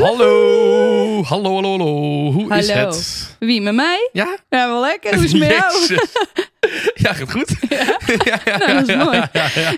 Hallo, 0.00 1.22
hallo, 1.24 1.54
hallo, 1.54 1.70
hallo. 1.70 2.32
Hoe 2.32 2.56
is 2.56 2.70
het? 2.72 3.36
Wie, 3.38 3.60
met 3.60 3.74
mij? 3.74 4.10
Ja? 4.12 4.36
Ja, 4.50 4.68
wel 4.68 4.80
lekker. 4.80 5.14
Hoe 5.14 5.24
is 5.24 5.32
het 5.32 5.40
met 5.40 5.50
jou? 5.50 5.72
Ja, 6.94 7.12
gaat 7.12 7.30
goed. 7.30 7.54
Nou, 8.58 8.72
dat 8.74 8.88
is 8.88 8.94
mooi. 8.96 9.22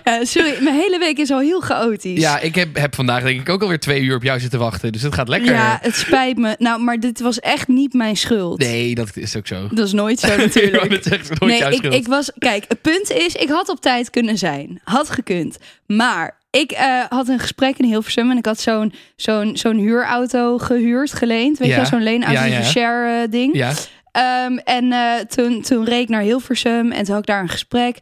Ja, 0.03 0.25
sorry, 0.25 0.57
mijn 0.63 0.75
hele 0.75 0.99
week 0.99 1.17
is 1.17 1.31
al 1.31 1.39
heel 1.39 1.59
chaotisch. 1.59 2.19
Ja, 2.19 2.39
ik 2.39 2.55
heb, 2.55 2.75
heb 2.75 2.95
vandaag 2.95 3.23
denk 3.23 3.39
ik 3.39 3.49
ook 3.49 3.61
alweer 3.61 3.79
twee 3.79 4.01
uur 4.01 4.15
op 4.15 4.23
jou 4.23 4.39
zitten 4.39 4.59
wachten. 4.59 4.91
Dus 4.91 5.01
het 5.01 5.13
gaat 5.13 5.27
lekker. 5.27 5.51
Ja, 5.51 5.79
het 5.81 5.95
spijt 5.95 6.37
me. 6.37 6.55
Nou, 6.57 6.81
maar 6.81 6.99
dit 6.99 7.19
was 7.19 7.39
echt 7.39 7.67
niet 7.67 7.93
mijn 7.93 8.17
schuld. 8.17 8.59
Nee, 8.59 8.95
dat 8.95 9.09
is 9.13 9.35
ook 9.35 9.47
zo. 9.47 9.67
Dat 9.71 9.85
is 9.87 9.93
nooit 9.93 10.19
zo 10.19 10.27
Ja, 10.31 10.35
natuurlijk. 10.35 10.89
dat 10.89 11.05
is 11.05 11.11
echt 11.11 11.29
nooit 11.29 11.51
Nee, 11.51 11.59
jouw 11.59 11.69
ik, 11.69 11.77
schuld. 11.77 11.93
ik 11.93 12.07
was. 12.07 12.31
Kijk, 12.37 12.65
het 12.67 12.81
punt 12.81 13.11
is, 13.11 13.35
ik 13.35 13.49
had 13.49 13.69
op 13.69 13.81
tijd 13.81 14.09
kunnen 14.09 14.37
zijn. 14.37 14.81
Had 14.83 15.09
gekund. 15.09 15.57
Maar 15.85 16.37
ik 16.51 16.71
eh, 16.71 17.03
had 17.09 17.27
een 17.27 17.39
gesprek 17.39 17.77
in 17.77 17.85
Hilversum 17.85 18.31
en 18.31 18.37
ik 18.37 18.45
had 18.45 18.59
zo'n 18.59 18.93
zo'n 19.15 19.57
zo'n 19.57 19.77
huurauto 19.77 20.57
gehuurd, 20.57 21.13
geleend. 21.13 21.57
Weet 21.57 21.69
Ja. 21.69 21.79
je 21.79 21.85
zo'n 21.85 22.03
leenauto, 22.03 22.43
Ja, 22.43 22.63
share 22.63 23.21
eh, 23.23 23.31
ding. 23.31 23.55
Ja, 23.55 23.71
Ehm, 24.11 24.57
en 24.57 24.91
eh, 24.91 25.13
toen, 25.27 25.61
toen 25.61 25.85
reed 25.85 26.01
ik 26.01 26.09
naar 26.09 26.21
Hilversum 26.21 26.91
en 26.91 27.03
toen 27.03 27.13
had 27.13 27.19
ik 27.23 27.25
daar 27.29 27.41
een 27.41 27.49
gesprek. 27.49 27.97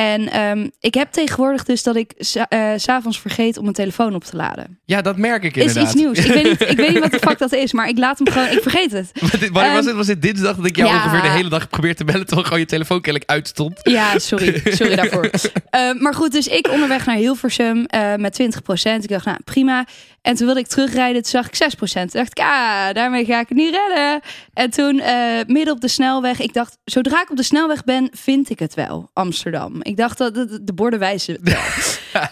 En 0.00 0.28
ehm, 0.30 0.68
ik 0.80 0.94
heb 0.94 1.12
tegenwoordig 1.12 1.64
dus 1.64 1.82
dat 1.82 1.96
ik 1.96 2.12
s 2.18 2.36
s'avonds 2.76 3.20
vergeet 3.20 3.56
om 3.56 3.62
mijn 3.62 3.74
telefoon 3.74 4.14
op 4.14 4.24
te 4.24 4.36
laden. 4.36 4.78
ja, 4.84 5.00
dat 5.02 5.16
merk 5.16 5.42
ik 5.44 5.56
Is 5.56 5.62
inderdaad. 5.62 5.84
iets 5.84 5.94
nieuws. 6.02 6.18
Ik 6.18 6.32
weet, 6.32 6.44
niet, 6.44 6.60
ik 6.70 6.76
weet 6.76 6.88
niet 6.88 6.98
wat 6.98 7.10
de 7.10 7.18
fuck 7.18 7.38
dat 7.48 7.52
is, 7.52 7.72
maar 7.72 7.88
ik 7.88 7.98
laat 7.98 8.18
hem 8.18 8.28
gewoon. 8.32 8.48
Ik 8.48 8.62
vergeet 8.62 8.92
het. 8.92 9.10
Dit- 9.40 9.50
Wanneer 9.50 9.72
was 9.72 9.78
Ehm, 9.80 9.86
het? 9.86 9.96
Was 9.96 10.06
dit 10.06 10.22
dinsdag 10.22 10.56
dat 10.56 10.66
ik 10.66 10.76
jou 10.76 10.88
ja. 10.88 10.96
ongeveer 10.96 11.22
de 11.22 11.28
hele 11.28 11.48
dag 11.48 11.68
probeerde 11.68 11.96
te 11.96 12.04
bellen 12.04 12.24
terwijl 12.26 12.44
gewoon 12.46 12.60
je 12.60 12.66
telefoon 12.66 13.00
kennelijk 13.00 13.30
uitstond? 13.30 13.78
Ja, 13.82 14.18
sorry. 14.18 14.60
Sorry 14.76 14.96
daarvoor. 14.96 15.30
Eh, 15.70 15.92
maar 15.92 16.14
goed, 16.14 16.32
dus 16.32 16.46
ik 16.46 16.68
onderweg 16.70 17.06
naar 17.06 17.16
Hilversum 17.16 17.84
eh, 17.86 18.14
met 18.14 18.40
20% 18.42 19.02
Ik 19.02 19.08
dacht, 19.08 19.24
nou 19.24 19.38
prima. 19.44 19.86
En 20.22 20.34
toen 20.34 20.46
wilde 20.46 20.60
ik 20.60 20.66
terugrijden, 20.66 21.22
toen 21.22 21.30
zag 21.30 21.46
ik 21.46 21.54
6% 21.76 21.92
Toen 21.92 22.06
dacht 22.20 22.38
ik, 22.38 22.44
ah, 22.44 22.92
daarmee 22.92 23.24
ga 23.24 23.40
ik 23.40 23.48
het 23.48 23.58
niet 23.58 23.74
redden. 23.74 24.20
En 24.54 24.70
toen 24.70 25.00
eh, 25.00 25.14
midden 25.46 25.74
op 25.74 25.80
de 25.80 25.88
snelweg, 25.88 26.40
ik 26.40 26.52
dacht, 26.54 26.78
zodra 26.84 27.22
ik 27.22 27.30
op 27.30 27.36
de 27.36 27.42
snelweg 27.42 27.84
ben, 27.84 28.08
vind 28.12 28.50
ik 28.50 28.58
het 28.58 28.74
wel, 28.74 29.10
Amsterdam. 29.12 29.82
Ik 29.90 29.96
dacht, 29.96 30.18
dat 30.18 30.34
de 30.62 30.72
borden 30.74 30.98
wijzen. 30.98 31.38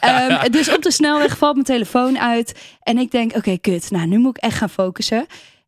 Ehm, 0.01 0.51
dus 0.51 0.75
op 0.75 0.83
de 0.83 0.91
snelweg 0.91 1.39
valt 1.39 1.55
mijn 1.55 1.67
telefoon 1.67 2.19
uit. 2.19 2.61
En 2.83 2.99
ik 2.99 3.11
denk, 3.11 3.37
oké, 3.37 3.59
kut, 3.59 3.91
nou, 3.91 4.07
nu 4.07 4.19
moet 4.19 4.37
ik 4.37 4.43
echt 4.43 4.57
gaan 4.57 4.71
focussen. 4.71 5.27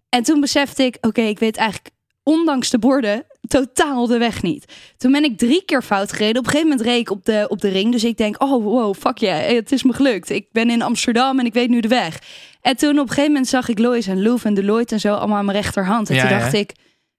En 0.09 0.23
toen 0.23 0.41
besefte 0.41 0.83
ik, 0.83 0.97
oké, 1.01 1.21
ik 1.21 1.39
weet 1.39 1.57
eigenlijk, 1.57 1.91
ondanks 2.23 2.71
de 2.71 2.79
borden, 2.79 3.25
totaal 3.49 4.07
de 4.07 4.19
weg 4.19 4.43
niet. 4.43 4.65
Toen 4.97 5.13
ben 5.13 5.25
ik 5.25 5.39
drie 5.39 5.65
keer 5.65 5.83
fout 5.83 6.13
gereden. 6.13 6.39
Op 6.39 6.45
een 6.45 6.51
gegeven 6.51 6.69
moment 6.69 6.87
reed 6.87 7.01
ik 7.01 7.11
op 7.11 7.25
de, 7.25 7.47
op 7.49 7.61
de 7.61 7.69
ring. 7.69 7.93
Dus 7.93 8.05
ik 8.05 8.17
denk, 8.17 8.43
oh 8.43 8.65
wow, 8.65 8.95
fuck 8.95 9.19
yeah, 9.19 9.57
het 9.57 9.73
is 9.73 9.83
me 9.83 9.93
gelukt. 9.93 10.31
Ik 10.31 10.47
ben 10.53 10.71
in 10.71 10.83
Amsterdam 10.83 11.39
en 11.39 11.47
ik 11.47 11.53
weet 11.53 11.69
nu 11.69 11.81
de 11.81 11.89
weg. 11.89 12.19
En 12.61 12.77
toen 12.77 12.91
op 12.91 13.03
een 13.03 13.09
gegeven 13.09 13.31
moment 13.31 13.49
zag 13.49 13.69
ik 13.69 13.79
Lois 13.79 14.07
en 14.07 14.23
Loef 14.23 14.45
en 14.45 14.55
Deloitte 14.55 14.95
en 14.95 15.01
zo 15.01 15.15
allemaal 15.15 15.37
aan 15.39 15.45
mijn 15.45 15.57
rechterhand. 15.57 16.09
En 16.09 16.15
Ja, 16.15 16.21
toen 16.21 16.31
ja. 16.31 16.39
dacht 16.39 16.53
ik, 16.53 16.73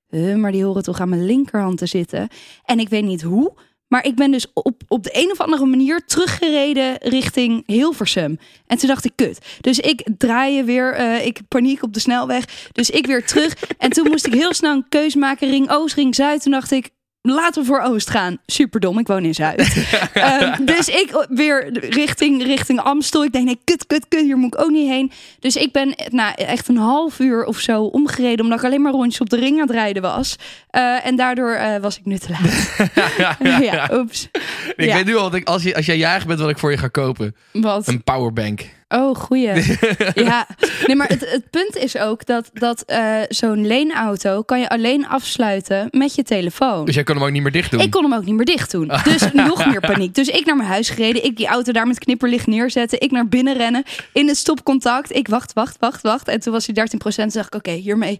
huh, 0.09 0.35
maar 0.35 0.51
die 0.51 0.63
horen 0.63 0.83
toch 0.83 0.99
aan 0.99 1.09
mijn 1.09 1.25
linkerhand 1.25 1.77
te 1.77 1.85
zitten. 1.85 2.27
En 2.65 2.79
ik 2.79 2.89
weet 2.89 3.03
niet 3.03 3.21
hoe, 3.21 3.53
maar 3.91 4.05
ik 4.05 4.15
ben 4.15 4.31
dus 4.31 4.45
op, 4.53 4.81
op 4.87 5.03
de 5.03 5.09
een 5.13 5.31
of 5.31 5.39
andere 5.39 5.65
manier 5.65 6.05
teruggereden 6.05 6.97
richting 6.97 7.63
Hilversum. 7.65 8.39
En 8.67 8.77
toen 8.77 8.89
dacht 8.89 9.05
ik, 9.05 9.11
kut. 9.15 9.39
Dus 9.61 9.79
ik 9.79 10.07
draai 10.17 10.63
weer, 10.63 10.93
eh, 10.93 11.25
ik 11.25 11.39
paniek 11.47 11.83
op 11.83 11.93
de 11.93 11.99
snelweg. 11.99 12.69
Dus 12.71 12.89
ik 12.89 13.05
weer 13.05 13.25
terug. 13.25 13.55
En 13.77 13.89
toen 13.89 14.07
moest 14.09 14.25
ik 14.25 14.33
heel 14.33 14.53
snel 14.53 14.75
een 14.75 14.85
keus 14.89 15.15
maken, 15.15 15.49
ring 15.49 15.71
Oost, 15.71 15.95
ring 15.95 16.15
Zuid. 16.15 16.41
Toen 16.41 16.51
dacht 16.51 16.71
ik, 16.71 16.89
laten 17.21 17.61
we 17.61 17.67
voor 17.67 17.81
Oost 17.81 18.09
gaan. 18.09 18.37
Superdom, 18.45 18.99
ik 18.99 19.07
woon 19.07 19.23
in 19.25 19.33
Zuid. 19.33 19.59
Ehm, 20.13 20.65
dus 20.65 20.87
ik 20.87 21.25
weer 21.29 21.71
richting, 21.89 22.43
richting 22.43 22.79
Amstel. 22.79 23.23
Ik 23.23 23.31
denk, 23.31 23.45
nee, 23.45 23.59
kut, 23.63 23.87
kut, 23.87 24.05
kut, 24.07 24.21
hier 24.21 24.37
moet 24.37 24.53
ik 24.53 24.61
ook 24.61 24.69
niet 24.69 24.89
heen. 24.89 25.11
Dus 25.39 25.55
ik 25.55 25.71
ben 25.71 25.95
nou, 26.09 26.33
echt 26.35 26.67
een 26.67 26.77
half 26.77 27.19
uur 27.19 27.43
of 27.45 27.59
zo 27.59 27.83
omgereden... 27.83 28.43
omdat 28.45 28.59
ik 28.59 28.65
alleen 28.65 28.81
maar 28.81 28.91
rondjes 28.91 29.21
op 29.21 29.29
de 29.29 29.37
ring 29.37 29.55
aan 29.55 29.67
het 29.67 29.75
rijden 29.75 30.01
was. 30.01 30.35
Eh, 30.69 31.05
en 31.05 31.15
daardoor 31.15 31.51
eh, 31.53 31.81
was 31.81 31.97
ik 31.97 32.05
nu 32.05 32.17
te 32.17 32.29
laat. 32.29 32.77
ja, 33.63 33.89
oeps. 33.93 34.29
Ik 34.75 34.85
Ja. 34.85 34.95
weet 34.95 35.05
nu 35.05 35.15
al, 35.15 35.23
dat 35.29 35.33
ik, 35.39 35.47
als, 35.47 35.63
je, 35.63 35.75
als 35.75 35.85
jij 35.85 35.97
jarig 35.97 36.25
bent, 36.25 36.39
wat 36.39 36.49
ik 36.49 36.57
voor 36.57 36.71
je 36.71 36.77
ga 36.77 36.87
kopen. 36.87 37.35
Wat? 37.51 37.87
Een 37.87 38.03
powerbank. 38.03 38.61
Oh, 38.93 39.15
goeie. 39.15 39.51
ja, 40.15 40.47
nee, 40.85 40.95
maar 40.95 41.07
het, 41.07 41.31
het 41.31 41.49
punt 41.49 41.75
is 41.75 41.97
ook 41.97 42.25
dat, 42.25 42.49
dat 42.53 42.81
eh, 42.81 43.15
zo'n 43.29 43.67
leenauto 43.67 44.41
kan 44.41 44.59
je 44.59 44.69
alleen 44.69 45.07
afsluiten 45.07 45.87
met 45.91 46.15
je 46.15 46.23
telefoon. 46.23 46.85
Dus 46.85 46.95
jij 46.95 47.03
kan 47.03 47.15
hem 47.15 47.25
ook 47.25 47.31
niet 47.31 47.41
meer 47.41 47.51
dicht 47.51 47.71
doen. 47.71 47.79
Ik 47.79 47.91
kon 47.91 48.03
hem 48.03 48.13
ook 48.13 48.25
niet 48.25 48.35
meer 48.35 48.45
dicht 48.45 48.71
doen. 48.71 48.91
Dus 49.03 49.31
nog 49.31 49.65
meer 49.65 49.79
paniek. 49.79 50.15
Dus 50.15 50.27
ik 50.27 50.45
naar 50.45 50.55
mijn 50.55 50.69
huis 50.69 50.89
gereden. 50.89 51.23
Ik 51.23 51.37
die 51.37 51.47
auto 51.47 51.71
daar 51.71 51.87
met 51.87 51.99
knipperlicht 51.99 52.47
neerzetten. 52.47 52.99
Ik 53.01 53.11
naar 53.11 53.27
binnen 53.27 53.57
rennen. 53.57 53.83
In 54.13 54.27
het 54.27 54.37
stopcontact. 54.37 55.15
Ik 55.15 55.27
wacht, 55.27 55.53
wacht, 55.53 55.77
wacht, 55.79 56.01
wacht. 56.01 56.27
En 56.27 56.39
toen 56.39 56.53
was 56.53 56.65
hij 56.65 56.75
13 56.75 56.99
Toen 56.99 57.27
dacht 57.27 57.47
ik, 57.47 57.55
oké, 57.55 57.71
hiermee 57.71 58.19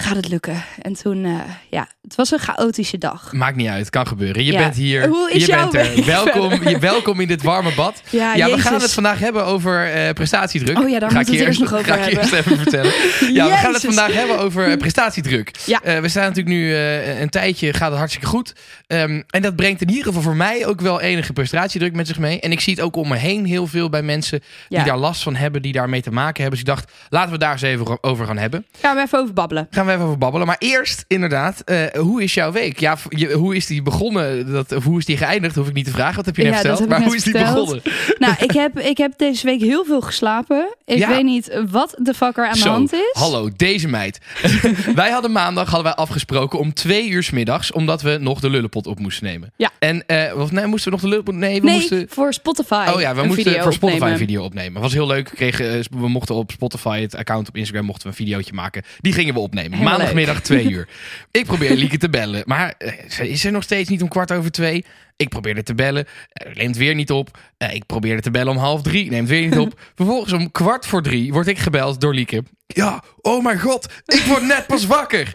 gaat 0.00 0.16
het 0.16 0.28
lukken. 0.28 0.64
En 0.82 0.92
toen, 0.92 1.24
eh, 1.24 1.32
ja, 1.70 1.88
het 2.02 2.14
was 2.14 2.30
een 2.30 2.38
chaotische 2.38 2.98
dag. 2.98 3.32
Maakt 3.32 3.56
niet 3.56 3.68
uit, 3.68 3.90
kan 3.90 4.06
gebeuren. 4.06 4.44
Je 4.44 4.52
Ja. 4.52 4.58
bent 4.58 4.74
hier. 4.74 5.06
Hoe 5.08 5.30
is 5.32 5.44
je 5.46 5.50
jouw 5.50 5.70
bent 5.70 5.98
er. 5.98 6.04
Welkom, 6.24 6.68
je, 6.68 6.78
welkom 6.78 7.20
in 7.20 7.28
dit 7.28 7.42
warme 7.42 7.74
bad. 7.74 8.02
Ja, 8.10 8.34
Ja, 8.34 8.46
we 8.50 8.58
gaan 8.58 8.80
het 8.80 8.92
vandaag 8.92 9.18
hebben 9.18 9.44
over 9.44 9.92
eh, 9.92 10.07
prestatiedruk. 10.12 10.78
Oh 10.78 10.88
ja, 10.88 10.98
daar 10.98 11.10
ga 11.10 11.20
ik 11.20 11.28
eerst 11.28 11.60
nog 11.60 11.72
over 11.74 11.84
ga 11.94 11.96
ik 12.06 12.16
eerst 12.16 12.32
even 12.32 12.56
vertellen. 12.56 12.92
Ja, 13.32 13.46
we 13.46 13.52
gaan 13.56 13.72
het 13.72 13.84
vandaag 13.84 14.12
hebben 14.12 14.38
over 14.38 14.70
eh, 14.70 14.76
prestatiedruk. 14.76 15.50
Ja. 15.66 15.82
Eh, 15.82 16.00
we 16.00 16.08
staan 16.08 16.22
natuurlijk 16.22 16.48
nu 16.56 16.74
eh, 16.74 17.20
een 17.20 17.28
tijdje, 17.28 17.72
gaat 17.72 17.88
het 17.88 17.98
hartstikke 17.98 18.26
goed. 18.28 18.52
Ehm, 18.86 19.22
en 19.30 19.42
dat 19.42 19.56
brengt 19.56 19.80
in 19.80 19.88
ieder 19.88 20.04
geval 20.04 20.22
voor 20.22 20.36
mij 20.36 20.66
ook 20.66 20.80
wel 20.80 21.00
enige 21.00 21.32
prestatiedruk 21.32 21.94
met 21.94 22.06
zich 22.06 22.18
mee. 22.18 22.40
En 22.40 22.52
ik 22.52 22.60
zie 22.60 22.74
het 22.74 22.82
ook 22.82 22.96
om 22.96 23.08
me 23.08 23.16
heen 23.16 23.44
heel 23.44 23.66
veel 23.66 23.88
bij 23.88 24.02
mensen 24.02 24.40
die 24.68 24.78
Ja. 24.78 24.84
daar 24.84 24.96
last 24.98 25.22
van 25.22 25.34
hebben, 25.36 25.62
die 25.62 25.72
daarmee 25.72 26.02
te 26.02 26.10
maken 26.10 26.42
hebben. 26.42 26.50
Dus 26.50 26.68
ik 26.68 26.74
dacht, 26.76 26.92
laten 27.08 27.32
we 27.32 27.38
daar 27.38 27.52
eens 27.52 27.62
even 27.62 27.98
over 28.04 28.26
gaan 28.26 28.38
hebben. 28.38 28.66
Gaan 28.80 28.96
we 28.96 29.02
even 29.02 29.18
over 29.18 29.34
babbelen. 29.34 29.66
Gaan 29.70 29.86
we 29.86 29.92
even 29.92 30.04
over 30.04 30.18
babbelen. 30.18 30.46
Maar 30.46 30.56
eerst, 30.58 31.04
inderdaad, 31.08 31.60
eh, 31.64 31.82
hoe 31.96 32.22
is 32.22 32.34
jouw 32.34 32.52
week? 32.52 32.80
Ja, 32.80 32.96
je- 33.08 33.32
hoe 33.32 33.56
is 33.56 33.66
die 33.66 33.82
begonnen? 33.82 34.52
Dat, 34.52 34.72
of 34.72 34.84
hoe 34.84 34.98
is 34.98 35.04
die 35.04 35.16
geëindigd? 35.16 35.54
Hoef 35.54 35.68
ik 35.68 35.74
niet 35.74 35.84
te 35.84 35.90
vragen. 35.90 36.16
Wat 36.16 36.26
heb 36.26 36.36
je 36.36 36.42
net 36.42 36.52
Ja, 36.52 36.58
verteld? 36.58 36.88
Maar 36.88 37.02
hoe 37.02 37.16
is 37.16 37.22
die 37.22 37.32
verteld. 37.34 37.54
begonnen? 37.54 37.82
Nou, 38.18 38.34
ik 38.40 38.50
heb, 38.50 38.78
ik 38.78 38.98
heb 38.98 39.12
deze 39.16 39.46
week 39.46 39.60
heel 39.60 39.84
veel 39.84 39.97
geslapen. 40.04 40.74
Ik 40.84 40.98
Ja. 40.98 41.08
weet 41.08 41.24
niet 41.24 41.60
wat 41.70 41.94
de 41.98 42.14
fuck 42.14 42.36
er 42.36 42.46
aan 42.46 42.58
de 42.58 42.68
hand 42.68 42.92
is. 42.92 43.10
hallo, 43.12 43.48
deze 43.56 43.88
meid. 43.88 44.18
wij 44.94 45.10
hadden 45.10 45.32
maandag 45.32 45.64
hadden 45.66 45.84
wij 45.84 45.94
afgesproken 45.94 46.58
om 46.58 46.74
twee 46.74 47.08
uur 47.08 47.22
's 47.22 47.30
middags, 47.30 47.72
omdat 47.72 48.02
we 48.02 48.16
nog 48.20 48.40
de 48.40 48.50
lullenpot 48.50 48.86
op 48.86 48.98
moesten 48.98 49.24
nemen. 49.26 49.52
Ja. 49.56 49.70
En, 49.78 50.06
eh, 50.06 50.40
of 50.40 50.50
nee, 50.52 50.66
moesten 50.66 50.84
we 50.84 50.90
nog 50.90 51.00
de 51.00 51.08
lullenpot? 51.08 51.34
Nee, 51.34 51.60
we 51.60 51.66
nee, 51.66 51.74
moesten... 51.74 52.06
voor 52.10 52.32
Spotify. 52.32 52.86
Oh 52.94 53.00
ja, 53.00 53.14
we 53.14 53.22
moesten 53.22 53.62
voor 53.62 53.72
Spotify 53.72 53.94
opnemen. 53.94 54.12
een 54.12 54.18
video 54.18 54.44
opnemen. 54.44 54.72
Dat 54.72 54.82
was 54.82 54.92
heel 54.92 55.06
leuk. 55.06 55.28
We, 55.30 55.36
kregen, 55.36 55.78
eh, 55.78 55.84
we 55.90 56.08
mochten 56.08 56.34
op 56.34 56.50
Spotify, 56.50 57.00
het 57.00 57.14
account 57.14 57.48
op 57.48 57.56
Instagram, 57.56 57.84
mochten 57.84 58.02
we 58.02 58.08
een 58.08 58.24
videootje 58.24 58.52
maken. 58.52 58.82
Die 59.00 59.12
gingen 59.12 59.34
we 59.34 59.40
opnemen. 59.40 59.72
Helemaal 59.72 59.92
Maandagmiddag 59.98 60.40
twee 60.40 60.70
uur. 60.74 60.88
Ik 61.30 61.44
probeer 61.44 61.74
Lieke 61.76 61.98
te 61.98 62.08
bellen. 62.10 62.42
Maar 62.46 62.74
eh, 62.78 63.20
is 63.30 63.44
er 63.44 63.52
nog 63.52 63.62
steeds 63.62 63.88
niet 63.88 64.02
om 64.02 64.08
kwart 64.08 64.32
over 64.32 64.50
twee. 64.50 64.84
Ik 65.18 65.28
probeerde 65.28 65.62
te 65.62 65.74
bellen. 65.74 66.06
eh, 66.32 66.54
neemt 66.54 66.76
weer 66.76 66.94
niet 66.94 67.10
op. 67.10 67.38
Eh, 67.56 67.74
ik 67.74 67.86
probeerde 67.86 68.22
te 68.22 68.30
bellen 68.30 68.52
om 68.52 68.58
half 68.58 68.82
drie. 68.82 69.10
Neemt 69.10 69.28
weer 69.28 69.42
niet 69.48 69.58
op. 69.58 69.80
Vervolgens 69.94 70.32
om 70.32 70.50
kwart 70.52 70.86
voor 70.86 71.02
drie 71.02 71.32
word 71.32 71.46
ik 71.46 71.58
gebeld 71.58 72.00
door 72.00 72.14
Lieke. 72.14 72.42
Ja, 72.66 73.02
oh 73.20 73.44
mijn 73.44 73.60
god. 73.60 73.88
Ik 74.06 74.22
word 74.26 74.42
net 74.42 74.66
pas 74.66 74.86
wakker. 74.86 75.34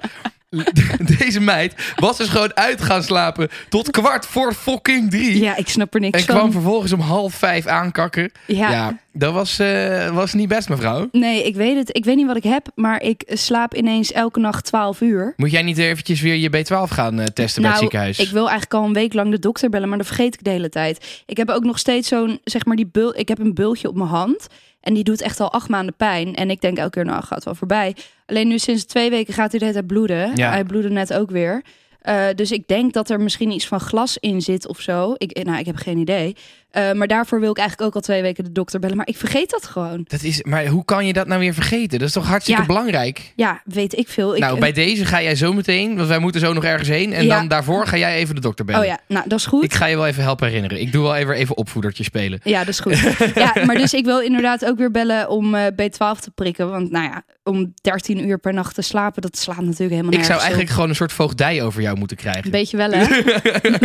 Deze 1.18 1.40
meid 1.40 1.94
was 1.96 2.18
dus 2.18 2.28
gewoon 2.30 2.56
uit 2.56 2.82
gaan 2.82 3.04
slapen 3.04 3.50
tot 3.70 3.92
kwart 3.92 4.26
voor 4.26 4.54
fucking 4.54 5.10
drie. 5.12 5.40
Ja, 5.40 5.56
ik 5.56 5.68
snap 5.70 5.94
er 5.94 6.00
niks 6.00 6.20
En 6.20 6.26
van. 6.26 6.36
kwam 6.36 6.52
vervolgens 6.52 6.92
om 6.92 7.00
half 7.00 7.34
vijf 7.34 7.66
aankakken. 7.66 8.32
Ja. 8.48 8.72
Ja, 8.72 9.00
dat 9.14 9.34
was, 9.34 9.60
eh, 9.60 10.10
was 10.10 10.34
niet 10.34 10.48
best, 10.48 10.70
mevrouw. 10.70 11.08
Nee, 11.12 11.44
ik 11.44 11.56
weet 11.56 11.78
het. 11.78 11.96
Ik 11.98 12.06
weet 12.06 12.16
niet 12.16 12.28
wat 12.28 12.36
ik 12.36 12.44
heb, 12.44 12.68
maar 12.76 13.02
ik 13.02 13.24
slaap 13.28 13.76
ineens 13.76 14.12
elke 14.12 14.40
nacht 14.40 14.66
12 14.66 15.02
uur. 15.02 15.34
Moet 15.38 15.52
jij 15.52 15.62
niet 15.62 15.78
eventjes 15.78 16.22
weer 16.22 16.36
je 16.36 16.50
B12 16.50 16.92
gaan 16.92 17.20
eh, 17.20 17.26
testen 17.26 17.62
bij 17.62 17.72
het 17.72 17.80
ziekenhuis? 17.80 18.18
Nou, 18.18 18.28
ik 18.30 18.34
wil 18.34 18.50
eigenlijk 18.50 18.74
al 18.74 18.86
een 18.86 18.94
week 18.94 19.14
lang 19.14 19.32
de 19.32 19.40
dokter 19.40 19.70
bellen, 19.70 19.90
maar 19.90 19.98
dat 19.98 20.08
vergeet 20.08 20.34
ik 20.34 20.44
de 20.44 20.50
hele 20.50 20.70
tijd. 20.70 21.24
Ik 21.26 21.38
heb 21.38 21.50
ook 21.50 21.64
nog 21.64 21.80
steeds 21.80 22.08
zo'n, 22.08 22.40
zeg 22.44 22.66
maar, 22.66 22.76
die 22.76 22.90
bul. 22.92 23.18
Ik 23.18 23.28
heb 23.28 23.40
een 23.40 23.54
bultje 23.54 23.88
op 23.88 23.96
mijn 23.96 24.10
hand. 24.10 24.48
En 24.82 24.94
die 24.94 25.04
doet 25.04 25.22
echt 25.22 25.40
al 25.40 25.52
acht 25.52 25.70
maanden 25.70 25.96
pijn. 25.96 26.36
En 26.36 26.50
ik 26.50 26.62
denk 26.62 26.78
elke 26.78 26.90
keer, 26.90 27.06
nou, 27.06 27.24
gaat 27.24 27.44
wel 27.44 27.56
voorbij. 27.56 27.96
Alleen 28.34 28.48
nu 28.48 28.60
sinds 28.60 28.86
twee 28.86 29.10
weken 29.10 29.34
gaat 29.34 29.50
hij 29.50 29.60
de 29.60 29.66
hele 29.66 29.78
tijd 29.78 29.88
bloeden. 29.88 30.36
Ja. 30.36 30.52
Hij 30.52 30.64
bloedde 30.64 30.90
net 30.90 31.14
ook 31.14 31.32
weer. 31.32 31.62
Eh, 32.04 32.26
dus 32.36 32.52
ik 32.52 32.68
denk 32.68 32.94
dat 32.94 33.10
er 33.10 33.20
misschien 33.22 33.52
iets 33.52 33.68
van 33.68 33.80
glas 33.80 34.18
in 34.18 34.42
zit 34.42 34.68
of 34.68 34.80
zo. 34.80 35.14
Ik, 35.18 35.44
nou, 35.44 35.60
ik 35.60 35.66
heb 35.66 35.76
geen 35.76 35.98
idee. 35.98 36.36
Eh, 36.72 36.92
maar 36.92 37.08
daarvoor 37.08 37.40
wil 37.40 37.50
ik 37.52 37.58
eigenlijk 37.58 37.88
ook 37.88 37.96
al 37.96 38.02
twee 38.02 38.22
weken 38.22 38.44
de 38.44 38.52
dokter 38.52 38.80
bellen. 38.80 38.98
Maar 38.98 39.08
ik 39.08 39.18
vergeet 39.18 39.50
dat 39.50 39.66
gewoon. 39.66 40.06
Dat 40.08 40.24
is, 40.24 40.44
maar 40.44 40.66
hoe 40.66 40.86
kan 40.86 41.06
je 41.06 41.14
dat 41.14 41.28
nou 41.28 41.40
weer 41.40 41.54
vergeten? 41.54 42.00
Dat 42.00 42.08
is 42.08 42.14
toch 42.14 42.28
hartstikke 42.28 42.62
Ja. 42.62 42.68
belangrijk? 42.68 43.34
Ja, 43.36 43.62
weet 43.66 43.98
ik 43.98 44.08
veel. 44.10 44.36
Ik, 44.36 44.42
nou, 44.42 44.60
bij 44.60 44.72
deze 44.72 45.06
ga 45.06 45.22
jij 45.22 45.36
zo 45.36 45.54
meteen, 45.54 45.96
want 45.96 46.08
wij 46.08 46.20
moeten 46.20 46.42
zo 46.42 46.54
nog 46.54 46.64
ergens 46.64 46.90
heen. 46.90 47.14
En 47.14 47.26
Ja. 47.26 47.36
dan 47.38 47.48
daarvoor 47.48 47.88
ga 47.88 47.98
jij 47.98 48.16
even 48.16 48.36
de 48.36 48.42
dokter 48.42 48.66
bellen. 48.66 48.82
Oh 48.82 48.88
ja, 48.88 49.00
nou, 49.08 49.30
dat 49.30 49.40
is 49.40 49.46
goed. 49.46 49.64
Ik 49.64 49.74
ga 49.74 49.86
je 49.86 49.96
wel 49.96 50.08
even 50.08 50.24
helpen 50.24 50.48
herinneren. 50.48 50.80
Ik 50.82 50.92
doe 50.92 51.04
wel 51.04 51.16
even, 51.16 51.34
even 51.36 51.58
opvoedertje 51.58 52.04
spelen. 52.04 52.40
Ja, 52.44 52.60
dat 52.60 52.68
is 52.68 52.80
goed. 52.80 53.00
ja, 53.36 53.54
maar 53.66 53.76
dus 53.78 53.94
ik 53.94 54.06
wil 54.06 54.20
inderdaad 54.22 54.66
ook 54.66 54.78
weer 54.78 54.92
bellen 54.92 55.30
om 55.30 55.56
eh, 55.56 55.66
B12 55.66 56.20
te 56.20 56.32
prikken. 56.36 56.70
Want 56.70 56.92
nou 56.92 57.06
ja, 57.06 57.24
om 57.44 57.74
13 57.82 58.28
uur 58.28 58.38
per 58.40 58.54
nacht 58.54 58.76
te 58.76 58.82
slapen, 58.82 59.22
dat 59.22 59.38
slaat 59.38 59.58
natuurlijk 59.62 59.80
helemaal 59.80 60.12
Ik 60.12 60.18
nergens 60.18 60.28
zou 60.28 60.38
op. 60.38 60.44
eigenlijk 60.44 60.74
gewoon 60.74 60.90
een 60.90 60.96
soort 60.96 61.12
voogdij 61.14 61.64
over 61.64 61.82
jou 61.82 61.93
moeten 61.98 62.18
krijgen. 62.18 62.46
Een 62.46 62.52
beetje 62.52 62.78
wel, 62.78 62.92
hè? 62.92 63.06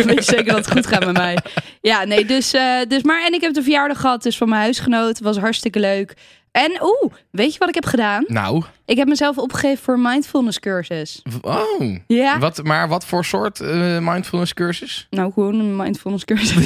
Weet 0.05 0.13
je 0.13 0.21
zeker 0.21 0.45
dat 0.45 0.55
het 0.55 0.71
goed 0.71 0.87
gaat 0.87 1.05
met 1.05 1.17
mij. 1.17 1.37
Ja, 1.81 2.03
nee, 2.03 2.25
dus, 2.25 2.53
eh, 2.53 2.63
dus 2.87 3.03
maar... 3.03 3.25
En 3.25 3.33
ik 3.33 3.41
heb 3.41 3.53
de 3.53 3.63
verjaardag 3.63 3.99
gehad, 3.99 4.23
dus 4.23 4.37
van 4.37 4.49
mijn 4.49 4.61
huisgenoot. 4.61 5.19
Was 5.19 5.37
hartstikke 5.37 5.79
leuk. 5.79 6.13
En 6.51 6.71
oeh, 6.81 7.13
weet 7.31 7.53
je 7.53 7.59
wat 7.59 7.67
ik 7.69 7.75
heb 7.75 7.85
gedaan? 7.85 8.23
Nou, 8.27 8.63
Ik 8.85 8.97
heb 8.97 9.07
mezelf 9.07 9.37
opgegeven 9.37 9.83
voor 9.83 9.93
een 9.93 10.01
mindfulness 10.01 10.59
cursus. 10.59 11.21
oh. 11.41 11.95
Ja? 12.07 12.39
Wat, 12.39 12.63
maar 12.63 12.87
wat 12.87 13.05
voor 13.05 13.25
soort 13.25 13.59
eh, 13.59 13.97
mindfulness 13.99 14.53
cursus? 14.53 15.07
Nou, 15.09 15.33
gewoon 15.33 15.59
een 15.59 15.75
mindfulness 15.75 16.25
cursus. 16.25 16.65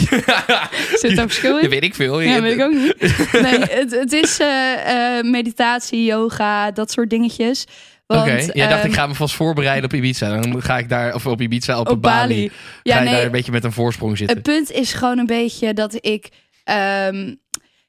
Zit 1.01 1.15
daar 1.15 1.27
verschil 1.27 1.55
in? 1.55 1.61
Dat 1.61 1.71
weet 1.71 1.83
ik 1.83 1.95
veel. 1.95 2.19
Ja, 2.19 2.41
weet 2.41 2.53
ik 2.53 2.61
ook 2.61 2.73
niet. 2.73 2.95
Nee, 3.41 3.59
het, 3.59 3.91
het 3.91 4.13
is 4.13 4.39
eh, 4.39 5.21
meditatie, 5.21 6.03
yoga, 6.05 6.71
dat 6.71 6.91
soort 6.91 7.09
dingetjes. 7.09 7.65
Want, 8.05 8.25
jij 8.53 8.67
dacht 8.67 8.79
ehm, 8.81 8.89
ik 8.89 8.93
ga 8.93 9.07
me 9.07 9.13
vast 9.15 9.35
voorbereiden 9.35 9.85
op 9.85 9.93
Ibiza. 9.93 10.41
Dan 10.41 10.61
ga 10.61 10.77
ik 10.77 10.89
daar, 10.89 11.13
of 11.13 11.25
op 11.25 11.41
Ibiza, 11.41 11.79
op, 11.79 11.89
op 11.89 12.01
Bali. 12.01 12.27
Bali. 12.35 12.49
Ga 12.49 12.55
Ja, 12.83 12.97
je 12.97 13.03
nee, 13.03 13.13
daar 13.13 13.25
een 13.25 13.31
beetje 13.31 13.51
met 13.51 13.63
een 13.63 13.71
voorsprong 13.71 14.17
zitten. 14.17 14.35
Het 14.35 14.45
punt 14.45 14.71
is 14.71 14.93
gewoon 14.93 15.17
een 15.17 15.25
beetje 15.25 15.73
dat 15.73 15.97
ik. 16.05 16.29
ehm, 16.63 17.33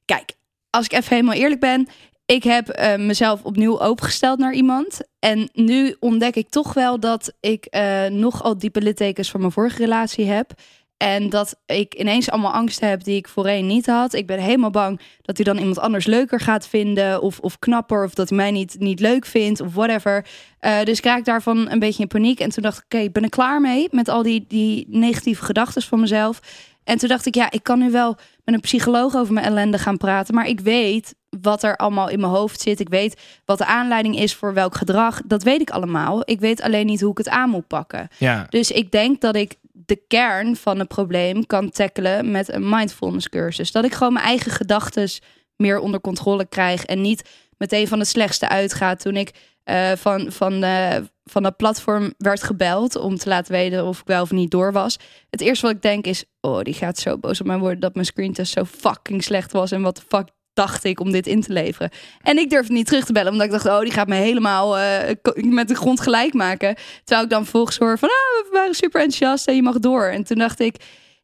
kijk, 0.05 0.33
als 0.71 0.85
ik 0.85 0.93
even 0.93 1.17
helemaal 1.17 1.35
eerlijk 1.35 1.61
ben. 1.61 1.89
Ik 2.27 2.43
heb 2.45 2.69
eh, 2.69 2.97
mezelf 2.99 3.43
opnieuw 3.43 3.81
opengesteld 3.81 4.39
naar 4.39 4.53
iemand. 4.53 5.01
En 5.19 5.49
nu 5.53 5.97
ontdek 6.01 6.35
ik 6.37 6.49
toch 6.49 6.75
wel 6.75 7.01
dat 7.01 7.33
ik 7.41 7.65
eh, 7.65 8.07
nogal 8.07 8.59
diepe 8.59 8.81
littekens 8.81 9.31
van 9.31 9.41
mijn 9.41 9.53
vorige 9.53 9.77
relatie 9.77 10.27
heb. 10.27 10.51
En 10.97 11.31
dat 11.31 11.57
ik 11.67 11.95
ineens 11.95 12.31
allemaal 12.31 12.53
angsten 12.53 12.89
heb 12.89 13.05
die 13.05 13.17
ik 13.17 13.29
voorheen 13.29 13.67
niet 13.67 13.87
had. 13.87 14.13
Ik 14.13 14.27
ben 14.27 14.39
helemaal 14.39 14.71
bang 14.71 15.01
dat 15.23 15.37
hij 15.37 15.45
dan 15.45 15.59
iemand 15.59 15.79
anders 15.79 16.07
leuker 16.07 16.41
gaat 16.41 16.69
vinden. 16.69 17.23
Of, 17.23 17.39
of 17.39 17.59
knapper. 17.59 18.05
Of 18.05 18.15
dat 18.15 18.29
hij 18.29 18.39
mij 18.39 18.51
niet, 18.51 18.77
niet 18.79 19.01
leuk 19.01 19.27
vindt. 19.27 19.61
Of 19.61 19.75
whatever. 19.75 20.27
Eh, 20.59 20.83
dus 20.83 20.99
ik 20.99 21.05
raak 21.05 21.25
daarvan 21.25 21.71
een 21.71 21.79
beetje 21.79 22.03
in 22.03 22.09
paniek. 22.09 22.41
En 22.41 22.51
toen 22.51 22.63
dacht 22.63 22.79
ik, 22.79 22.85
oké, 22.85 22.99
ik 22.99 23.13
ben 23.13 23.23
er 23.23 23.29
klaar 23.29 23.61
mee. 23.61 23.89
Met 23.91 24.09
al 24.09 24.23
die, 24.23 24.45
die 24.49 24.87
negatieve 24.89 25.45
gedachten 25.45 25.83
van 25.83 26.01
mezelf. 26.01 26.41
En 26.85 26.99
toen 26.99 27.09
dacht 27.09 27.27
ik, 27.27 27.35
ja, 27.35 27.51
ik 27.51 27.63
kan 27.63 27.79
nu 27.79 27.91
wel 27.91 28.17
met 28.45 28.55
een 28.55 28.61
psycholoog 28.61 29.17
over 29.17 29.33
mijn 29.33 29.47
ellende 29.47 29.79
gaan 29.79 29.97
praten. 29.97 30.35
Maar 30.35 30.49
ik 30.49 30.61
weet 30.61 31.15
wat 31.41 31.63
er 31.63 31.77
allemaal 31.77 32.09
in 32.09 32.21
mijn 32.21 32.33
hoofd 32.33 32.61
zit. 32.61 32.81
Ik 32.81 32.89
weet 32.89 33.21
wat 33.45 33.59
de 33.59 33.67
aanleiding 33.67 34.19
is 34.19 34.35
voor 34.35 34.55
welk 34.55 34.75
gedrag. 34.75 35.21
Dat 35.25 35.43
weet 35.43 35.61
ik 35.61 35.71
allemaal. 35.71 36.23
Ik 36.25 36.41
weet 36.41 36.63
alleen 36.63 36.87
niet 36.87 37.01
hoe 37.01 37.11
ik 37.11 37.19
het 37.19 37.29
aan 37.29 37.51
moet 37.51 37.67
pakken. 37.67 38.09
Ja. 38.19 38.47
Dus 38.49 38.71
ik 38.71 38.91
denk 38.91 39.21
dat 39.21 39.37
ik 39.37 39.57
de 39.87 40.03
kern 40.09 40.57
van 40.57 40.79
het 40.79 40.89
probleem 40.89 41.47
kan 41.47 41.71
tackelen 41.71 42.31
met 42.31 42.53
een 42.53 42.69
mindfulness 42.69 43.29
cursus. 43.29 43.73
Dat 43.73 43.85
ik 43.85 43.93
gewoon 43.93 44.13
mijn 44.13 44.25
eigen 44.25 44.51
gedachten 44.51 45.09
meer 45.57 45.79
onder 45.79 46.01
controle 46.01 46.47
krijg 46.47 46.85
en 46.85 47.01
niet 47.01 47.29
meteen 47.59 47.89
van 47.89 47.99
het 47.99 48.09
slechtste 48.09 48.49
uitga. 48.49 48.95
Toen 48.95 49.17
ik 49.17 49.31
eh, 49.65 49.93
van, 49.93 50.33
van, 50.33 50.61
de, 50.61 51.05
van 51.25 51.43
dat 51.43 51.57
platform 51.57 52.15
werd 52.19 52.43
gebeld 52.43 52.97
om 52.97 53.17
te 53.17 53.29
laten 53.29 53.53
weten 53.53 53.87
of 53.87 54.01
ik 54.01 54.07
wel 54.07 54.23
of 54.23 54.31
niet 54.31 54.51
door 54.51 54.73
was. 54.73 54.99
Het 55.31 55.41
eerste 55.41 55.67
wat 55.67 55.75
ik 55.75 55.83
denk 55.83 56.07
is, 56.07 56.25
oh, 56.41 56.61
die 56.61 56.75
gaat 56.75 56.99
zo 56.99 57.19
boos 57.19 57.41
op 57.41 57.47
mij 57.47 57.59
worden 57.59 57.81
dat 57.81 57.95
mijn 57.95 58.07
screentest 58.07 58.53
zo 58.53 58.65
fucking 58.65 59.23
slecht 59.23 59.53
was 59.53 59.71
en 59.71 59.83
wat 59.83 59.97
de 59.97 60.03
fuck 60.09 60.29
dacht 60.55 60.85
ik 60.85 61.01
om 61.01 61.13
dit 61.13 61.27
in 61.27 61.41
te 61.43 61.53
leveren. 61.53 61.91
En 62.23 62.39
ik 62.39 62.51
durfde 62.51 62.73
niet 62.73 62.87
terug 62.87 63.05
te 63.05 63.13
bellen, 63.13 63.33
omdat 63.33 63.47
ik 63.47 63.53
dacht, 63.53 63.67
oh, 63.67 63.81
die 63.81 63.91
gaat 63.93 64.09
me 64.09 64.15
helemaal 64.15 64.79
eh, 64.79 65.15
met 65.35 65.69
de 65.69 65.75
grond 65.75 66.01
gelijk 66.01 66.35
maken. 66.35 66.75
Terwijl 67.05 67.25
ik 67.27 67.31
dan 67.33 67.43
vervolgens 67.43 67.79
hoor 67.79 67.99
van, 67.99 68.09
ah, 68.09 68.45
we 68.45 68.49
waren 68.53 68.75
super 68.75 69.01
enthousiast 69.01 69.47
en 69.49 69.55
je 69.55 69.63
mag 69.63 69.79
door. 69.79 70.05
En 70.05 70.25
toen 70.25 70.39
dacht 70.39 70.61
ik, 70.61 70.77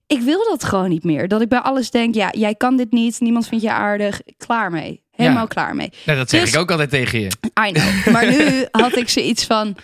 ik 0.06 0.20
wil 0.20 0.44
dat 0.50 0.64
gewoon 0.64 0.88
niet 0.88 1.04
meer. 1.04 1.28
Dat 1.28 1.40
ik 1.40 1.48
bij 1.48 1.58
alles 1.58 1.90
denk, 1.90 2.14
ja, 2.14 2.28
jij 2.32 2.54
kan 2.54 2.76
dit 2.76 2.92
niet, 2.92 3.20
niemand 3.20 3.48
vindt 3.48 3.64
je 3.64 3.70
aardig. 3.70 4.20
Klaar 4.36 4.70
mee. 4.70 5.02
Helemaal 5.10 5.42
Ja. 5.42 5.46
klaar 5.48 5.74
mee. 5.76 5.92
Dat 6.04 6.30
zeg 6.30 6.40
Dus- 6.40 6.52
ik 6.52 6.58
ook 6.60 6.70
altijd 6.70 6.90
tegen 6.90 7.20
je. 7.20 7.26
I 7.68 7.72
know. 7.72 8.06
Maar 8.14 8.30
nu 8.30 8.64
had 8.70 8.96
ik 8.96 9.08
zoiets 9.08 9.44
van... 9.44 9.76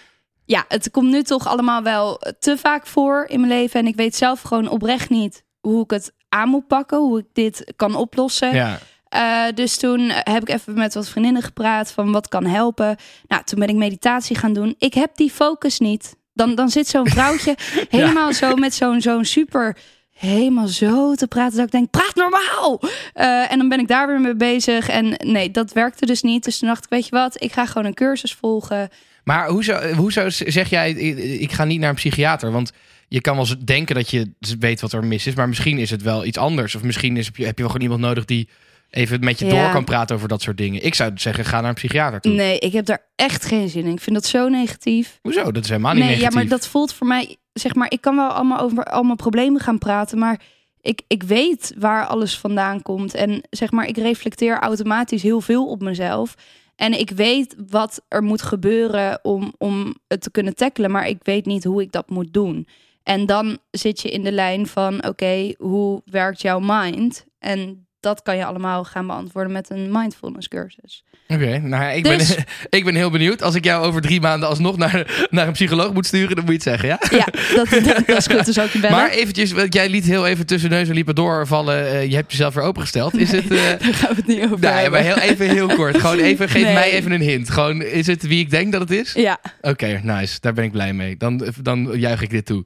Ja, 0.45 0.65
het 0.69 0.91
komt 0.91 1.11
nu 1.11 1.23
toch 1.23 1.47
allemaal 1.47 1.83
wel 1.83 2.21
te 2.39 2.57
vaak 2.57 2.87
voor 2.87 3.25
in 3.29 3.41
mijn 3.41 3.53
leven. 3.61 3.81
En 3.81 3.87
ik 3.87 3.97
weet 3.97 4.17
zelf 4.17 4.43
gewoon 4.43 4.69
oprecht 4.69 5.11
niet 5.11 5.45
hoe 5.61 5.83
ik 5.85 5.91
het 5.91 6.13
aan 6.29 6.49
moet 6.49 6.67
pakken. 6.67 6.99
Hoe 6.99 7.19
ik 7.19 7.25
dit 7.33 7.73
kan 7.77 7.95
oplossen. 7.95 8.55
Ja. 8.55 8.79
Eh, 9.09 9.45
dus 9.55 9.77
toen 9.77 10.11
heb 10.11 10.43
ik 10.43 10.49
even 10.49 10.75
met 10.75 10.95
wat 10.95 11.09
vriendinnen 11.09 11.43
gepraat 11.43 11.93
van 11.93 12.13
wat 12.13 12.29
kan 12.29 12.47
helpen. 12.47 12.97
Nou, 13.29 13.43
toen 13.45 13.59
ben 13.59 13.69
ik 13.69 13.75
meditatie 13.75 14.37
gaan 14.37 14.53
doen. 14.53 14.75
Ik 14.79 14.95
heb 14.95 15.17
die 15.17 15.31
focus 15.31 15.79
niet. 15.79 16.17
Dan, 16.33 16.55
dan 16.55 16.69
zit 16.69 16.89
zo'n 16.89 17.09
vrouwtje 17.09 17.57
helemaal 17.89 18.33
zo 18.33 18.57
met 18.57 18.75
zo'n 18.75 19.01
zo'n 19.01 19.25
super... 19.25 19.77
Helemaal 20.17 20.69
zo 20.69 21.15
te 21.15 21.27
praten 21.27 21.57
dat 21.57 21.67
ik 21.67 21.73
denk, 21.73 21.91
praat 21.91 22.15
normaal! 22.15 22.81
Eh, 23.13 23.53
en 23.53 23.59
dan 23.59 23.69
ben 23.69 23.79
ik 23.79 23.89
daar 23.89 24.07
weer 24.07 24.21
mee 24.21 24.37
bezig. 24.37 24.89
En 24.89 25.15
nee, 25.19 25.51
dat 25.51 25.73
werkte 25.73 26.07
dus 26.07 26.23
niet. 26.23 26.45
Dus 26.45 26.59
toen 26.59 26.69
dacht 26.69 26.85
ik, 26.85 26.91
weet 26.91 27.05
je 27.05 27.11
wat? 27.11 27.43
Ik 27.43 27.53
ga 27.53 27.67
gewoon 27.67 27.85
een 27.85 27.95
cursus 27.95 28.35
volgen. 28.35 28.89
Maar 29.25 29.49
hoezo, 29.49 29.93
hoezo 29.93 30.29
zeg 30.29 30.71
jij, 30.71 30.91
ik 30.91 31.53
ga 31.53 31.65
niet 31.65 31.81
naar 31.81 31.89
een 31.89 31.95
psychiater? 31.95 32.53
Want 32.53 32.73
je 33.09 33.21
kan 33.21 33.37
wel 33.37 33.45
eens 33.45 33.59
denken 33.59 33.95
dat 33.95 34.11
je 34.11 34.33
weet 34.59 34.81
wat 34.81 34.93
er 34.93 35.05
mis 35.05 35.27
is. 35.27 35.35
Maar 35.35 35.49
misschien 35.49 35.79
is 35.79 35.91
het 35.91 36.03
wel 36.03 36.25
iets 36.25 36.39
anders. 36.39 36.75
Of 36.75 36.83
misschien 36.83 37.17
is, 37.17 37.27
heb 37.27 37.37
je 37.37 37.45
heb 37.45 37.57
je 37.57 37.63
wel 37.63 37.73
gewoon 37.73 37.87
iemand 37.87 38.01
nodig 38.01 38.25
die 38.25 38.49
even 38.91 39.21
met 39.21 39.39
je 39.39 39.47
Ja. 39.47 39.63
door 39.63 39.73
kan 39.73 39.85
praten 39.85 40.17
over 40.17 40.29
dat 40.29 40.43
soort 40.43 40.57
dingen. 40.57 40.85
Ik 40.85 40.95
zou 40.95 41.11
zeggen, 41.15 41.45
ga 41.45 41.61
naar 41.61 41.69
een 41.69 41.75
psychiater 41.75 42.21
toe. 42.21 42.33
Nee, 42.33 42.59
ik 42.59 42.73
heb 42.73 42.87
daar 42.87 43.07
echt 43.17 43.45
geen 43.45 43.69
zin 43.69 43.85
in. 43.85 43.93
Ik 43.93 44.01
vind 44.01 44.17
dat 44.17 44.27
zo 44.27 44.49
negatief. 44.49 45.19
Hoezo? 45.23 45.53
Dat 45.53 45.63
is 45.63 45.69
helemaal 45.69 45.93
niet 45.93 46.03
nee, 46.03 46.11
negatief. 46.11 46.35
ja, 46.35 46.41
maar 46.41 46.49
dat 46.49 46.67
voelt 46.69 46.93
voor 46.93 47.07
mij, 47.07 47.37
zeg 47.53 47.75
maar, 47.75 47.91
ik 47.91 48.01
kan 48.01 48.17
wel 48.17 48.29
allemaal 48.31 48.59
over 48.61 48.85
allemaal 48.85 49.17
problemen 49.17 49.61
gaan 49.61 49.79
praten, 49.79 50.19
maar 50.19 50.41
ik, 50.81 51.03
ik 51.07 51.23
weet 51.23 51.75
waar 51.79 52.07
alles 52.07 52.39
vandaan 52.39 52.83
komt. 52.83 53.15
En 53.15 53.43
zeg 53.51 53.71
maar, 53.71 53.87
ik 53.89 53.97
reflecteer 53.97 54.59
automatisch 54.59 55.23
heel 55.23 55.41
veel 55.41 55.69
op 55.69 55.81
mezelf. 55.83 56.35
En 56.77 56.99
ik 56.99 57.11
weet 57.11 57.55
wat 57.69 58.03
er 58.09 58.23
moet 58.23 58.43
gebeuren 58.43 59.19
om, 59.23 59.55
om 59.59 59.95
het 60.09 60.21
te 60.21 60.31
kunnen 60.31 60.55
tackelen, 60.55 60.91
maar 60.91 61.09
ik 61.09 61.19
weet 61.23 61.47
niet 61.47 61.65
hoe 61.65 61.83
ik 61.83 61.93
dat 61.93 62.11
moet 62.11 62.33
doen. 62.33 62.69
En 63.03 63.27
dan 63.27 63.59
zit 63.71 64.01
je 64.01 64.11
in 64.11 64.23
de 64.23 64.33
lijn 64.33 64.67
van, 64.67 65.07
oké, 65.07 65.55
hoe 65.59 66.03
werkt 66.05 66.43
jouw 66.43 66.59
mind? 66.63 67.27
En 67.39 67.86
dat 68.07 68.23
kan 68.23 68.37
je 68.37 68.45
allemaal 68.45 68.85
gaan 68.85 69.07
beantwoorden 69.07 69.53
met 69.53 69.71
een 69.71 69.91
mindfulness 69.93 70.49
cursus. 70.49 71.05
Oké, 71.29 71.59
nou 71.59 71.83
ja, 71.83 71.91
ik, 71.91 72.05
Dus- 72.05 72.35
ben, 72.35 72.45
ik 72.79 72.85
ben 72.85 72.95
heel 72.95 73.11
benieuwd. 73.11 73.43
Als 73.43 73.55
ik 73.55 73.65
jou 73.65 73.85
over 73.87 74.01
drie 74.01 74.21
maanden 74.21 74.49
alsnog 74.49 74.77
naar, 74.77 75.27
naar 75.31 75.47
een 75.47 75.53
psycholoog 75.53 75.93
moet 75.93 76.07
sturen, 76.07 76.37
dan 76.37 76.45
moet 76.45 76.63
je 76.63 76.71
het 76.71 76.81
zeggen, 76.81 76.89
ja? 76.89 77.19
Ja, 77.19 77.27
dat, 77.57 77.69
dat, 77.85 78.07
dat 78.07 78.17
is 78.19 78.27
goed. 78.27 78.45
Dus 78.47 78.59
ook 78.61 78.69
je 78.71 78.79
bellen. 78.79 78.97
Maar 78.97 79.11
eventjes, 79.11 79.53
want 79.53 79.75
jij 79.75 79.89
liet 79.89 80.05
heel 80.05 80.27
even 80.27 80.47
tussen 80.47 80.71
neus 80.71 80.89
en 80.89 80.95
liepen 80.95 81.15
doorvallen. 81.15 81.87
eh, 81.93 82.07
je 82.11 82.15
hebt 82.15 82.31
jezelf 82.31 82.55
weer 82.55 82.65
opengesteld. 82.65 83.17
Is 83.19 83.31
het... 83.33 83.51
eh, 83.51 83.57
Daar 83.83 83.95
gaan 83.95 84.09
we 84.09 84.15
het 84.17 84.27
niet 84.27 84.43
over 84.45 84.59
nou, 84.61 84.81
ja, 84.83 84.89
maar 84.91 85.01
heel, 85.03 85.17
even 85.19 85.49
heel 85.51 85.67
kort. 85.75 85.99
Gewoon 85.99 86.19
even, 86.19 86.49
geef 86.49 86.63
Nee. 86.63 86.75
mij 86.75 86.91
even 86.93 87.13
een 87.13 87.21
hint. 87.21 87.51
Gewoon, 87.51 87.83
is 87.83 88.07
het 88.07 88.23
wie 88.27 88.41
ik 88.41 88.51
denk 88.51 88.73
dat 88.73 88.81
het 88.81 88.91
is? 88.91 89.13
Ja, 89.13 89.39
Oké, 89.61 90.01
nice. 90.03 90.37
Daar 90.41 90.53
ben 90.53 90.65
ik 90.65 90.73
blij 90.73 90.93
mee. 90.93 91.17
Dan, 91.17 91.47
dan 91.63 91.91
juich 91.95 92.23
ik 92.23 92.31
dit 92.31 92.47
toe. 92.47 92.65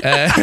Eh, 0.00 0.36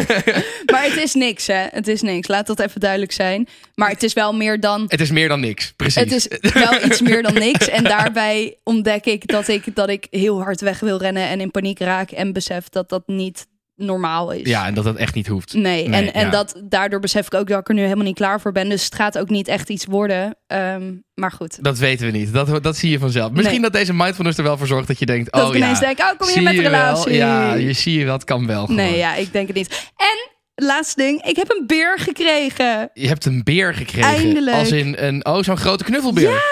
maar 0.71 0.83
het 0.83 0.97
is 0.97 1.13
niks, 1.13 1.47
hè? 1.47 1.65
Het 1.71 1.87
is 1.87 2.01
niks. 2.01 2.27
Laat 2.27 2.47
dat 2.47 2.59
even 2.59 2.79
duidelijk 2.79 3.11
zijn. 3.11 3.47
Maar 3.75 3.89
het 3.89 4.03
is 4.03 4.13
wel 4.13 4.33
meer 4.33 4.59
dan. 4.59 4.85
het 4.87 5.01
is 5.01 5.11
meer 5.11 5.27
dan 5.27 5.39
niks, 5.39 5.73
precies. 5.75 5.95
Het 6.01 6.11
is 6.11 6.27
wel 6.53 6.85
iets 6.85 7.01
meer 7.01 7.23
dan 7.23 7.33
niks. 7.33 7.58
En 7.67 7.83
daarbij 7.97 8.57
ontdek 8.63 9.05
ik 9.05 9.27
dat 9.27 9.47
ik, 9.47 9.75
dat 9.75 9.89
ik 9.89 10.07
heel 10.09 10.41
hard 10.43 10.61
weg 10.61 10.79
wil 10.79 10.97
rennen 10.97 11.27
en 11.27 11.41
in 11.41 11.51
paniek 11.51 11.79
raak. 11.79 12.11
En 12.11 12.33
besef 12.33 12.69
dat 12.69 12.89
dat 12.89 13.03
niet 13.05 13.47
normaal 13.75 14.31
is. 14.31 14.49
Ja, 14.49 14.65
en 14.65 14.73
dat 14.73 14.83
dat 14.83 14.95
echt 14.95 15.15
niet 15.15 15.27
hoeft. 15.27 15.53
Nee, 15.53 15.87
Nee, 15.87 16.01
en, 16.01 16.13
en 16.13 16.25
ja. 16.25 16.31
dat, 16.31 16.61
daardoor 16.63 16.99
besef 16.99 17.25
ik 17.25 17.33
ook 17.33 17.47
dat 17.47 17.59
ik 17.59 17.67
er 17.67 17.73
nu 17.73 17.81
helemaal 17.81 18.03
niet 18.03 18.15
klaar 18.15 18.41
voor 18.41 18.51
ben. 18.51 18.69
Dus 18.69 18.83
het 18.83 18.95
gaat 18.95 19.17
ook 19.17 19.29
niet 19.29 19.47
echt 19.47 19.69
iets 19.69 19.85
worden. 19.85 20.37
Ehm, 20.47 20.93
maar 21.13 21.31
goed. 21.31 21.63
Dat 21.63 21.77
weten 21.77 22.05
we 22.05 22.17
niet. 22.17 22.33
Dat, 22.33 22.63
dat 22.63 22.77
zie 22.77 22.89
je 22.89 22.99
vanzelf. 22.99 23.31
Misschien 23.31 23.61
Nee. 23.61 23.69
dat 23.69 23.79
deze 23.79 23.93
mindfulness 23.93 24.37
er 24.37 24.43
wel 24.43 24.57
voor 24.57 24.67
zorgt 24.67 24.87
dat 24.87 24.99
je 24.99 25.05
denkt... 25.05 25.31
Dat 25.31 25.43
oh 25.43 25.49
ik 25.49 25.55
ineens 25.55 25.79
ja, 25.79 25.85
denk, 25.85 25.99
oh, 25.99 26.17
kom 26.17 26.27
je 26.27 26.33
zie 26.33 26.41
met 26.41 26.53
je 26.53 26.61
wel? 26.61 26.71
relatie? 26.71 27.13
Ja, 27.13 27.53
je 27.53 27.73
zie 27.73 27.99
je 27.99 28.05
wel. 28.05 28.13
Het 28.13 28.23
kan 28.23 28.47
wel 28.47 28.61
gewoon. 28.61 28.75
Nee, 28.75 28.97
ja, 28.97 29.15
ik 29.15 29.33
denk 29.33 29.47
het 29.47 29.55
niet. 29.55 29.91
En, 29.95 30.37
laatste 30.65 31.01
ding. 31.01 31.23
Ik 31.23 31.35
heb 31.35 31.49
een 31.49 31.67
beer 31.67 31.99
gekregen. 31.99 32.89
Je 32.93 33.07
hebt 33.07 33.25
een 33.25 33.43
beer 33.43 33.73
gekregen. 33.73 34.09
Eindelijk. 34.09 34.57
Als 34.57 34.71
in 34.71 34.95
een... 34.97 35.25
Oh, 35.25 35.43
zo'n 35.43 35.57
grote 35.57 35.83
knuffelbeer. 35.83 36.43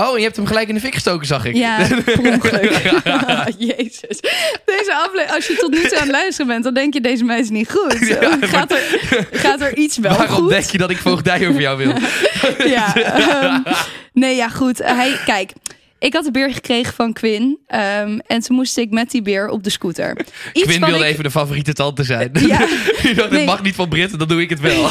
Oh, 0.00 0.16
je 0.18 0.22
hebt 0.24 0.36
hem 0.36 0.46
gelijk 0.46 0.68
in 0.68 0.74
de 0.74 0.80
fik 0.80 0.94
gestoken, 0.94 1.26
zag 1.26 1.44
ik. 1.44 1.54
Ja, 1.56 1.78
ongeluk. 2.32 2.72
Jezus. 3.58 4.20
Deze 4.64 4.94
aflevering, 4.94 5.30
als 5.34 5.46
je 5.46 5.56
tot 5.56 5.70
nu 5.70 5.80
toe 5.82 5.94
aan 5.96 6.02
het 6.02 6.10
luisteren 6.10 6.46
bent, 6.46 6.64
dan 6.64 6.74
denk 6.74 6.94
je 6.94 7.00
deze 7.00 7.24
meid 7.24 7.42
is 7.44 7.50
niet 7.50 7.70
goed. 7.70 7.98
Ja, 8.20 8.36
maar- 8.36 8.48
gaat, 8.48 8.70
er, 8.72 8.98
gaat 9.32 9.60
er 9.60 9.76
iets 9.76 9.96
wel 9.98 10.16
Waarom 10.16 10.36
goed? 10.36 10.48
denk 10.50 10.64
je 10.64 10.78
dat 10.78 10.90
ik 10.90 10.96
voogdij 10.98 11.48
over 11.48 11.60
jou 11.60 11.76
wil? 11.78 11.92
Ja, 12.68 12.94
ehm, 12.96 13.60
nee, 14.12 14.36
ja, 14.36 14.48
goed. 14.48 14.78
Hij, 14.84 15.16
kijk, 15.24 15.52
ik 15.98 16.12
had 16.14 16.24
de 16.24 16.30
beer 16.30 16.52
gekregen 16.52 16.94
van 16.94 17.12
Quinn. 17.12 17.58
ehm, 17.66 18.18
en 18.26 18.40
toen 18.40 18.56
moest 18.56 18.76
ik 18.78 18.90
met 18.90 19.10
die 19.10 19.22
beer 19.22 19.48
op 19.48 19.64
de 19.64 19.70
scooter. 19.70 20.16
Iets 20.52 20.64
Quinn 20.66 20.84
wilde 20.84 21.04
ik- 21.04 21.10
even 21.10 21.24
de 21.24 21.30
favoriete 21.30 21.72
tante 21.72 22.02
zijn. 22.04 22.30
Ja. 22.32 22.58
Dacht, 22.58 23.30
Nee. 23.30 23.38
Het 23.40 23.44
mag 23.44 23.62
niet 23.62 23.74
van 23.74 23.88
Britten, 23.88 24.18
dan 24.18 24.28
doe 24.28 24.40
ik 24.40 24.50
het 24.50 24.60
wel. 24.60 24.90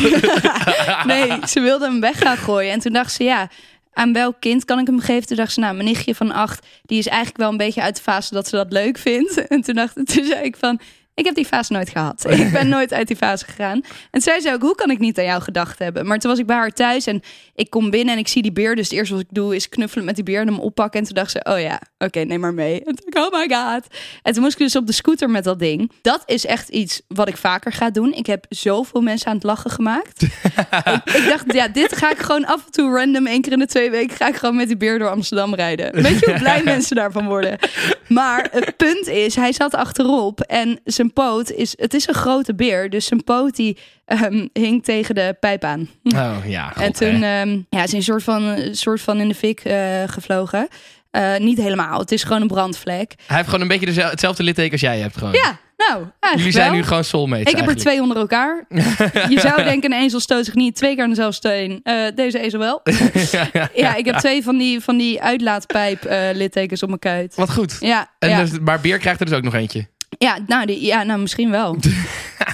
Nee, 1.06 1.32
ze 1.48 1.60
wilde 1.60 1.86
hem 1.86 2.00
weg 2.00 2.18
gaan 2.20 2.38
gooien. 2.38 2.72
En 2.72 2.80
toen 2.80 2.94
dacht 2.94 3.12
ze, 3.14 3.24
ja, 3.24 3.50
aan 3.98 4.14
welk 4.14 4.36
kind 4.40 4.66
kan 4.66 4.80
ik 4.80 4.88
hem 4.88 5.00
geven? 5.00 5.28
Toen 5.28 5.38
dacht 5.38 5.52
ze, 5.52 5.60
nou, 5.60 5.74
mijn 5.74 5.88
nichtje 5.88 6.16
van 6.16 6.32
acht, 6.32 6.66
die 6.86 6.98
is 6.98 7.08
eigenlijk 7.08 7.38
wel 7.38 7.50
een 7.50 7.58
beetje 7.58 7.82
uit 7.82 7.96
de 7.96 8.02
fase 8.02 8.34
dat 8.34 8.48
ze 8.48 8.56
dat 8.56 8.72
leuk 8.72 8.98
vindt. 8.98 9.36
En 9.48 9.62
toen, 9.62 9.76
dacht, 9.76 9.96
toen 9.96 10.26
zei 10.26 10.44
ik 10.44 10.56
van, 10.56 10.80
ik 11.18 11.26
heb 11.26 11.36
die 11.36 11.46
fase 11.46 11.74
nooit 11.74 11.90
gehad. 11.90 12.26
Ik 12.46 12.52
ben 12.52 12.68
nooit 12.68 12.94
uit 12.94 13.08
die 13.08 13.16
fase 13.16 13.46
gegaan. 13.46 13.74
En 13.74 13.84
toen 14.12 14.22
zei 14.22 14.40
ze 14.40 14.54
ook, 14.54 14.62
hoe 14.62 14.76
kan 14.76 14.90
ik 14.90 15.00
niet 15.00 15.18
aan 15.18 15.26
jou 15.26 15.42
gedacht 15.42 15.80
hebben? 15.80 16.08
Maar 16.08 16.20
toen 16.20 16.30
was 16.30 16.40
ik 16.40 16.46
bij 16.46 16.56
haar 16.56 16.72
thuis 16.72 17.06
en 17.06 17.22
ik 17.56 17.70
kom 17.70 17.90
binnen 17.90 18.14
en 18.14 18.20
ik 18.20 18.28
zie 18.28 18.42
die 18.42 18.52
beer. 18.52 18.76
Dus 18.76 18.90
het 18.90 18.98
eerste 18.98 19.14
wat 19.14 19.24
ik 19.24 19.30
doe 19.30 19.56
is 19.56 19.70
knuffelen 19.70 20.06
met 20.06 20.16
die 20.16 20.24
beer 20.24 20.42
en 20.42 20.48
hem 20.48 20.60
oppakken. 20.60 21.00
En 21.00 21.06
toen 21.06 21.16
dacht 21.16 21.32
ze, 21.32 21.44
oh 21.44 21.60
ja, 21.60 21.82
oké, 21.98 22.20
neem 22.20 22.40
maar 22.40 22.54
mee. 22.54 22.84
En 22.84 22.96
toen 22.96 23.10
dacht 23.10 23.28
ik, 23.28 23.34
oh 23.34 23.40
my 23.40 23.56
god. 23.56 23.88
En 24.22 24.34
toen 24.34 24.42
moest 24.42 24.54
ik 24.54 24.60
dus 24.60 24.76
op 24.76 24.88
de 24.88 24.94
scooter 24.94 25.30
met 25.30 25.44
dat 25.44 25.60
ding. 25.60 25.92
Dat 26.02 26.24
is 26.26 26.46
echt 26.46 26.70
iets 26.70 27.02
wat 27.08 27.28
ik 27.28 27.38
vaker 27.38 27.72
ga 27.72 27.90
doen. 27.90 28.14
Ik 28.14 28.26
heb 28.26 28.46
zoveel 28.50 29.02
mensen 29.02 29.28
aan 29.28 29.36
het 29.36 29.44
lachen 29.44 29.72
gemaakt. 29.72 30.22
ik, 31.06 31.14
ik 31.14 31.26
dacht, 31.30 31.54
ja, 31.54 31.68
dit 31.68 31.96
ga 31.96 32.12
ik 32.12 32.20
gewoon 32.20 32.46
af 32.46 32.66
en 32.66 32.72
toe 32.72 32.92
random, 32.92 33.28
één 33.28 33.42
keer 33.42 33.52
in 33.52 33.60
de 33.60 33.66
twee 33.66 33.90
weken, 33.90 34.16
ga 34.16 34.28
ik 34.28 34.36
gewoon 34.36 34.56
met 34.56 34.68
die 34.68 34.78
beer 34.78 35.00
door 35.00 35.10
Amsterdam 35.10 35.56
rijden. 35.56 36.02
Weet 36.02 36.20
je 36.20 36.26
hoe 36.26 36.40
blij 36.40 36.64
mensen 36.74 36.96
daarvan 36.96 37.28
worden? 37.28 37.58
Maar 38.08 38.48
het 38.52 38.78
punt 38.78 39.08
is, 39.08 39.36
hij 39.36 39.52
zat 39.54 39.76
achterop 39.76 40.40
en 40.42 40.80
zijn 40.84 41.14
poot 41.14 41.52
is, 41.52 41.74
het 41.78 41.94
is 41.94 42.08
een 42.08 42.14
grote 42.14 42.56
beer, 42.56 42.90
dus 42.90 43.06
zijn 43.06 43.24
poot 43.24 43.56
die 43.56 43.78
ehm, 44.06 44.48
hing 44.54 44.84
tegen 44.84 45.16
de 45.16 45.36
pijp 45.40 45.64
aan. 45.64 45.90
Oh 46.04 46.36
ja, 46.46 46.76
en 46.76 46.92
toen 46.94 47.24
ehm, 47.24 47.50
ja, 47.70 47.84
is 47.84 47.90
hij 47.90 47.94
een 48.00 48.04
soort 48.04 48.24
van, 48.24 48.58
soort 48.72 49.02
van 49.02 49.20
in 49.20 49.28
de 49.28 49.36
fik 49.36 49.60
eh, 49.60 50.04
gevlogen. 50.06 50.68
Eh, 51.12 51.38
niet 51.38 51.58
helemaal, 51.58 52.00
het 52.00 52.12
is 52.12 52.24
gewoon 52.24 52.42
een 52.42 52.48
brandvlek. 52.48 53.14
Hij 53.28 53.36
heeft 53.36 53.46
gewoon 53.50 53.62
een 53.62 53.68
beetje 53.68 53.86
dezelfde- 53.86 54.12
hetzelfde 54.12 54.44
litteken 54.44 54.72
als 54.72 54.82
jij 54.82 55.00
hebt 55.00 55.18
gewoon. 55.18 55.34
Ja, 55.34 55.60
nou, 55.78 55.92
eigenlijk 56.20 56.38
Jullie 56.38 56.52
zijn 56.52 56.70
wel. 56.70 56.76
nu 56.80 56.84
gewoon 56.84 57.04
soulmates 57.04 57.52
Ik 57.52 57.58
heb 57.58 57.68
er 57.68 57.76
twee 57.76 58.02
onder 58.02 58.18
elkaar. 58.18 58.66
Je 59.30 59.40
zou 59.40 59.64
denken, 59.64 59.92
een 59.92 60.02
ezel 60.02 60.20
stoot 60.20 60.46
zich 60.46 60.54
niet 60.54 60.76
twee 60.76 60.94
keer 60.96 61.04
aan 61.04 61.10
dezelfde 61.10 61.36
steen. 61.36 61.80
Eh, 61.84 62.06
deze 62.16 62.40
ezel 62.40 62.60
wel. 62.60 62.82
ja, 63.74 63.96
ik 63.96 64.06
heb 64.06 64.16
twee 64.16 64.44
van 64.44 64.58
die, 64.58 64.82
van 64.82 64.98
die 64.98 65.22
uitlaatpijp 65.22 66.06
eh, 66.06 66.20
littekens 66.34 66.84
op 66.84 66.88
mijn 66.88 67.00
kuit. 67.00 67.36
Wat 67.36 67.52
goed. 67.52 67.78
Ja, 67.80 68.10
En 68.20 68.30
ja. 68.30 68.40
dus, 68.42 68.60
maar 68.60 68.80
Beer 68.82 68.98
krijgt 68.98 69.20
er 69.20 69.26
dus 69.26 69.36
ook 69.36 69.44
nog 69.44 69.54
eentje. 69.54 69.88
ja, 70.18 70.38
nou, 70.48 70.66
die, 70.66 70.86
ja, 70.86 71.04
nou 71.04 71.20
misschien 71.20 71.52
wel. 71.52 71.78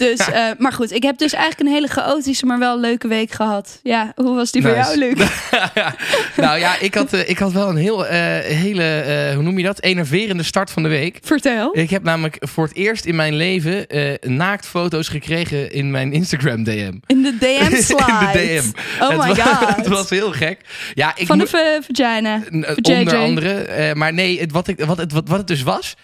dus, 0.03 0.29
eh, 0.29 0.45
maar 0.57 0.73
goed, 0.73 0.91
ik 0.91 1.03
heb 1.03 1.17
dus 1.17 1.33
eigenlijk 1.33 1.69
een 1.69 1.75
hele 1.75 1.87
chaotische, 1.87 2.45
maar 2.45 2.59
wel 2.59 2.79
leuke 2.79 3.07
week 3.07 3.31
gehad. 3.31 3.79
Ja, 3.83 4.11
hoe 4.15 4.35
was 4.35 4.51
die 4.51 4.61
voor 4.61 4.75
jou, 4.75 4.97
Luc? 4.97 5.13
nou 6.35 6.59
ja, 6.59 6.79
ik 6.79 6.93
had, 6.93 7.13
eh, 7.13 7.29
ik 7.29 7.37
had 7.37 7.51
wel 7.51 7.69
een 7.69 7.75
heel, 7.75 8.07
eh, 8.07 8.19
hele, 8.39 9.31
hoe 9.33 9.43
noem 9.43 9.57
je 9.57 9.63
dat? 9.63 9.81
Enerverende 9.81 10.43
start 10.43 10.71
van 10.71 10.83
de 10.83 10.89
week. 10.89 11.19
Vertel. 11.21 11.77
Ik 11.77 11.89
heb 11.89 12.03
namelijk 12.03 12.37
voor 12.39 12.67
het 12.67 12.75
eerst 12.75 13.05
in 13.05 13.15
mijn 13.15 13.35
leven 13.35 13.85
naaktfoto's 14.21 15.07
gekregen 15.07 15.71
in 15.71 15.91
mijn 15.91 16.13
Instagram 16.13 16.63
DM. 16.63 16.93
In 17.05 17.21
de 17.21 17.37
DM 17.37 17.75
slide. 17.81 18.01
In 18.13 18.31
de 18.31 18.61
DM. 18.61 19.03
Oh 19.03 19.09
het 19.09 19.17
my 19.17 19.27
was, 19.27 19.39
god. 19.47 19.75
Het 19.75 19.87
was 19.87 20.09
heel 20.09 20.31
gek. 20.31 20.59
Ja, 20.93 21.11
ik 21.15 21.27
Van 21.27 21.37
de 21.37 21.47
vagina. 21.47 22.41
Onder 22.81 23.17
andere. 23.17 23.95
maar 23.95 24.13
nee, 24.13 24.39
het, 24.39 24.51
wat, 24.51 24.67
ik, 24.67 24.85
wat, 24.85 24.97
het, 24.97 25.11
wat, 25.11 25.27
wat 25.27 25.37
het 25.37 25.47
dus 25.47 25.63
was. 25.63 25.95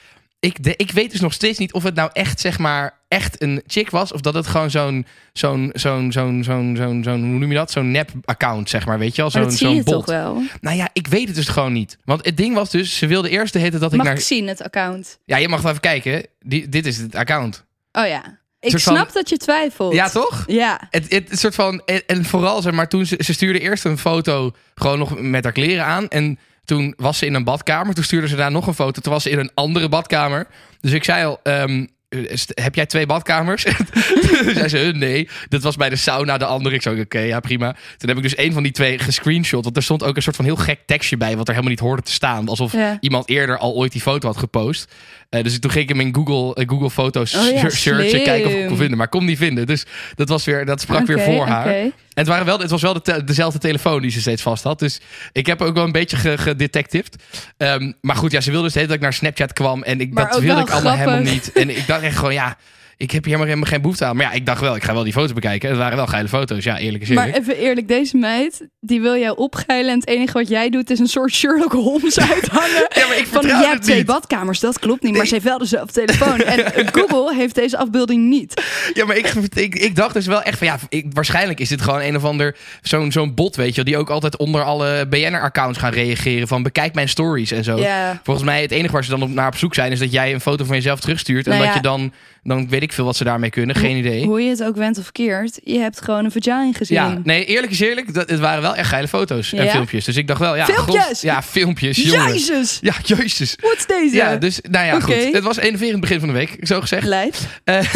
Ik, 0.41 0.63
de, 0.63 0.74
ik 0.75 0.91
weet 0.91 1.12
dus 1.12 1.19
nog 1.19 1.34
steeds 1.34 1.58
niet 1.58 1.74
of 1.74 1.84
het 1.84 1.96
nou 1.96 2.10
echt, 2.13 2.39
zeg 2.39 2.60
maar, 2.60 3.00
echt 3.08 3.41
een 3.41 3.63
chick 3.67 3.89
was. 3.89 4.12
Of 4.13 4.22
dat 4.22 4.34
het 4.34 4.48
gewoon 4.48 4.72
zo'n, 4.72 5.05
zo'n, 5.34 5.69
zo'n, 5.74 6.12
zo'n, 6.12 6.43
zo'n, 6.43 6.75
zo'n, 6.75 7.03
zo'n, 7.03 7.19
hoe 7.19 7.39
noem 7.39 7.50
je 7.50 7.55
dat? 7.58 7.72
Zo'n 7.72 7.91
nep-account, 7.91 8.69
zeg 8.69 8.86
maar, 8.86 9.00
weet 9.00 9.15
je 9.15 9.22
wel? 9.22 9.31
Zo'n, 9.31 9.51
zo'n 9.51 9.75
je 9.75 9.84
bot. 9.84 9.93
toch 9.93 10.05
wel. 10.05 10.41
Nou 10.62 10.77
ja, 10.77 10.89
ik 10.93 11.08
weet 11.08 11.27
het 11.27 11.36
dus 11.36 11.48
gewoon 11.48 11.74
niet. 11.74 11.98
Want 12.05 12.25
het 12.25 12.38
ding 12.38 12.55
was 12.55 12.69
dus, 12.69 12.98
ze 12.98 13.08
wilde 13.08 13.29
eerst 13.29 13.53
de 13.53 13.60
hete 13.60 13.79
dat 13.79 13.91
ik 13.91 13.98
Mag 13.98 14.05
naar... 14.08 14.15
ik 14.15 14.22
zien, 14.22 14.48
het 14.48 14.62
account? 14.62 15.19
Ja, 15.25 15.38
je 15.38 15.50
mag 15.50 15.62
wel 15.62 15.69
even 15.72 15.84
kijken. 15.84 16.25
Die, 16.39 16.69
dit 16.69 16.86
is 16.86 16.98
het 16.98 17.15
account. 17.15 17.65
Oh 17.91 18.08
ja. 18.08 18.39
Ik 18.60 18.69
van- 18.72 18.79
snap 18.79 19.13
dat 19.13 19.29
je 19.29 19.38
twijfelt. 19.38 19.93
Ja, 19.93 20.10
toch? 20.10 20.43
Ja. 20.48 20.88
Het, 20.89 21.12
het, 21.12 21.29
het 21.29 21.39
soort 21.39 21.55
van, 21.55 21.81
en, 21.86 22.01
en 22.08 22.25
vooral 22.25 22.62
zeg 22.62 22.74
maar, 22.74 22.88
toen 22.88 23.05
ze, 23.05 23.15
ze 23.24 23.34
stuurde 23.34 23.60
eerst 23.60 23.86
een 23.86 23.98
foto 23.98 24.51
gewoon 24.75 25.00
nog 25.00 25.19
met 25.19 25.43
haar 25.43 25.53
kleren 25.53 25.86
aan. 25.86 26.08
En 26.08 26.39
toen 26.70 26.94
was 26.98 27.18
ze 27.18 27.26
in 27.26 27.34
een 27.34 27.44
badkamer. 27.44 27.94
Toen 27.94 28.04
stuurde 28.04 28.28
ze 28.28 28.36
daar 28.36 28.52
nog 28.52 28.68
een 28.68 28.74
foto. 28.74 29.02
Toen 29.02 29.14
was 29.14 29.24
ze 29.24 29.30
in 29.30 29.40
een 29.40 29.52
andere 29.54 29.90
badkamer. 29.90 30.48
Dus 30.82 30.92
ik 30.92 31.04
zei 31.04 31.26
al, 31.26 31.40
ehm, 31.44 31.86
eh, 32.10 32.20
heb 32.54 32.76
jij 32.76 32.86
twee 32.86 33.06
badkamers? 33.06 33.64
toen 34.44 34.54
zei 34.54 34.68
ze, 34.68 34.92
nee. 34.96 35.30
Dat 35.50 35.62
was 35.62 35.76
bij 35.76 35.90
de 35.90 35.96
sauna 35.96 36.38
de 36.38 36.46
andere. 36.46 36.76
Ik 36.76 36.82
zei, 36.82 37.02
oké, 37.02 37.20
ja 37.20 37.40
prima. 37.40 37.76
Toen 37.98 38.10
heb 38.10 38.18
ik 38.18 38.24
dus 38.24 38.38
een 38.38 38.54
van 38.54 38.64
die 38.64 38.72
twee 38.72 39.00
gescreenshot. 39.00 39.64
Want 39.64 39.76
er 39.78 39.84
stond 39.84 40.04
ook 40.04 40.16
een 40.16 40.22
soort 40.22 40.36
van 40.36 40.46
heel 40.46 40.56
gek 40.56 40.80
tekstje 40.86 41.18
bij. 41.18 41.38
Wat 41.38 41.48
er 41.48 41.54
helemaal 41.54 41.70
niet 41.72 41.80
hoorde 41.80 42.02
te 42.02 42.12
staan. 42.12 42.48
Alsof 42.48 42.72
Ja. 42.72 42.98
iemand 43.00 43.30
eerder 43.30 43.58
al 43.58 43.74
ooit 43.74 43.92
die 43.92 44.02
foto 44.02 44.28
had 44.28 44.38
gepost. 44.38 44.94
Eh, 45.30 45.44
dus 45.44 45.60
toen 45.60 45.72
ging 45.72 45.84
ik 45.84 45.90
hem 45.98 46.00
in 46.08 46.16
Google, 46.16 46.56
eh, 46.64 46.68
Google 46.70 46.90
Foto's 46.90 47.36
Oh 47.36 47.52
ja, 47.52 47.70
searchen. 47.70 48.24
Kijken 48.24 48.48
of 48.50 48.54
ik 48.56 48.68
kon 48.68 48.78
vinden. 48.78 48.98
Maar 48.98 49.06
ik 49.06 49.12
kon 49.12 49.26
niet 49.26 49.38
vinden. 49.38 49.68
Dus 49.68 49.86
dat, 50.16 50.30
was 50.30 50.46
weer, 50.46 50.66
dat 50.66 50.82
sprak 50.82 51.06
weer 51.06 51.20
voor 51.20 51.48
haar. 51.48 51.68
En 51.68 51.94
het, 52.14 52.28
waren 52.28 52.46
wel, 52.46 52.60
het 52.60 52.70
was 52.70 52.82
wel 52.82 52.94
de 52.94 53.02
te- 53.02 53.24
dezelfde 53.24 53.60
telefoon 53.60 54.02
die 54.02 54.12
ze 54.12 54.20
steeds 54.22 54.42
vast 54.42 54.64
had. 54.64 54.80
Dus 54.80 55.00
ik 55.32 55.46
heb 55.46 55.62
ook 55.62 55.74
wel 55.76 55.84
een 55.84 55.92
beetje 55.92 56.18
ge- 56.18 56.38
gedetectived. 56.38 57.16
Ehm, 57.58 57.92
maar 58.02 58.16
goed, 58.16 58.32
ja, 58.32 58.42
ze 58.42 58.50
wilde 58.52 58.66
dus 58.66 58.74
tijd 58.74 58.86
dat 58.88 58.96
ik 58.96 59.02
naar 59.02 59.14
Snapchat 59.14 59.54
kwam. 59.54 59.84
En 59.84 60.02
ik, 60.02 60.14
Maar 60.14 60.30
dat 60.30 60.40
wilde 60.40 60.62
ik 60.62 60.70
allemaal 60.70 60.94
grappig. 60.94 61.14
helemaal 61.14 61.34
niet. 61.34 61.52
En 61.52 61.70
ik 61.78 61.88
dacht 61.88 62.02
echt 62.02 62.18
gewoon, 62.18 62.34
ja, 62.34 62.58
ik 63.00 63.12
heb 63.12 63.24
hier 63.24 63.34
helemaal, 63.34 63.46
helemaal 63.46 63.72
geen 63.72 63.82
behoefte 63.82 64.06
aan. 64.06 64.15
Maar 64.15 64.25
ja, 64.25 64.32
ik 64.32 64.46
dacht 64.46 64.62
wel, 64.62 64.75
ik 64.75 64.84
ga 64.84 64.94
wel 64.94 65.03
die 65.03 65.13
foto's 65.13 65.34
bekijken. 65.34 65.70
Het 65.70 65.77
waren 65.77 65.98
wel 65.98 66.08
geile 66.08 66.27
foto's, 66.27 66.63
ja, 66.63 66.77
eerlijk 66.77 67.03
is 67.03 67.10
Maar 67.10 67.29
even 67.29 67.58
eerlijk, 67.58 67.88
deze 67.88 68.18
meid, 68.18 68.68
die 68.79 69.01
wil 69.01 69.18
jou 69.18 69.38
opgeilen. 69.38 69.91
En 69.91 70.00
het 70.00 70.08
enige 70.08 70.34
wat 70.34 70.48
jij 70.50 70.70
doet, 70.70 70.89
is 70.89 71.00
een 71.00 71.08
soort 71.08 71.34
Sherlock 71.34 71.72
Holmes 71.72 72.20
uithangen. 72.34 72.88
Ja, 72.89 73.08
maar 73.08 73.18
ik 73.18 73.27
Van, 73.27 73.46
jij 73.46 73.68
hebt 73.68 73.84
twee 73.84 74.06
badkamers, 74.06 74.60
dat 74.60 74.79
klopt 74.79 75.03
niet. 75.03 75.15
Maar 75.15 75.25
ze 75.25 75.34
heeft 75.34 75.46
wel 75.46 75.58
dezelfde 75.58 76.06
telefoon. 76.06 76.41
En 76.41 76.65
Google 76.96 77.36
heeft 77.36 77.56
deze 77.56 77.77
afbeelding 77.77 78.29
niet. 78.29 78.63
Ja, 78.94 79.06
maar 79.06 79.18
ik, 79.18 79.34
ik, 79.53 79.75
ik 79.75 79.96
dacht 79.96 80.13
dus 80.13 80.25
wel 80.25 80.41
echt 80.41 80.58
van 80.58 80.68
ja, 80.68 80.77
ik, 80.89 81.06
waarschijnlijk 81.10 81.60
is 81.60 81.70
dit 81.70 81.82
gewoon 81.82 82.01
een 82.01 82.15
of 82.15 82.24
ander 82.24 82.56
zo'n 82.82 83.12
zo'n 83.12 83.34
bot, 83.34 83.56
weet 83.56 83.70
je, 83.70 83.75
wel, 83.75 83.86
die 83.86 83.98
ook 83.98 84.10
altijd 84.10 84.38
onder 84.38 84.63
alle 84.63 85.08
BNR-accounts 85.10 85.79
gaan 85.79 85.94
reageren 85.94 86.48
van 86.48 86.63
bekijk 86.63 86.94
mijn 86.94 87.10
stories 87.10 87.51
en 87.51 87.63
zo. 87.63 87.79
Volgens 88.24 88.46
mij 88.46 88.62
het 88.62 88.72
enige 88.72 88.94
waar 88.94 89.03
ze 89.03 89.10
dan 89.10 89.22
op, 89.22 89.29
naar 89.29 89.48
op 89.48 89.58
zoek 89.58 89.74
zijn 89.74 89.91
is 89.91 90.00
dat 90.00 90.12
jij 90.12 90.34
een 90.34 90.41
foto 90.41 90.65
van 90.65 90.75
jezelf 90.75 91.00
terugstuurt 91.00 91.46
en 91.46 91.51
Nou 91.51 91.63
dat 91.63 91.74
ja. 91.74 91.77
je 91.77 91.88
dan, 91.88 92.13
dan 92.50 92.70
weet 92.70 92.82
ik 92.82 92.94
veel 92.94 93.06
wat 93.06 93.15
ze 93.15 93.24
daarmee 93.24 93.50
kunnen, 93.50 93.75
geen 93.75 93.98
idee. 93.98 94.25
Hoe 94.25 94.41
je 94.41 94.50
het 94.50 94.63
ook 94.63 94.75
went 94.75 94.98
of 94.98 95.03
verkeerd, 95.03 95.60
je 95.63 95.79
hebt 95.79 96.01
gewoon 96.01 96.25
een 96.25 96.32
vagina 96.32 96.72
gezien. 96.74 96.98
Ja, 96.98 97.20
nee, 97.24 97.46
eerlijk 97.46 97.72
is 97.72 97.79
eerlijk, 97.79 98.13
dat, 98.13 98.29
het 98.29 98.39
waren 98.39 98.62
wel 98.62 98.75
echt 98.75 98.89
geile 98.89 99.08
foto's 99.08 99.53
en 99.53 99.63
Ja? 99.65 99.72
filmpjes. 99.72 100.06
Dus 100.06 100.15
ik 100.15 100.27
dacht 100.27 100.39
wel, 100.39 100.56
ja, 100.56 100.65
Filmpjes? 100.65 101.03
god, 101.06 101.22
ja, 101.22 101.44
filmpjes, 101.44 101.98
jongen. 101.98 102.27
Jezus, 102.34 102.77
Ja, 102.82 102.94
jezus. 103.03 103.56
wat 103.62 103.75
is 103.77 103.86
deze? 103.86 104.15
Ja, 104.15 104.36
dus 104.36 104.60
nou 104.70 104.86
ja, 104.86 105.00
goed. 105.00 105.34
Het 105.34 105.44
was 105.44 105.58
enerverend 105.58 106.01
begin 106.01 106.20
van 106.20 106.27
de 106.27 106.34
week, 106.34 106.58
zo 106.62 106.82
gezegd. 106.82 107.08
Lijf. 107.08 107.62
Eh, 107.63 107.79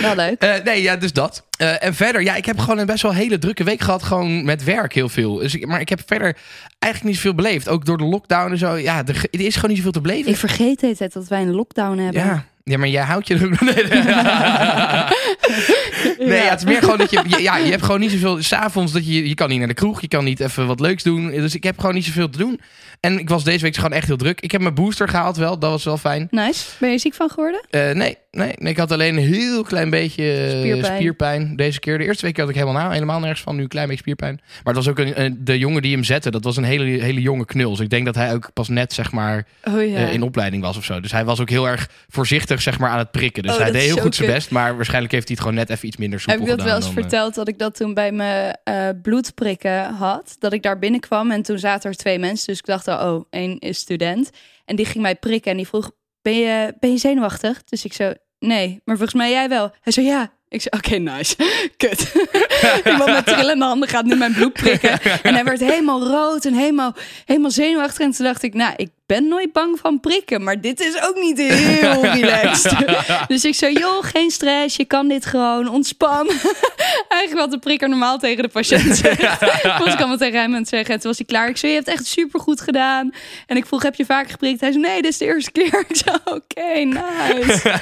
Wel 0.00 0.14
leuk. 0.16 0.40
Eh, 0.42 0.54
nee, 0.64 0.82
ja, 0.82 0.96
dus 0.96 1.12
dat. 1.12 1.46
Eh, 1.58 1.84
en 1.84 1.94
verder, 1.94 2.22
ja, 2.22 2.34
ik 2.34 2.44
heb 2.46 2.58
gewoon 2.58 2.78
een 2.78 2.86
best 2.86 3.02
wel 3.02 3.14
hele 3.14 3.38
drukke 3.38 3.64
week 3.64 3.80
gehad, 3.80 4.02
gewoon 4.02 4.44
met 4.44 4.64
werk 4.64 4.92
heel 4.92 5.08
veel. 5.08 5.34
Dus 5.34 5.54
ik, 5.54 5.66
maar 5.66 5.80
ik 5.80 5.88
heb 5.88 6.00
verder 6.06 6.36
eigenlijk 6.78 7.04
niet 7.14 7.22
zoveel 7.22 7.34
beleefd. 7.42 7.68
Ook 7.68 7.84
door 7.84 7.98
de 7.98 8.04
lockdown 8.04 8.50
en 8.50 8.58
zo. 8.58 8.74
Ja, 8.76 9.02
er, 9.06 9.24
er 9.30 9.40
is 9.40 9.54
gewoon 9.54 9.68
niet 9.70 9.76
zoveel 9.78 9.92
te 9.92 10.00
beleven. 10.00 10.30
Ik 10.30 10.36
vergeet 10.36 10.78
tijd 10.78 11.12
dat 11.12 11.28
wij 11.28 11.42
een 11.42 11.54
lockdown 11.54 11.98
hebben. 11.98 12.22
ja. 12.24 12.44
Ja, 12.64 12.78
maar 12.78 12.88
jij 12.88 13.02
houdt 13.02 13.28
je... 13.28 13.34
Nee, 13.60 13.84
nee. 13.84 14.02
nee 16.28 16.42
ja, 16.42 16.50
het 16.50 16.58
is 16.58 16.64
meer 16.64 16.78
gewoon 16.82 16.98
dat 16.98 17.10
je... 17.10 17.22
je- 17.26 17.42
Ja, 17.42 17.56
je 17.56 17.70
hebt 17.70 17.82
gewoon 17.84 18.00
niet 18.00 18.10
zoveel... 18.10 18.42
S'avonds 18.42 18.92
dat 18.92 19.06
je... 19.06 19.28
Je 19.28 19.34
kan 19.34 19.48
niet 19.48 19.58
naar 19.58 19.68
de 19.68 19.74
kroeg, 19.74 20.00
je 20.00 20.08
kan 20.08 20.24
niet 20.24 20.40
even 20.40 20.66
wat 20.66 20.80
leuks 20.80 21.02
doen. 21.02 21.30
Dus 21.30 21.54
ik 21.54 21.64
heb 21.64 21.78
gewoon 21.78 21.94
niet 21.94 22.04
zoveel 22.04 22.30
te 22.30 22.38
doen. 22.38 22.60
En 23.04 23.18
ik 23.18 23.28
was 23.28 23.44
deze 23.44 23.62
week 23.62 23.74
gewoon 23.74 23.92
echt 23.92 24.06
heel 24.06 24.16
druk. 24.16 24.40
Ik 24.40 24.52
heb 24.52 24.60
mijn 24.60 24.74
booster 24.74 25.08
gehaald 25.08 25.36
wel, 25.36 25.58
dat 25.58 25.70
was 25.70 25.84
wel 25.84 25.96
fijn. 25.98 26.26
Nice. 26.30 26.64
Ben 26.78 26.90
je 26.90 26.98
ziek 26.98 27.14
van 27.14 27.28
geworden? 27.30 27.60
Eh, 27.70 27.80
nee, 27.80 28.16
nee, 28.30 28.52
nee, 28.58 28.72
ik 28.72 28.76
had 28.78 28.92
alleen 28.92 29.16
een 29.16 29.22
heel 29.34 29.62
klein 29.62 29.90
beetje 29.90 30.32
eh, 30.32 30.58
Spierpijn. 30.58 30.96
spierpijn. 30.96 31.56
deze 31.56 31.80
keer. 31.80 31.98
De 31.98 32.04
eerste 32.04 32.26
week 32.26 32.36
had 32.36 32.48
ik 32.48 32.54
helemaal, 32.54 32.80
nou, 32.80 32.92
helemaal 32.92 33.20
nergens 33.20 33.40
van. 33.40 33.56
Nu 33.56 33.62
een 33.62 33.68
klein 33.68 33.86
beetje 33.86 34.02
spierpijn. 34.02 34.40
Maar 34.64 34.74
het 34.74 34.84
was 34.84 34.88
ook 34.88 34.98
een, 34.98 35.20
een- 35.24 35.36
de 35.40 35.58
jongen 35.58 35.82
die 35.82 35.92
hem 35.94 36.04
zette. 36.04 36.30
Dat 36.30 36.44
was 36.44 36.56
een 36.56 36.64
hele, 36.64 36.84
hele 37.02 37.20
jonge 37.20 37.44
knul. 37.44 37.70
Dus 37.70 37.80
ik 37.80 37.90
denk 37.90 38.04
dat 38.04 38.14
hij 38.14 38.32
ook 38.34 38.50
pas 38.52 38.68
net 38.68 38.92
zeg 38.92 39.12
maar 39.12 39.46
Oh 39.64 39.88
ja. 39.88 39.96
eh, 39.96 40.12
in 40.12 40.22
opleiding 40.22 40.62
was 40.62 40.76
of 40.76 40.84
zo. 40.84 41.00
Dus 41.00 41.12
hij 41.12 41.24
was 41.24 41.40
ook 41.40 41.50
heel 41.50 41.68
erg 41.68 41.88
voorzichtig 42.08 42.62
zeg 42.62 42.78
maar 42.78 42.90
aan 42.90 42.98
het 42.98 43.10
prikken. 43.10 43.42
Dus 43.42 43.52
Oh, 43.52 43.58
hij 43.60 43.70
deed 43.70 43.82
heel 43.82 43.96
goed 43.96 44.14
zijn 44.14 44.30
best. 44.30 44.50
Maar 44.50 44.76
waarschijnlijk 44.76 45.12
heeft 45.12 45.28
hij 45.28 45.36
het 45.36 45.46
gewoon 45.46 45.60
net 45.66 45.70
even 45.70 45.88
iets 45.88 45.96
minder 45.96 46.20
soepel 46.20 46.40
Heb 46.40 46.50
ik 46.50 46.56
dat 46.56 46.66
wel 46.66 46.76
eens 46.76 46.84
dan, 46.84 46.94
eh, 46.94 47.00
verteld 47.00 47.34
dat 47.34 47.48
ik 47.48 47.58
dat 47.58 47.76
toen 47.76 47.94
bij 47.94 48.12
mijn 48.12 48.56
eh, 48.64 48.88
bloedprikken 49.02 49.84
had? 49.94 50.36
Dat 50.38 50.52
ik 50.52 50.62
daar 50.62 50.78
binnenkwam 50.78 51.30
en 51.30 51.42
toen 51.42 51.58
zaten 51.58 51.90
er 51.90 51.96
twee 51.96 52.18
mensen. 52.18 52.46
Dus 52.46 52.58
ik 52.58 52.64
dacht, 52.66 52.88
oh, 53.02 53.24
één 53.30 53.58
is 53.58 53.78
student. 53.78 54.30
En 54.64 54.76
die 54.76 54.86
ging 54.86 55.02
mij 55.02 55.14
prikken 55.16 55.50
en 55.50 55.56
die 55.56 55.66
vroeg, 55.66 55.90
ben 56.22 56.34
je, 56.34 56.74
ben 56.80 56.90
je 56.90 56.98
zenuwachtig? 56.98 57.64
Dus 57.64 57.84
ik 57.84 57.92
zo, 57.92 58.12
nee. 58.38 58.80
Maar 58.84 58.96
volgens 58.96 59.18
mij 59.18 59.30
jij 59.30 59.48
wel. 59.48 59.72
Hij 59.80 59.92
zei, 59.92 60.06
ja. 60.06 60.32
Ik 60.48 60.62
zei, 60.62 60.76
oké, 60.76 60.96
nice. 60.96 61.36
Kut. 61.76 62.12
Iemand 62.90 63.10
met 63.10 63.26
trillende 63.26 63.64
handen 63.64 63.88
gaat 63.88 64.04
nu 64.04 64.16
mijn 64.16 64.32
bloed 64.32 64.52
prikken. 64.52 65.00
En 65.22 65.34
hij 65.34 65.44
werd 65.44 65.60
helemaal 65.60 66.06
rood 66.06 66.44
en 66.44 66.54
helemaal, 66.54 66.94
helemaal 67.24 67.50
zenuwachtig. 67.50 68.04
En 68.04 68.10
toen 68.10 68.26
dacht 68.26 68.42
ik, 68.42 68.54
nou, 68.54 68.72
ik 68.76 68.90
ben 69.06 69.28
nooit 69.28 69.52
bang 69.52 69.78
van 69.78 70.00
prikken, 70.00 70.42
maar 70.42 70.60
dit 70.60 70.80
is 70.80 71.02
ook 71.02 71.16
niet 71.16 71.38
heel 71.38 72.02
relaxed. 72.20 72.76
dus 73.28 73.44
ik 73.44 73.54
zo, 73.54 73.68
joh, 73.70 74.04
geen 74.04 74.30
stress, 74.30 74.76
je 74.76 74.84
kan 74.84 75.08
dit 75.08 75.26
gewoon, 75.26 75.68
ontspan. 75.68 76.30
Eigenlijk 77.08 77.40
wat 77.40 77.50
de 77.50 77.58
prikker 77.58 77.88
normaal 77.88 78.18
tegen 78.18 78.42
de 78.42 78.48
patiënt 78.48 78.96
zegt. 78.96 79.40
was 79.78 79.92
ik 79.92 79.98
allemaal 79.98 80.16
tegen 80.16 80.40
hem 80.40 80.52
aan 80.52 80.60
het 80.60 80.68
zeggen. 80.68 80.94
En 80.94 81.00
toen 81.00 81.08
was 81.08 81.18
hij 81.18 81.26
klaar. 81.26 81.48
Ik 81.48 81.56
zei, 81.56 81.72
je 81.72 81.78
hebt 81.78 81.90
echt 81.90 82.06
super 82.06 82.40
goed 82.40 82.60
gedaan. 82.60 83.12
En 83.46 83.56
ik 83.56 83.66
vroeg, 83.66 83.82
heb 83.82 83.94
je 83.94 84.04
vaak 84.04 84.30
geprikt? 84.30 84.60
Hij 84.60 84.72
zei, 84.72 84.84
nee, 84.84 85.02
dit 85.02 85.10
is 85.10 85.18
de 85.18 85.24
eerste 85.24 85.50
keer. 85.50 85.84
Ik 85.88 85.96
zei, 85.96 86.16
oké, 86.24 86.84
nice. 86.84 87.80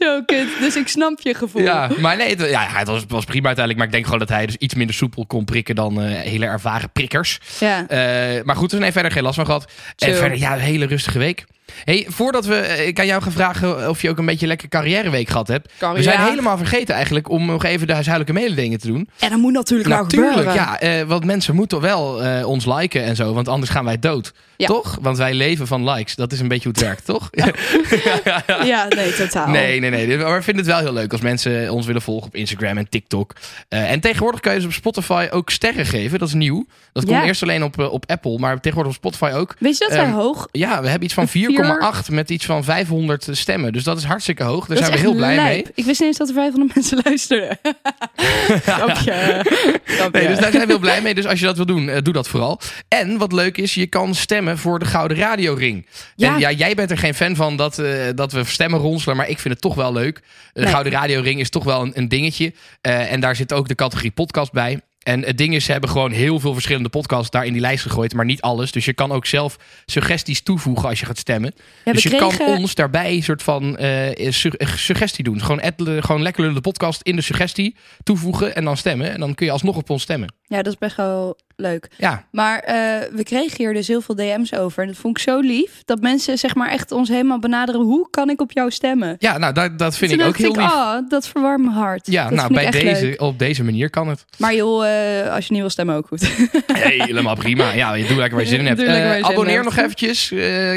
Zo 0.00 0.22
kut. 0.22 0.48
Dus 0.60 0.76
ik 0.76 0.88
snap 0.88 1.20
je 1.20 1.34
gevoel. 1.34 1.62
Ja, 1.62 1.90
maar 1.98 2.16
nee, 2.16 2.28
het, 2.28 2.50
ja, 2.50 2.66
het 2.66 2.88
was, 2.88 3.04
was 3.08 3.24
prima 3.24 3.46
uiteindelijk. 3.46 3.76
Maar 3.76 3.86
ik 3.86 3.92
denk 3.92 4.04
gewoon 4.04 4.18
dat 4.18 4.28
hij 4.28 4.46
dus 4.46 4.56
iets 4.56 4.74
minder 4.74 4.94
soepel 4.94 5.26
kon 5.26 5.44
prikken 5.44 5.74
dan 5.74 6.00
eh, 6.00 6.20
hele 6.20 6.46
ervaren 6.46 6.90
prikkers. 6.90 7.40
Ja. 7.60 7.86
Eh, 7.88 8.44
maar 8.44 8.56
goed, 8.56 8.72
er 8.72 8.80
heeft 8.80 8.92
verder 8.92 9.12
geen 9.12 9.22
last 9.22 9.34
van 9.36 9.46
gehad. 9.46 9.66
En 9.98 10.08
Chill. 10.08 10.18
verder, 10.18 10.38
ja, 10.38 10.52
een 10.54 10.60
hele 10.60 10.86
rustige 10.86 11.18
week. 11.18 11.46
Hey, 11.84 12.06
voordat 12.08 12.46
we, 12.46 12.54
eh, 12.56 12.86
ik 12.86 12.98
aan 13.00 13.06
jou 13.06 13.22
gaan 13.22 13.32
vragen 13.32 13.88
of 13.88 14.02
je 14.02 14.10
ook 14.10 14.18
een 14.18 14.26
beetje 14.26 14.46
lekker 14.46 14.68
carrièreweek 14.68 15.28
gehad 15.28 15.48
hebt. 15.48 15.72
We 15.94 16.02
zijn 16.02 16.20
helemaal 16.20 16.56
vergeten 16.56 16.94
eigenlijk 16.94 17.30
om 17.30 17.46
nog 17.46 17.64
even 17.64 17.86
de 17.86 17.92
huishoudelijke 17.92 18.40
mededelingen 18.40 18.78
te 18.78 18.86
doen. 18.86 19.08
En 19.18 19.30
dat 19.30 19.38
moet 19.38 19.52
natuurlijk, 19.52 19.88
wel 19.88 20.02
Natuurlijk, 20.02 20.32
gebeuren. 20.36 20.54
ja. 20.62 20.80
eh, 20.80 21.02
want 21.06 21.24
mensen 21.24 21.54
moeten 21.54 21.80
wel 21.80 22.22
eh, 22.22 22.46
ons 22.48 22.66
liken 22.66 23.02
en 23.04 23.16
zo, 23.16 23.32
want 23.32 23.48
anders 23.48 23.70
gaan 23.70 23.84
wij 23.84 23.98
dood. 23.98 24.32
Ja. 24.56 24.66
Toch? 24.66 24.98
Want 25.00 25.16
wij 25.16 25.34
leven 25.34 25.66
van 25.66 25.90
likes. 25.90 26.14
Dat 26.14 26.32
is 26.32 26.40
een 26.40 26.48
beetje 26.48 26.64
hoe 26.68 26.72
het 26.72 26.82
werkt, 26.86 27.04
toch? 27.04 27.28
Ja, 28.64 28.86
nee, 28.96 29.12
totaal. 29.14 29.48
Nee, 29.48 29.80
nee, 29.80 29.90
nee. 29.90 30.18
Maar 30.18 30.36
we 30.36 30.42
vinden 30.42 30.64
het 30.64 30.72
wel 30.74 30.82
heel 30.82 30.92
leuk 30.92 31.12
als 31.12 31.20
mensen 31.20 31.70
ons 31.72 31.86
willen 31.86 32.02
volgen 32.02 32.26
op 32.26 32.34
Instagram 32.34 32.76
en 32.78 32.88
TikTok. 32.88 33.32
Eh, 33.68 33.90
en 33.90 34.00
tegenwoordig 34.00 34.40
kan 34.40 34.52
je 34.52 34.58
dus 34.58 34.66
op 34.68 34.72
Spotify 34.74 35.26
ook 35.30 35.50
sterren 35.50 35.86
geven. 35.86 36.18
Dat 36.18 36.28
is 36.28 36.34
nieuw. 36.34 36.66
Dat 36.92 37.04
komt 37.04 37.16
Ja. 37.16 37.24
eerst 37.24 37.42
alleen 37.42 37.62
op, 37.62 37.78
op 37.78 38.04
Apple, 38.10 38.38
maar 38.38 38.60
tegenwoordig 38.60 38.92
op 38.92 38.98
Spotify 38.98 39.30
ook. 39.34 39.54
Weet 39.58 39.78
je 39.78 39.84
dat 39.88 39.94
wij 39.96 40.04
Ehm, 40.06 40.12
hoog... 40.14 40.48
Ja, 40.52 40.80
we 40.82 40.88
hebben 40.88 41.04
iets 41.04 41.14
van 41.14 41.22
Een 41.22 41.28
vier- 41.38 41.50
4,8 41.64 42.12
met 42.12 42.30
iets 42.30 42.44
van 42.44 42.64
500 42.64 43.26
stemmen. 43.30 43.72
Dus 43.72 43.84
dat 43.84 43.98
is 43.98 44.04
hartstikke 44.04 44.42
hoog. 44.42 44.66
Daar 44.66 44.76
dat 44.76 44.86
zijn 44.86 44.96
we 44.98 45.02
heel 45.02 45.14
blij 45.14 45.34
lijp. 45.34 45.64
mee. 45.64 45.72
Ik 45.74 45.84
wist 45.84 46.00
niet 46.00 46.08
eens 46.08 46.16
dat 46.18 46.28
er 46.28 46.34
500 46.34 46.74
mensen 46.74 47.00
luisterden. 47.04 47.58
Grapje. 48.62 49.14
Nee, 50.12 50.26
dus 50.26 50.38
daar 50.38 50.50
zijn 50.50 50.66
we 50.66 50.72
heel 50.72 50.78
blij 50.78 51.02
mee. 51.02 51.14
Dus 51.14 51.26
als 51.26 51.40
je 51.40 51.44
dat 51.46 51.56
wil 51.56 51.66
doen, 51.66 51.88
eh, 51.88 52.02
doe 52.02 52.12
dat 52.12 52.28
vooral. 52.28 52.60
En 52.88 53.18
wat 53.18 53.32
leuk 53.32 53.56
is, 53.58 53.74
je 53.74 53.86
kan 53.86 54.14
stemmen 54.14 54.58
voor 54.58 54.78
de 54.78 54.84
Gouden 54.84 55.16
Radioring. 55.16 55.86
Ja. 56.16 56.32
En 56.34 56.38
ja, 56.40 56.50
jij 56.52 56.74
bent 56.74 56.90
er 56.90 56.98
geen 56.98 57.14
fan 57.14 57.36
van 57.36 57.56
dat, 57.56 57.78
eh, 57.78 57.90
dat 58.14 58.32
we 58.32 58.44
stemmen 58.44 58.80
ronselen, 58.80 59.16
maar 59.16 59.28
ik 59.28 59.38
vind 59.38 59.54
het 59.54 59.62
toch 59.62 59.74
wel 59.74 59.92
leuk. 59.92 60.20
De 60.52 60.60
Nee. 60.60 60.70
Gouden 60.70 60.92
Radioring 60.92 61.40
is 61.40 61.50
toch 61.50 61.64
wel 61.64 61.82
een, 61.82 61.92
een 61.94 62.08
dingetje. 62.08 62.52
Eh, 62.80 63.12
en 63.12 63.20
daar 63.20 63.36
zit 63.36 63.52
ook 63.52 63.68
de 63.68 63.74
categorie 63.74 64.10
podcast 64.10 64.52
bij. 64.52 64.80
En 65.08 65.24
het 65.24 65.38
ding 65.38 65.54
is, 65.54 65.64
ze 65.64 65.72
hebben 65.72 65.90
gewoon 65.90 66.10
heel 66.10 66.40
veel 66.40 66.52
verschillende 66.52 66.88
podcasts 66.88 67.30
daar 67.30 67.46
in 67.46 67.52
die 67.52 67.60
lijst 67.60 67.82
gegooid, 67.82 68.14
maar 68.14 68.24
niet 68.24 68.40
alles. 68.40 68.72
Dus 68.72 68.84
je 68.84 68.92
kan 68.92 69.12
ook 69.12 69.26
zelf 69.26 69.56
suggesties 69.86 70.42
toevoegen 70.42 70.88
als 70.88 71.00
je 71.00 71.06
gaat 71.06 71.18
stemmen. 71.18 71.54
Ja, 71.84 71.92
dus 71.92 72.02
je 72.02 72.08
kregen- 72.08 72.38
kan 72.38 72.46
ons 72.46 72.74
daarbij 72.74 73.14
een 73.14 73.22
soort 73.22 73.42
van 73.42 73.76
eh, 73.76 74.30
suggestie 74.76 75.24
doen. 75.24 75.40
Gewoon, 75.40 75.60
gewoon 76.02 76.22
lekker 76.22 76.54
de 76.54 76.60
podcast 76.60 77.02
in 77.02 77.16
de 77.16 77.22
suggestie 77.22 77.76
toevoegen 78.02 78.54
en 78.54 78.64
dan 78.64 78.76
stemmen. 78.76 79.12
En 79.12 79.20
dan 79.20 79.34
kun 79.34 79.46
je 79.46 79.52
alsnog 79.52 79.76
op 79.76 79.90
ons 79.90 80.02
stemmen. 80.02 80.34
Ja, 80.42 80.62
dat 80.62 80.72
is 80.72 80.78
best 80.78 80.96
wel 80.96 81.36
leuk. 81.60 81.88
Ja, 81.96 82.24
Maar 82.30 82.58
eh, 82.58 82.74
we 83.12 83.22
kregen 83.22 83.56
hier 83.56 83.72
dus 83.74 83.88
heel 83.88 84.00
veel 84.00 84.14
DM's 84.14 84.52
over. 84.52 84.82
En 84.82 84.88
dat 84.88 84.96
vond 84.96 85.16
ik 85.18 85.22
zo 85.22 85.40
lief. 85.40 85.70
Dat 85.84 86.00
mensen 86.00 86.38
zeg 86.38 86.54
maar 86.54 86.70
echt 86.70 86.92
ons 86.92 87.08
helemaal 87.08 87.38
benaderen. 87.38 87.80
Hoe 87.80 88.10
kan 88.10 88.30
ik 88.30 88.40
op 88.40 88.52
jou 88.52 88.70
stemmen? 88.70 89.16
ja 89.18 89.38
nou, 89.38 89.52
dat, 89.52 89.78
dat 89.78 89.96
vind 89.96 90.10
Toen 90.10 90.20
ik 90.20 90.26
ook 90.26 90.36
heel 90.36 90.52
lief. 90.56 90.64
Oh, 90.72 90.94
dat 91.08 91.28
verwarmt 91.28 91.64
mijn 91.64 91.76
hart. 91.76 92.06
ja, 92.10 92.22
dat 92.28 92.32
nou, 92.32 92.52
bij 92.54 92.64
ik 92.64 92.72
deze, 92.72 93.04
leuk. 93.04 93.20
op 93.20 93.38
deze 93.38 93.64
manier 93.64 93.90
kan 93.90 94.08
het. 94.08 94.24
Maar 94.36 94.54
joh, 94.54 94.86
eh, 94.86 95.34
als 95.34 95.46
je 95.46 95.52
niet 95.52 95.60
wil 95.60 95.70
stemmen 95.70 95.96
ook 95.96 96.06
goed. 96.06 96.30
Helemaal 96.72 97.34
prima. 97.34 97.72
Ja, 97.72 97.94
je 97.94 98.06
doet 98.06 98.16
lekker 98.16 98.34
waar 98.34 98.44
je 98.44 98.50
zin 98.50 98.58
in 98.60 98.66
hebt. 98.66 98.80
Eh, 98.82 98.86
zin 99.12 99.24
abonneer 99.24 99.54
hebt. 99.62 99.64
nog 99.64 99.76
eventjes. 99.76 100.32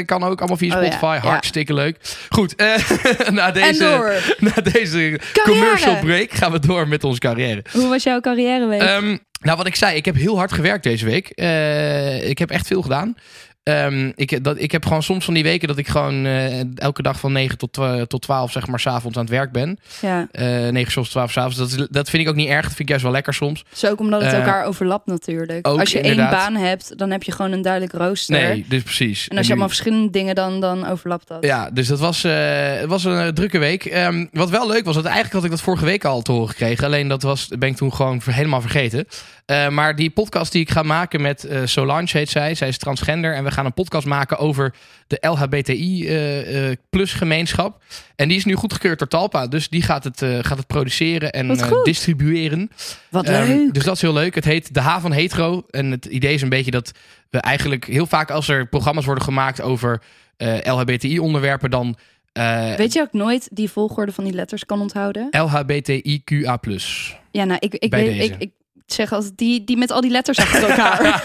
Kan 0.06 0.22
ook 0.24 0.38
allemaal 0.38 0.56
via 0.56 0.76
Oh, 0.76 0.82
ja, 0.82 0.90
Spotify. 0.90 1.18
ja. 1.22 1.28
Hartstikke 1.30 1.74
leuk. 1.74 1.96
Goed, 2.30 2.54
na, 3.30 3.50
deze, 3.50 4.20
na 4.38 4.62
deze 4.72 5.20
Carrière. 5.32 5.60
commercial 5.60 5.96
break 5.98 6.30
gaan 6.32 6.52
we 6.52 6.58
door 6.58 6.88
met 6.88 7.04
onze 7.04 7.18
carrière. 7.18 7.64
Hoe 7.72 7.88
was 7.88 8.02
jouw 8.02 8.20
carrièreweek? 8.20 8.80
Ehm, 8.82 9.16
nou, 9.42 9.56
wat 9.56 9.66
ik 9.66 9.76
zei, 9.76 9.96
ik 9.96 10.04
heb 10.04 10.14
heel 10.14 10.36
hard 10.36 10.52
gewerkt 10.52 10.82
deze 10.84 11.04
week. 11.04 11.28
Eh, 11.28 12.28
ik 12.28 12.38
heb 12.38 12.50
echt 12.50 12.66
veel 12.66 12.82
gedaan. 12.82 13.14
Ehm, 13.62 14.12
ik, 14.14 14.44
dat, 14.44 14.58
ik 14.60 14.72
heb 14.72 14.84
gewoon 14.86 15.02
soms 15.02 15.24
van 15.24 15.34
die 15.34 15.42
weken 15.42 15.68
dat 15.68 15.76
ik 15.78 15.88
gewoon 15.88 16.24
eh, 16.26 16.60
elke 16.78 17.02
dag 17.02 17.18
van 17.20 17.32
9 17.32 17.58
tot, 17.58 17.78
tot 18.08 18.22
12 18.22 18.52
zeg 18.52 18.66
maar 18.66 18.80
s'avonds 18.80 19.16
aan 19.16 19.22
het 19.24 19.32
werk 19.32 19.52
ben. 19.52 19.78
ja, 20.00 20.26
Eh 20.30 20.68
9 20.68 20.92
tot 20.92 21.10
12 21.10 21.30
s'avonds. 21.32 21.56
Dat, 21.56 21.68
is- 21.70 21.86
dat 21.90 22.10
vind 22.10 22.22
ik 22.22 22.28
ook 22.28 22.34
niet 22.34 22.48
erg. 22.48 22.60
Dat 22.62 22.68
vind 22.68 22.80
ik 22.80 22.88
juist 22.88 23.02
wel 23.04 23.12
lekker 23.12 23.34
soms. 23.34 23.64
dus 23.70 23.86
ook 23.86 24.00
omdat 24.00 24.22
het 24.22 24.32
Eh, 24.32 24.38
elkaar 24.38 24.64
overlapt 24.64 25.06
natuurlijk. 25.06 25.68
ook 25.68 25.80
Als 25.80 25.92
je 25.92 26.00
inderdaad. 26.00 26.32
één 26.46 26.52
baan 26.54 26.62
hebt, 26.64 26.98
dan 26.98 27.10
heb 27.10 27.22
je 27.22 27.32
gewoon 27.32 27.52
een 27.52 27.62
duidelijk 27.62 27.92
rooster. 27.92 28.34
Nee, 28.40 28.64
dus 28.68 28.82
precies. 28.82 29.28
En 29.28 29.36
als 29.36 29.46
je 29.46 29.52
nu- 29.52 29.58
allemaal 29.58 29.68
verschillende 29.68 30.10
dingen, 30.10 30.34
dan, 30.34 30.60
dan 30.60 30.86
overlapt 30.88 31.28
dat. 31.28 31.44
Ja, 31.44 31.70
dus 31.70 31.86
dat 31.86 31.98
was, 31.98 32.24
eh, 32.24 32.32
het 32.74 32.88
was 32.88 33.04
een 33.04 33.34
drukke 33.34 33.58
week. 33.58 33.84
Ehm, 33.84 34.26
wat 34.32 34.50
wel 34.50 34.68
leuk 34.68 34.84
was, 34.84 34.94
dat 34.94 35.04
eigenlijk 35.04 35.34
had 35.34 35.44
ik 35.44 35.50
dat 35.50 35.60
vorige 35.60 35.84
week 35.84 36.04
al 36.04 36.22
te 36.22 36.32
horen 36.32 36.48
gekregen. 36.48 36.84
Alleen 36.86 37.08
dat 37.08 37.22
was, 37.22 37.48
ben 37.58 37.68
ik 37.68 37.76
toen 37.76 37.94
gewoon 37.94 38.20
helemaal 38.30 38.60
vergeten. 38.60 39.06
Eh, 39.46 39.68
maar 39.68 39.96
die 39.96 40.10
podcast 40.10 40.52
die 40.52 40.60
ik 40.60 40.70
ga 40.70 40.82
maken 40.82 41.20
met 41.20 41.44
eh, 41.44 41.60
Solange 41.64 42.08
heet 42.12 42.30
zij. 42.30 42.54
Zij 42.54 42.68
is 42.68 42.78
transgender. 42.78 43.34
En 43.34 43.44
we 43.44 43.50
gaan 43.50 43.64
een 43.64 43.74
podcast 43.74 44.06
maken 44.06 44.38
over 44.38 44.74
de 45.06 45.16
LHBTI 45.20 46.06
eh, 46.08 46.70
eh, 46.70 46.76
plus 46.90 47.12
gemeenschap. 47.12 47.82
En 48.16 48.28
die 48.28 48.36
is 48.36 48.44
nu 48.44 48.54
goedgekeurd 48.54 48.98
door 48.98 49.08
Talpa. 49.08 49.46
Dus 49.46 49.68
die 49.68 49.82
gaat 49.82 50.04
het, 50.04 50.24
gaat 50.40 50.58
het 50.58 50.66
produceren 50.66 51.32
en 51.32 51.58
distribueren. 51.82 52.70
Wat 53.10 53.24
Ehm, 53.26 53.46
leuk. 53.48 53.74
dus 53.74 53.84
dat 53.84 53.94
is 53.94 54.02
heel 54.02 54.12
leuk. 54.12 54.34
Het 54.34 54.44
heet 54.44 54.74
De 54.74 54.80
H 54.80 55.00
van 55.00 55.12
Hetero. 55.12 55.64
En 55.70 55.90
het 55.90 56.04
idee 56.04 56.34
is 56.34 56.42
een 56.42 56.48
beetje 56.48 56.70
dat 56.70 56.92
we 57.30 57.38
eigenlijk 57.38 57.84
heel 57.86 58.06
vaak 58.06 58.30
als 58.30 58.48
er 58.48 58.66
programma's 58.68 59.04
worden 59.04 59.24
gemaakt 59.24 59.60
over 59.60 60.02
eh, 60.36 60.56
LHBTI-onderwerpen, 60.64 61.70
dan 61.70 61.96
Weet 62.76 62.92
je 62.92 63.00
ook 63.00 63.12
nooit 63.12 63.48
die 63.52 63.70
volgorde 63.70 64.12
van 64.12 64.24
die 64.24 64.32
letters 64.32 64.66
kan 64.66 64.80
onthouden? 64.80 65.28
LHBTIQA+. 65.30 66.58
Ja, 67.30 67.44
nou, 67.44 67.56
ik, 67.60 67.74
ik, 67.74 67.90
weet, 67.90 68.34
ik 68.38 68.50
zeg 68.86 69.12
altijd 69.12 69.32
die, 69.36 69.64
die 69.64 69.76
met 69.76 69.90
al 69.90 70.00
die 70.00 70.10
letters 70.10 70.38
achter 70.38 70.62
elkaar. 70.70 71.20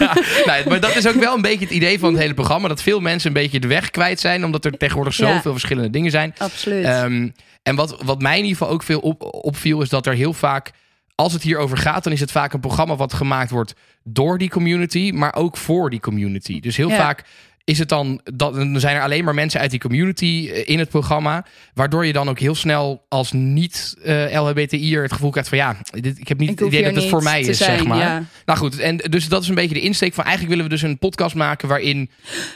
nee, 0.46 0.66
maar 0.68 0.80
dat 0.80 0.96
is 0.96 1.06
ook 1.08 1.14
wel 1.14 1.34
een 1.34 1.42
beetje 1.42 1.64
het 1.64 1.74
idee 1.74 1.98
van 1.98 2.12
het 2.12 2.20
hele 2.22 2.34
programma. 2.34 2.68
Dat 2.68 2.82
veel 2.82 3.00
mensen 3.00 3.28
een 3.28 3.42
beetje 3.42 3.60
de 3.60 3.66
weg 3.66 3.90
kwijt 3.90 4.20
zijn. 4.20 4.44
Omdat 4.44 4.64
er 4.64 4.76
tegenwoordig 4.76 5.16
Ja. 5.16 5.32
zoveel 5.34 5.52
verschillende 5.52 5.90
dingen 5.90 6.10
zijn. 6.10 6.34
Absoluut. 6.38 6.84
Ehm, 6.84 7.28
en 7.62 7.74
wat, 7.76 8.02
wat 8.04 8.20
mij 8.22 8.36
in 8.38 8.42
ieder 8.44 8.56
geval 8.58 8.72
ook 8.74 8.82
veel 8.82 9.00
op, 9.00 9.22
opviel, 9.44 9.82
is 9.82 9.88
dat 9.88 10.06
er 10.06 10.14
heel 10.14 10.32
vaak, 10.32 10.70
als 11.14 11.32
het 11.32 11.42
hierover 11.42 11.76
gaat, 11.76 12.04
dan 12.04 12.12
is 12.12 12.20
het 12.20 12.30
vaak 12.30 12.52
een 12.52 12.60
programma 12.60 12.96
wat 12.96 13.12
gemaakt 13.12 13.50
wordt 13.50 13.74
door 14.04 14.38
die 14.38 14.50
community, 14.50 15.10
maar 15.14 15.34
ook 15.34 15.56
voor 15.56 15.90
die 15.90 16.00
community. 16.00 16.60
Dus 16.60 16.76
heel 16.76 16.88
Ja. 16.88 16.96
vaak 16.96 17.24
is 17.68 17.78
het 17.78 17.88
dan, 17.88 18.20
dat, 18.34 18.54
dan 18.54 18.80
zijn 18.80 18.96
er 18.96 19.02
alleen 19.02 19.24
maar 19.24 19.34
mensen 19.34 19.60
uit 19.60 19.70
die 19.70 19.80
community 19.80 20.50
eh, 20.52 20.68
in 20.68 20.78
het 20.78 20.88
programma, 20.88 21.44
waardoor 21.74 22.06
je 22.06 22.12
dan 22.12 22.28
ook 22.28 22.38
heel 22.38 22.54
snel 22.54 23.04
als 23.08 23.32
niet 23.32 23.96
eh 24.02 24.42
LHBTI'er 24.42 25.02
het 25.02 25.12
gevoel 25.12 25.30
krijgt 25.30 25.48
van 25.48 25.58
ja, 25.58 25.76
dit, 25.90 26.18
ik 26.18 26.28
heb 26.28 26.38
niet 26.38 26.50
Ik 26.50 26.58
het 26.58 26.68
idee 26.68 26.82
dat 26.82 26.94
het 26.94 27.04
voor 27.10 27.22
mij 27.22 27.40
is, 27.40 27.58
zijn, 27.58 27.78
zeg 27.78 27.86
maar. 27.86 27.98
ja. 27.98 28.24
Nou 28.44 28.58
goed, 28.58 28.78
en 28.78 28.96
dus 28.96 29.28
dat 29.28 29.42
is 29.42 29.48
een 29.48 29.54
beetje 29.54 29.74
de 29.74 29.80
insteek 29.80 30.14
van 30.14 30.24
eigenlijk 30.24 30.54
willen 30.54 30.70
we 30.70 30.76
dus 30.76 30.90
een 30.90 30.98
podcast 30.98 31.34
maken 31.34 31.68
waarin 31.68 32.10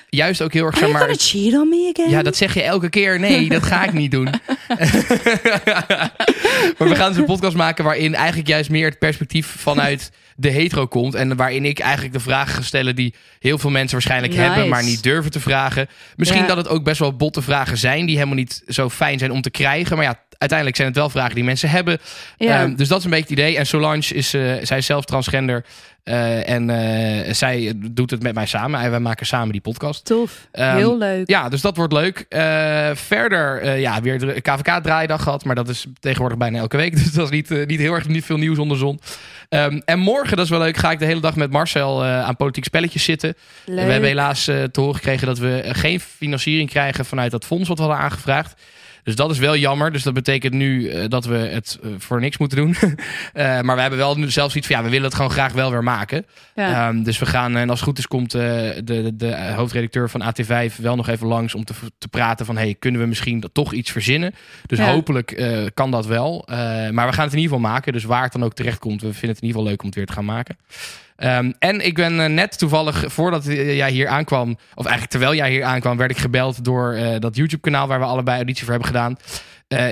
juist 0.09 0.43
ook 0.43 0.53
heel 0.53 0.67
erg, 0.67 0.77
zeg 0.77 0.93
maar, 0.93 1.09
ja, 2.09 2.23
dat 2.23 2.37
zeg 2.37 2.55
je 2.55 2.63
elke 2.63 2.89
keer. 2.89 3.21
Nee, 3.21 3.49
dat 3.49 3.63
ga 3.63 3.85
ik 3.85 3.93
niet 3.93 4.11
doen. 4.11 4.25
maar 6.79 6.89
we 6.89 6.95
gaan 6.95 7.09
dus 7.09 7.17
een 7.17 7.25
podcast 7.25 7.57
maken 7.57 7.85
waarin 7.85 8.15
eigenlijk 8.15 8.49
juist 8.49 8.71
meer 8.71 8.89
het 8.89 8.99
perspectief 8.99 9.55
vanuit 9.59 10.11
de 10.43 10.51
hetero 10.51 10.87
komt. 10.87 11.15
En 11.15 11.37
waarin 11.37 11.65
ik 11.65 11.79
eigenlijk 11.79 12.13
de 12.15 12.21
vragen 12.21 12.55
ga 12.55 12.63
stellen 12.63 12.97
die 12.97 13.15
heel 13.39 13.59
veel 13.59 13.71
mensen 13.71 13.93
waarschijnlijk 13.93 14.33
Nice. 14.33 14.45
hebben, 14.45 14.69
maar 14.69 14.85
niet 14.85 15.03
durven 15.03 15.31
te 15.31 15.41
vragen. 15.41 15.89
Misschien 16.17 16.41
Ja. 16.41 16.47
dat 16.47 16.57
het 16.57 16.69
ook 16.69 16.85
best 16.85 16.99
wel 16.99 17.17
botte 17.17 17.43
vragen 17.43 17.79
zijn 17.79 18.07
die 18.07 18.15
helemaal 18.17 18.37
niet 18.37 18.63
zo 18.69 18.89
fijn 18.91 19.19
zijn 19.19 19.31
om 19.31 19.41
te 19.43 19.51
krijgen. 19.51 19.97
Maar 19.97 20.05
ja, 20.05 20.21
uiteindelijk 20.39 20.77
zijn 20.79 20.89
het 20.91 20.99
wel 20.99 21.11
vragen 21.11 21.35
die 21.35 21.45
mensen 21.45 21.71
hebben. 21.71 21.99
Ja. 22.37 22.63
Ehm, 22.63 22.75
dus 22.75 22.89
dat 22.89 22.99
is 22.99 23.05
een 23.05 23.11
beetje 23.11 23.31
het 23.31 23.39
idee. 23.39 23.57
En 23.57 23.67
Solange 23.67 24.15
is, 24.15 24.35
eh, 24.35 24.53
zij 24.63 24.79
is 24.79 24.87
zelf 24.87 25.05
transgender. 25.05 25.65
eh, 26.03 26.49
en 26.49 26.71
eh, 26.71 27.33
zij 27.35 27.73
doet 27.77 28.11
het 28.11 28.23
met 28.23 28.35
mij 28.35 28.47
samen. 28.47 28.81
En 28.81 28.91
wij 28.91 29.01
maken 29.01 29.27
samen 29.27 29.53
die 29.53 29.61
podcast. 29.61 30.05
Tof. 30.05 30.47
Ehm, 30.53 30.77
Heel 30.77 30.99
leuk. 30.99 31.29
Ja, 31.29 31.49
dus 31.49 31.61
dat 31.61 31.77
wordt 31.77 31.93
leuk. 31.93 32.27
Verder, 32.95 33.77
ja, 33.79 34.01
weer 34.01 34.19
de 34.19 34.41
KVK-draaidag 34.41 35.23
gehad. 35.23 35.45
Maar 35.45 35.55
dat 35.55 35.69
is 35.69 35.87
tegenwoordig 36.01 36.39
bijna 36.39 36.59
elke 36.59 36.77
week. 36.77 36.97
Dus 37.03 37.13
dat 37.13 37.25
is 37.25 37.31
niet, 37.31 37.67
niet 37.67 37.81
heel 37.81 37.95
erg 37.95 38.09
niet 38.09 38.25
veel 38.25 38.37
nieuws 38.37 38.59
onder 38.59 38.77
de 38.77 38.83
zon. 38.83 39.01
Ehm, 39.53 39.81
en 39.85 39.99
morgen, 39.99 40.37
dat 40.37 40.45
is 40.45 40.51
wel 40.51 40.61
leuk, 40.61 40.77
ga 40.77 40.91
ik 40.91 40.99
de 40.99 41.05
hele 41.05 41.21
dag 41.21 41.37
met 41.37 41.51
Marcel 41.51 42.05
eh, 42.05 42.25
aan 42.25 42.37
politiek 42.37 42.65
spelletjes 42.65 43.05
zitten. 43.05 43.35
leuk. 43.65 43.85
We 43.85 43.91
hebben 43.91 44.09
helaas 44.09 44.49
eh, 44.49 44.63
te 44.63 44.81
horen 44.81 44.95
gekregen 44.95 45.27
dat 45.27 45.39
we 45.39 45.61
eh, 45.61 45.75
geen 45.75 46.01
financiering 46.01 46.71
krijgen 46.71 47.05
vanuit 47.05 47.31
dat 47.31 47.45
fonds 47.45 47.69
wat 47.69 47.79
we 47.79 47.85
hadden 47.85 48.03
aangevraagd. 48.03 48.61
Dus 49.05 49.15
dat 49.15 49.31
is 49.31 49.39
wel 49.39 49.57
jammer. 49.57 49.93
Dus 49.93 50.03
dat 50.03 50.15
betekent 50.15 50.55
nu 50.55 50.89
eh, 50.89 51.09
dat 51.09 51.25
we 51.25 51.35
het 51.37 51.79
eh, 51.83 51.91
voor 51.99 52.21
niks 52.21 52.39
moeten 52.39 52.59
doen. 52.59 52.77
Eh, 53.33 53.61
maar 53.61 53.75
we 53.75 53.81
hebben 53.81 53.99
wel 53.99 54.17
nu 54.17 54.31
zelfs 54.31 54.57
iets 54.57 54.67
van 54.67 54.77
ja, 54.77 54.83
we 54.83 54.89
willen 54.89 55.05
het 55.05 55.15
gewoon 55.15 55.31
graag 55.31 55.53
wel 55.53 55.71
weer 55.71 55.83
maken. 55.83 56.27
Ja. 56.55 56.89
Ehm, 56.89 57.03
dus 57.03 57.19
we 57.19 57.27
gaan, 57.27 57.57
en 57.57 57.71
als 57.71 57.79
het 57.79 57.89
goed 57.89 57.99
is, 57.99 58.07
komt 58.07 58.31
de, 58.31 58.81
de, 58.85 59.17
de 59.17 59.53
hoofdredacteur 59.57 60.11
van 60.11 60.23
AT5 60.23 60.77
wel 60.77 60.97
nog 60.97 61.09
even 61.09 61.27
langs 61.27 61.55
om 61.55 61.65
te, 61.65 61.75
te 61.99 62.09
praten 62.09 62.47
van 62.47 62.57
hey, 62.57 62.77
kunnen 62.79 63.01
we 63.01 63.07
misschien 63.07 63.41
dat 63.41 63.55
toch 63.55 63.73
iets 63.73 63.91
verzinnen? 63.91 64.35
Dus 64.67 64.79
Ja. 64.79 64.93
hopelijk 64.93 65.43
kan 65.75 65.91
dat 65.91 66.07
wel. 66.07 66.45
Maar 66.47 67.07
we 67.07 67.13
gaan 67.13 67.25
het 67.25 67.33
in 67.33 67.39
ieder 67.39 67.57
geval 67.57 67.71
maken. 67.71 67.93
Dus 67.93 68.05
waar 68.05 68.23
het 68.23 68.33
dan 68.33 68.45
ook 68.45 68.55
terecht 68.55 68.79
komt, 68.79 69.01
we 69.01 69.13
vinden 69.13 69.31
het 69.31 69.41
in 69.41 69.47
ieder 69.47 69.57
geval 69.57 69.71
leuk 69.71 69.81
om 69.81 69.87
het 69.87 69.97
weer 69.97 70.07
te 70.07 70.13
gaan 70.13 70.25
maken. 70.25 70.57
Ehm, 71.23 71.53
en 71.59 71.81
ik 71.81 71.95
ben 71.95 72.21
eh, 72.21 72.29
net 72.29 72.59
toevallig, 72.59 73.05
voordat 73.07 73.47
eh, 73.47 73.77
jij 73.77 73.91
hier 73.91 74.09
aankwam... 74.09 74.51
of 74.51 74.85
eigenlijk 74.85 75.11
terwijl 75.11 75.35
jij 75.35 75.51
hier 75.51 75.65
aankwam... 75.65 75.97
werd 75.97 76.11
ik 76.11 76.19
gebeld 76.19 76.65
door 76.65 76.93
eh, 76.93 77.19
dat 77.19 77.37
YouTube-kanaal... 77.37 77.87
waar 77.87 77.99
we 77.99 78.05
allebei 78.05 78.37
auditie 78.37 78.65
voor 78.65 78.73
hebben 78.73 78.91
gedaan. 78.91 79.17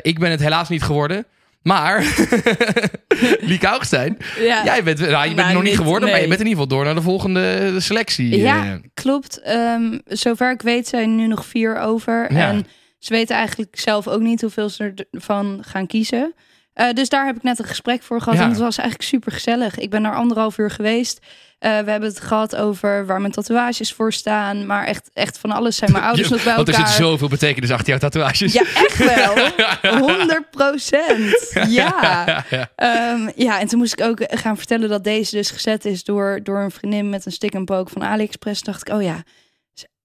Ik 0.01 0.19
ben 0.19 0.31
het 0.31 0.41
helaas 0.41 0.69
niet 0.69 0.83
geworden... 0.83 1.27
Maar, 1.63 2.05
Lieke 3.41 3.67
Augustijn, 3.67 4.17
Ja. 4.39 4.65
jij 4.65 4.83
bent, 4.83 4.99
nou, 4.99 5.11
je 5.11 5.35
bent 5.35 5.37
Nou, 5.37 5.49
er 5.49 5.55
nog 5.55 5.63
niet 5.63 5.77
geworden, 5.77 6.11
maar 6.11 6.21
je 6.21 6.29
bent 6.29 6.41
in 6.41 6.47
ieder 6.47 6.63
geval 6.63 6.77
door 6.77 6.85
naar 6.85 6.95
de 6.95 7.03
volgende 7.03 7.75
selectie. 7.81 8.37
Ja, 8.37 8.81
klopt. 8.95 9.41
Ehm, 9.41 9.99
zover 10.05 10.51
ik 10.51 10.63
weet 10.63 10.89
zijn 10.89 11.11
er 11.11 11.17
nu 11.17 11.27
nog 11.27 11.47
vier 11.47 11.79
over. 11.79 12.33
Ja. 12.33 12.49
En 12.49 12.67
ze 12.99 13.13
weten 13.13 13.37
eigenlijk 13.37 13.79
zelf 13.79 14.09
ook 14.09 14.21
niet 14.21 14.41
hoeveel 14.41 14.69
ze 14.69 15.07
ervan 15.11 15.63
gaan 15.67 15.87
kiezen. 15.87 16.35
Eh, 16.81 16.93
dus 16.93 17.09
daar 17.09 17.27
heb 17.27 17.37
ik 17.37 17.43
net 17.43 17.59
een 17.59 17.65
gesprek 17.65 18.03
voor 18.03 18.21
gehad. 18.21 18.39
Ja. 18.39 18.45
En 18.45 18.51
het 18.51 18.59
was 18.59 18.79
eigenlijk 18.79 19.09
super 19.09 19.33
gezellig. 19.33 19.79
Ik 19.79 19.91
ben 19.91 20.03
daar 20.03 20.15
anderhalf 20.15 20.59
uur 20.59 20.71
geweest. 20.71 21.19
Eh, 21.59 21.71
we 21.71 21.91
hebben 21.91 22.09
het 22.09 22.21
gehad 22.21 22.57
over 22.57 23.07
waar 23.07 23.21
mijn 23.21 23.33
tatoeages 23.33 23.93
voor 23.93 24.13
staan. 24.13 24.67
Maar 24.67 24.85
echt, 24.85 25.11
echt 25.13 25.39
van 25.39 25.51
alles 25.51 25.77
zijn 25.77 25.93
mijn 25.93 26.05
ouders 26.09 26.29
je- 26.29 26.35
nog 26.35 26.45
bij 26.45 26.55
want 26.55 26.69
er 26.69 26.75
elkaar. 26.75 26.89
zit 26.89 26.97
zoveel 27.05 27.29
betekenis 27.29 27.71
achter 27.71 27.89
jouw 27.89 27.99
tatoeages. 27.99 28.53
Ja, 28.53 28.63
echt 28.75 28.97
wel. 28.97 29.35
100 30.09 30.51
procent. 30.51 31.51
Ja. 31.69 32.45
Ehm, 32.77 33.29
ja, 33.37 33.61
en 33.61 33.67
toen 33.67 33.79
moest 33.79 33.93
ik 34.01 34.05
ook 34.07 34.21
gaan 34.29 34.57
vertellen 34.57 34.89
dat 34.89 35.05
deze 35.05 35.37
dus 35.37 35.51
gezet 35.51 35.85
is 35.85 36.05
door, 36.05 36.41
door 36.43 36.59
een 36.61 36.71
vriendin 36.71 37.11
met 37.11 37.27
een 37.27 37.33
stick 37.33 37.55
and 37.55 37.65
poke 37.65 37.91
van 37.93 38.03
AliExpress. 38.05 38.63
Dacht 38.63 38.89
ik, 38.89 38.95
oh 38.95 39.03
ja, 39.03 39.23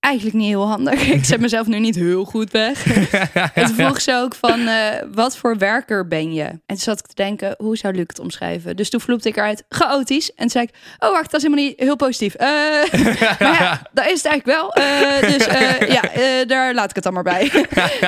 eigenlijk 0.05 0.35
niet 0.35 0.47
heel 0.47 0.67
handig. 0.67 1.07
ik 1.19 1.25
zet 1.25 1.39
mezelf 1.39 1.67
nu 1.67 1.79
niet 1.79 1.95
heel 1.95 2.25
goed 2.25 2.51
weg. 2.51 2.85
en 3.53 3.65
toen 3.65 3.75
vroeg 3.75 4.01
ze 4.01 4.13
ook 4.15 4.35
van, 4.35 4.67
eh, 4.67 4.75
wat 5.13 5.37
voor 5.37 5.57
werker 5.57 6.07
ben 6.07 6.33
je? 6.33 6.43
En 6.43 6.61
toen 6.65 6.77
zat 6.77 6.99
ik 6.99 7.07
te 7.07 7.15
denken, 7.15 7.55
hoe 7.57 7.77
zou 7.77 7.93
Luc 7.93 8.05
het 8.07 8.19
omschrijven? 8.19 8.75
Dus 8.75 8.89
toen 8.89 9.01
vloepte 9.01 9.29
ik 9.29 9.37
eruit, 9.37 9.63
chaotisch. 9.69 10.29
En 10.29 10.35
toen 10.37 10.49
zei 10.49 10.63
ik, 10.63 10.73
oh 10.99 11.11
wacht, 11.11 11.31
dat 11.31 11.41
is 11.41 11.47
helemaal 11.47 11.65
niet 11.65 11.79
heel 11.79 11.95
positief. 11.95 12.33
Eh, 12.33 12.47
maar 13.39 13.61
ja, 13.61 13.81
dat 13.93 14.05
is 14.05 14.23
het 14.23 14.25
eigenlijk 14.25 14.45
wel. 14.45 14.73
Eh, 14.73 15.21
dus 15.21 15.45
ja, 15.87 16.01
daar 16.45 16.73
laat 16.73 16.89
ik 16.89 16.95
het 16.95 17.03
dan 17.03 17.13
maar 17.13 17.23
bij. 17.23 17.49
Toen 17.49 17.65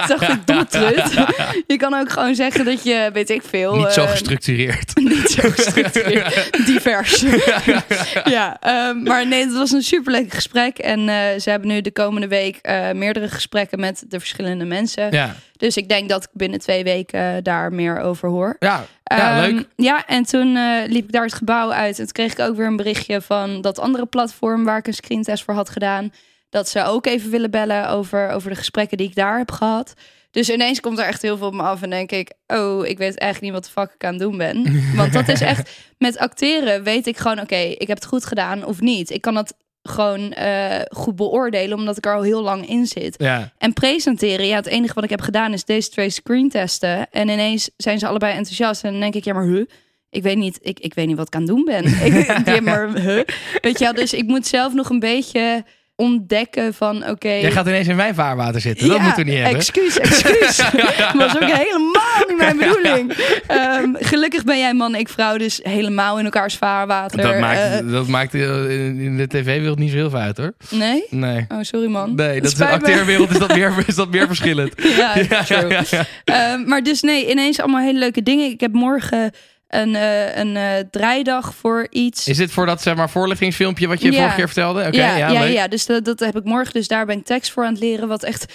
dacht 0.08 0.30
ik, 0.30 0.70
trut. 0.70 1.28
Je 1.68 1.78
kan 1.78 1.94
ook 1.94 2.12
gewoon 2.12 2.36
zeggen 2.36 2.66
dat 2.66 2.84
je, 2.84 3.10
weet 3.14 3.30
ik 3.30 3.42
veel... 3.50 3.76
Niet 3.76 3.92
zo 3.92 4.06
gestructureerd. 4.06 4.96
niet 4.96 5.30
zo 5.30 5.50
gestructureerd. 5.50 6.66
Divers. 6.66 7.26
ja, 8.24 8.58
ehm, 8.60 9.04
maar 9.04 9.28
nee, 9.28 9.44
het 9.44 9.54
was 9.54 9.72
een 9.72 9.82
superleuk 9.82 10.34
gesprek. 10.34 10.78
En 10.78 11.06
ze 11.42 11.50
hebben 11.50 11.68
nu 11.68 11.82
de 11.88 12.02
komende 12.02 12.28
week 12.28 12.58
eh, 12.62 12.92
meerdere 12.92 13.28
gesprekken 13.28 13.80
met 13.80 14.04
de 14.08 14.20
verschillende 14.20 14.66
mensen. 14.66 15.12
Ja, 15.12 15.36
Dus 15.58 15.78
ik 15.78 15.90
denk 15.90 16.10
dat 16.10 16.24
ik 16.24 16.30
binnen 16.34 16.60
twee 16.60 16.84
weken 16.84 17.44
daar 17.44 17.74
meer 17.74 18.00
over 18.00 18.30
hoor. 18.30 18.56
ja, 18.60 18.86
ja 19.04 19.44
Ehm, 19.44 19.54
leuk. 19.56 19.68
Ja, 19.76 20.06
en 20.06 20.24
toen 20.24 20.56
eh, 20.56 20.82
liep 20.88 21.04
ik 21.06 21.12
daar 21.12 21.24
het 21.24 21.34
gebouw 21.34 21.72
uit. 21.72 22.00
En 22.00 22.04
toen 22.04 22.12
kreeg 22.14 22.32
ik 22.32 22.40
ook 22.40 22.56
weer 22.56 22.66
een 22.66 22.76
berichtje 22.76 23.22
van 23.22 23.62
dat 23.62 23.80
andere 23.80 24.06
platform 24.06 24.64
waar 24.64 24.78
ik 24.78 24.88
een 24.88 24.94
screentest 24.94 25.44
voor 25.44 25.54
had 25.54 25.70
gedaan. 25.70 26.12
Dat 26.50 26.70
ze 26.70 26.84
ook 26.84 27.06
even 27.06 27.30
willen 27.32 27.52
bellen 27.52 27.90
over, 27.90 28.30
over 28.30 28.50
de 28.50 28.56
gesprekken 28.56 28.98
die 28.98 29.08
ik 29.08 29.16
daar 29.16 29.38
heb 29.38 29.52
gehad. 29.52 29.94
Dus 30.32 30.50
ineens 30.50 30.80
komt 30.80 31.00
er 31.00 31.06
echt 31.06 31.22
heel 31.22 31.38
veel 31.38 31.48
op 31.48 31.54
me 31.54 31.62
af 31.62 31.82
en 31.82 31.90
denk 31.90 32.12
ik... 32.12 32.32
oh, 32.48 32.86
ik 32.86 32.98
weet 32.98 33.18
eigenlijk 33.18 33.42
niet 33.42 33.52
wat 33.52 33.64
de 33.66 33.82
fuck 33.82 33.94
ik 33.94 34.04
aan 34.04 34.14
het 34.14 34.22
doen 34.22 34.38
ben. 34.38 34.82
Want 35.00 35.14
dat 35.14 35.28
is 35.28 35.42
echt... 35.42 35.70
Met 35.98 36.18
acteren 36.18 36.84
weet 36.84 37.08
ik 37.08 37.18
gewoon... 37.18 37.40
oké, 37.40 37.56
ik 37.56 37.88
heb 37.88 37.98
het 37.98 38.06
goed 38.06 38.26
gedaan 38.26 38.66
of 38.66 38.80
niet. 38.80 39.10
Ik 39.10 39.22
kan 39.22 39.34
dat 39.34 39.54
gewoon 39.88 40.32
eh, 40.32 40.82
goed 40.90 41.16
beoordelen... 41.16 41.78
omdat 41.78 41.98
ik 41.98 42.06
er 42.06 42.16
al 42.16 42.22
heel 42.22 42.42
lang 42.42 42.70
in 42.70 42.86
zit. 42.86 43.16
Ja. 43.18 43.54
En 43.58 43.74
presenteren, 43.74 44.48
ja, 44.48 44.56
het 44.56 44.66
enige 44.66 44.94
wat 44.94 45.04
ik 45.04 45.10
heb 45.10 45.22
gedaan 45.22 45.54
is 45.54 45.66
deze 45.66 45.90
twee 45.90 46.10
screentesten. 46.10 47.12
En 47.12 47.30
ineens 47.30 47.70
zijn 47.78 48.00
ze 48.00 48.08
allebei 48.08 48.36
enthousiast. 48.36 48.84
En 48.84 48.92
dan 48.92 49.00
denk 49.00 49.16
ik, 49.16 49.24
ja, 49.24 49.34
maar 49.34 49.46
huh? 49.46 49.66
Ik 50.10 50.24
weet 50.24 50.38
niet, 50.38 50.60
ik, 50.62 50.80
ik 50.80 50.94
weet 50.94 51.08
niet 51.08 51.18
wat 51.18 51.28
ik 51.28 51.36
aan 51.36 51.42
het 51.42 51.50
doen 51.50 51.66
ben. 51.66 51.86
ik, 52.08 52.48
ja, 52.48 52.62
maar 52.62 53.00
huh? 53.00 53.24
Weet 53.62 53.80
je 53.80 53.84
wel, 53.84 53.94
dus 53.94 54.14
ik 54.14 54.26
moet 54.26 54.48
zelf 54.48 54.74
nog 54.74 54.90
een 54.90 55.00
beetje 55.00 55.64
ontdekken 56.00 56.74
van, 56.74 57.10
oké... 57.10 57.30
Jij 57.30 57.52
gaat 57.52 57.68
ineens 57.68 57.88
in 57.88 57.96
mijn 57.96 58.16
vaarwater 58.16 58.62
zitten. 58.62 58.88
dat 58.88 58.98
ja, 58.98 59.04
moeten 59.04 59.26
we 59.26 59.30
niet 59.32 59.40
hebben. 59.40 59.60
Excuus, 59.60 60.00
excuus. 60.00 60.58
was 61.14 61.36
ook 61.36 61.52
helemaal 61.52 62.24
niet 62.28 62.38
mijn 62.38 62.58
bedoeling. 62.58 63.12
Ehm, 63.48 63.94
gelukkig 64.00 64.44
ben 64.44 64.58
jij 64.58 64.74
man, 64.74 64.96
ik 64.96 65.10
vrouw, 65.10 65.38
dus 65.38 65.60
helemaal 65.64 66.20
in 66.20 66.26
elkaars 66.26 66.56
vaarwater. 66.56 67.22
Dat 67.22 67.40
maakt, 67.40 67.60
Eh, 67.60 67.92
dat 67.92 68.08
maakt 68.08 68.34
eh, 68.34 68.70
in 68.80 69.18
de 69.18 69.28
tv-wereld 69.28 69.80
niet 69.80 69.90
zo 69.90 69.96
heel 69.96 70.10
veel 70.10 70.20
uit 70.20 70.38
hoor. 70.38 70.54
nee? 70.70 71.06
Nee. 71.10 71.46
Oh, 71.50 71.58
sorry 71.62 71.88
man. 71.88 72.16
Nee, 72.16 72.42
dat 72.42 72.52
is 72.52 72.58
de 72.58 72.68
acteerwereld 72.68 73.30
is 73.30 73.38
dat 73.38 73.56
meer, 73.56 73.74
is 73.88 73.96
dat 73.96 74.10
meer 74.10 74.28
verschillend. 74.28 74.74
Ja, 74.98 75.16
ja, 75.48 75.84
ja. 75.90 76.06
Ehm, 76.24 76.68
maar 76.68 76.84
dus 76.84 77.02
nee, 77.02 77.30
ineens 77.30 77.60
allemaal 77.60 77.82
hele 77.82 78.00
leuke 78.00 78.24
dingen. 78.24 78.50
Ik 78.50 78.60
heb 78.60 78.74
morgen 78.74 79.32
een, 79.68 79.96
eh, 79.96 80.38
een 80.38 80.56
eh, 80.56 80.74
draaidag 80.92 81.56
voor 81.56 81.88
iets. 81.90 82.28
Is 82.28 82.38
dit 82.38 82.52
voor 82.52 82.66
dat 82.66 82.82
zeg 82.82 82.96
maar, 82.96 83.10
voorlichtingsfilmpje 83.10 83.88
wat 83.88 84.02
je 84.02 84.12
Ja. 84.12 84.18
vorige 84.18 84.36
keer 84.36 84.46
vertelde? 84.46 84.86
Oké, 84.88 84.98
ja, 84.98 85.16
ja, 85.18 85.30
ja, 85.30 85.44
ja, 85.44 85.68
dus 85.68 85.86
dat, 85.86 86.06
dat 86.06 86.20
heb 86.20 86.36
ik 86.36 86.44
morgen. 86.44 86.74
Dus 86.74 86.88
daar 86.88 87.06
ben 87.06 87.18
ik 87.18 87.26
tekst 87.26 87.52
voor 87.52 87.64
aan 87.64 87.72
het 87.74 87.82
leren, 87.82 88.08
wat 88.08 88.24
echt 88.24 88.54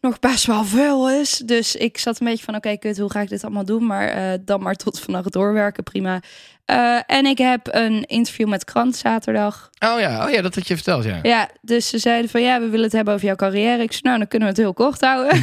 nog 0.00 0.18
best 0.18 0.46
wel 0.46 0.64
veel 0.64 1.10
is. 1.10 1.42
Dus 1.44 1.76
ik 1.76 1.98
zat 1.98 2.20
een 2.20 2.26
beetje 2.26 2.44
van, 2.44 2.54
oké, 2.54 2.76
kut, 2.76 2.98
hoe 2.98 3.10
ga 3.10 3.20
ik 3.20 3.28
dit 3.28 3.44
allemaal 3.44 3.64
doen? 3.64 3.86
Maar 3.86 4.08
eh, 4.08 4.38
dan 4.44 4.62
maar 4.62 4.74
tot 4.74 5.00
vannacht 5.00 5.32
doorwerken, 5.32 5.82
prima. 5.82 6.20
Eh, 6.68 6.98
en 7.06 7.26
ik 7.26 7.38
heb 7.38 7.60
een 7.70 8.04
interview 8.06 8.48
met 8.48 8.64
Krant 8.64 8.96
zaterdag. 8.96 9.70
Oh 9.78 10.00
ja, 10.00 10.24
oh 10.26 10.30
ja, 10.30 10.42
dat 10.42 10.54
had 10.54 10.68
je 10.68 10.74
verteld, 10.74 11.04
ja. 11.04 11.18
Ja, 11.22 11.48
dus 11.60 11.88
ze 11.88 11.98
zeiden 11.98 12.30
van, 12.30 12.42
ja, 12.42 12.60
we 12.60 12.68
willen 12.68 12.84
het 12.84 12.92
hebben 12.92 13.14
over 13.14 13.26
jouw 13.26 13.34
carrière. 13.36 13.82
Ik 13.82 13.90
zei, 13.92 14.02
nou, 14.02 14.18
dan 14.18 14.28
kunnen 14.28 14.48
we 14.48 14.54
het 14.54 14.62
heel 14.62 14.74
kort 14.74 15.00
houden. 15.00 15.42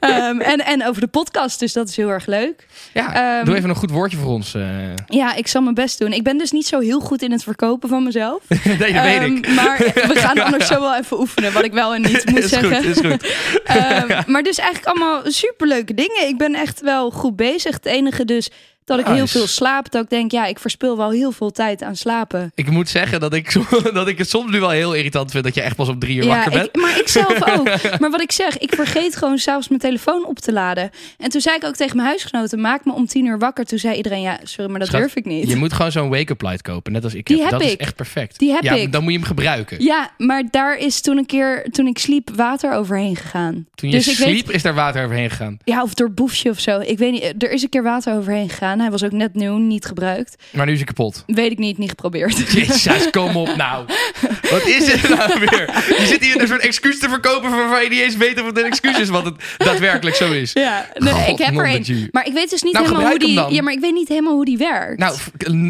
Ehm, 0.00 0.40
en, 0.40 0.58
en 0.64 0.86
over 0.86 1.00
de 1.00 1.06
podcast, 1.06 1.58
dus 1.58 1.72
dat 1.72 1.88
is 1.88 1.96
heel 1.96 2.08
erg 2.08 2.26
leuk. 2.26 2.66
Ja, 2.94 3.14
Ehm, 3.38 3.44
doe 3.44 3.56
even 3.56 3.68
een 3.68 3.76
goed 3.76 3.90
woordje 3.90 4.16
voor 4.16 4.30
ons. 4.30 4.54
eh. 4.54 4.62
Ja, 5.06 5.34
ik 5.34 5.46
zal 5.46 5.62
mijn 5.62 5.74
best 5.74 5.98
doen. 5.98 6.12
Ik 6.12 6.22
ben 6.22 6.38
dus 6.38 6.50
niet 6.50 6.66
zo 6.66 6.78
heel 6.78 7.00
goed 7.00 7.22
in 7.22 7.32
het 7.32 7.42
verkopen 7.42 7.88
van 7.88 8.04
mezelf. 8.04 8.42
nee, 8.64 8.92
dat 8.92 9.02
weet 9.02 9.20
Ehm, 9.20 9.34
ik. 9.36 9.48
Maar 9.54 9.78
we 9.78 10.12
gaan 10.14 10.38
anders 10.44 10.66
zo 10.72 10.80
wel 10.80 10.96
even 10.96 11.18
oefenen, 11.20 11.52
wat 11.52 11.64
ik 11.64 11.72
wel 11.72 11.94
en 11.94 12.00
niet 12.02 12.30
moet 12.30 12.38
is 12.44 12.48
zeggen. 12.50 12.76
goed, 12.84 12.84
is 13.04 13.10
goed. 13.10 14.26
Maar 14.26 14.42
dus 14.42 14.58
eigenlijk 14.58 14.88
allemaal 14.88 15.20
superleuke 15.24 15.94
dingen. 15.94 16.28
Ik 16.28 16.38
ben 16.38 16.54
echt 16.54 16.80
wel 16.80 17.10
goed 17.10 17.36
bezig. 17.36 17.74
Het 17.74 17.86
enige 17.86 18.24
dus 18.24 18.50
dat 18.96 18.98
ik 19.08 19.14
heel 19.14 19.26
veel 19.26 19.46
slaap. 19.46 19.90
Dat 19.90 20.02
ik 20.04 20.10
denk, 20.10 20.30
ja, 20.32 20.46
ik 20.46 20.58
verspil 20.58 20.96
wel 20.96 21.10
heel 21.10 21.32
veel 21.32 21.50
tijd 21.50 21.82
aan 21.82 21.96
slapen. 21.96 22.52
Ik 22.54 22.70
moet 22.70 22.88
zeggen 22.88 23.20
dat 23.20 23.34
ik, 23.34 23.56
dat 23.92 24.08
ik 24.08 24.18
het 24.18 24.28
soms 24.28 24.50
nu 24.52 24.60
wel 24.60 24.70
heel 24.70 24.94
irritant 24.94 25.30
vind 25.30 25.44
dat 25.44 25.54
je 25.54 25.60
echt 25.60 25.76
pas 25.76 25.88
op 25.88 26.00
drie 26.00 26.16
uur 26.16 26.24
Ja, 26.24 26.28
wakker 26.34 26.50
bent. 26.52 26.66
ik, 26.66 26.76
maar 26.80 26.98
ik 26.98 27.08
zelf 27.08 27.48
ook. 27.58 27.98
Maar 27.98 28.10
wat 28.10 28.20
ik 28.20 28.32
zeg, 28.32 28.58
ik 28.58 28.74
vergeet 28.74 29.16
gewoon 29.16 29.38
s'avonds 29.38 29.68
mijn 29.68 29.80
telefoon 29.80 30.26
op 30.26 30.38
te 30.38 30.52
laden. 30.52 30.90
En 31.18 31.30
toen 31.30 31.40
zei 31.40 31.56
ik 31.56 31.64
ook 31.64 31.74
tegen 31.76 31.96
mijn 31.96 32.08
huisgenoten, 32.08 32.60
maak 32.60 32.84
me 32.84 32.92
om 32.92 33.06
tien 33.06 33.26
uur 33.26 33.38
wakker. 33.38 33.64
Toen 33.64 33.78
zei 33.78 33.96
iedereen, 33.96 34.20
ja, 34.22 34.38
sorry, 34.42 34.70
maar 34.70 34.78
dat 34.78 34.88
Schat, 34.88 35.00
durf 35.00 35.16
ik 35.16 35.24
niet. 35.24 35.48
Je 35.48 35.56
moet 35.56 35.72
gewoon 35.72 35.92
zo'n 35.92 36.08
wake-up 36.08 36.42
light 36.42 36.62
kopen, 36.62 36.92
net 36.92 37.04
als 37.04 37.14
ik 37.14 37.26
Die 37.26 37.36
heb. 37.36 37.50
heb 37.50 37.58
dat 37.58 37.68
is 37.68 37.74
ik. 37.74 37.80
echt 37.80 37.96
perfect. 37.96 38.38
Die 38.38 38.52
heb 38.52 38.62
ja, 38.62 38.72
ik. 38.74 38.92
Dan 38.92 39.02
moet 39.02 39.12
je 39.12 39.18
hem 39.18 39.26
gebruiken. 39.26 39.82
Ja, 39.84 40.10
maar 40.18 40.42
daar 40.50 40.76
is 40.76 41.00
toen 41.00 41.16
een 41.18 41.26
keer, 41.26 41.66
toen 41.70 41.86
ik 41.86 41.98
sliep, 41.98 42.30
water 42.34 42.72
overheen 42.72 43.16
gegaan. 43.16 43.66
Toen 43.74 43.90
je 43.90 43.96
dus 43.96 44.08
ik 44.08 44.16
weet- 44.18 44.28
sliep, 44.28 44.50
is 44.50 44.62
daar 44.62 44.74
water 44.74 45.04
overheen 45.04 45.30
gegaan. 45.30 45.58
Ja, 45.64 45.82
of 45.82 45.94
door 45.94 46.10
boefje 46.12 46.50
of 46.50 46.60
zo. 46.60 46.80
Ik 46.80 46.98
weet 46.98 47.12
niet. 47.12 47.42
Er 47.42 47.50
is 47.50 47.62
een 47.62 47.68
keer 47.68 47.82
water 47.82 48.14
overheen 48.14 48.48
gegaan. 48.48 48.79
Hij 48.80 48.90
was 48.90 49.04
ook 49.04 49.12
net 49.12 49.34
nieuw, 49.34 49.56
niet 49.56 49.84
gebruikt. 49.84 50.42
Maar 50.52 50.66
nu 50.66 50.72
is 50.72 50.78
hij 50.78 50.86
kapot. 50.86 51.24
Weet 51.26 51.50
ik 51.50 51.58
niet, 51.58 51.78
niet 51.78 51.88
geprobeerd. 51.88 52.36
Jezus, 52.52 53.10
kom 53.10 53.36
op 53.36 53.56
nou. 53.56 53.84
Wat 54.50 54.66
is 54.66 54.92
het 54.92 55.08
nou 55.08 55.38
weer? 55.38 55.84
Je 55.98 56.06
zit 56.06 56.24
hier 56.24 56.40
een 56.40 56.48
soort 56.48 56.60
excuus 56.60 56.98
te 56.98 57.08
verkopen 57.08 57.50
waarvan 57.50 57.82
je 57.82 57.88
niet 57.88 58.00
eens 58.00 58.16
weet 58.16 58.40
of 58.40 58.46
het 58.46 58.58
een 58.58 58.64
excuus 58.64 58.98
is 58.98 59.08
wat 59.08 59.24
het 59.24 59.34
daadwerkelijk 59.56 60.16
zo 60.16 60.32
is. 60.32 60.52
Ja, 60.52 60.86
nee, 60.94 61.28
ik 61.28 61.38
heb 61.38 61.58
er 61.58 61.74
een. 61.74 62.08
Maar 62.10 62.26
ik 62.26 62.32
weet 62.32 62.50
dus 62.50 62.62
niet 62.62 62.72
Nou, 62.72 62.86
helemaal 62.86 63.08
hoe 63.10 63.18
die. 63.18 63.54
Ja, 63.54 63.62
maar 63.62 63.72
ik 63.72 63.80
weet 63.80 63.92
niet 63.92 64.08
helemaal 64.08 64.34
hoe 64.34 64.44
die 64.44 64.58
werkt. 64.58 64.98
Nou, 64.98 65.16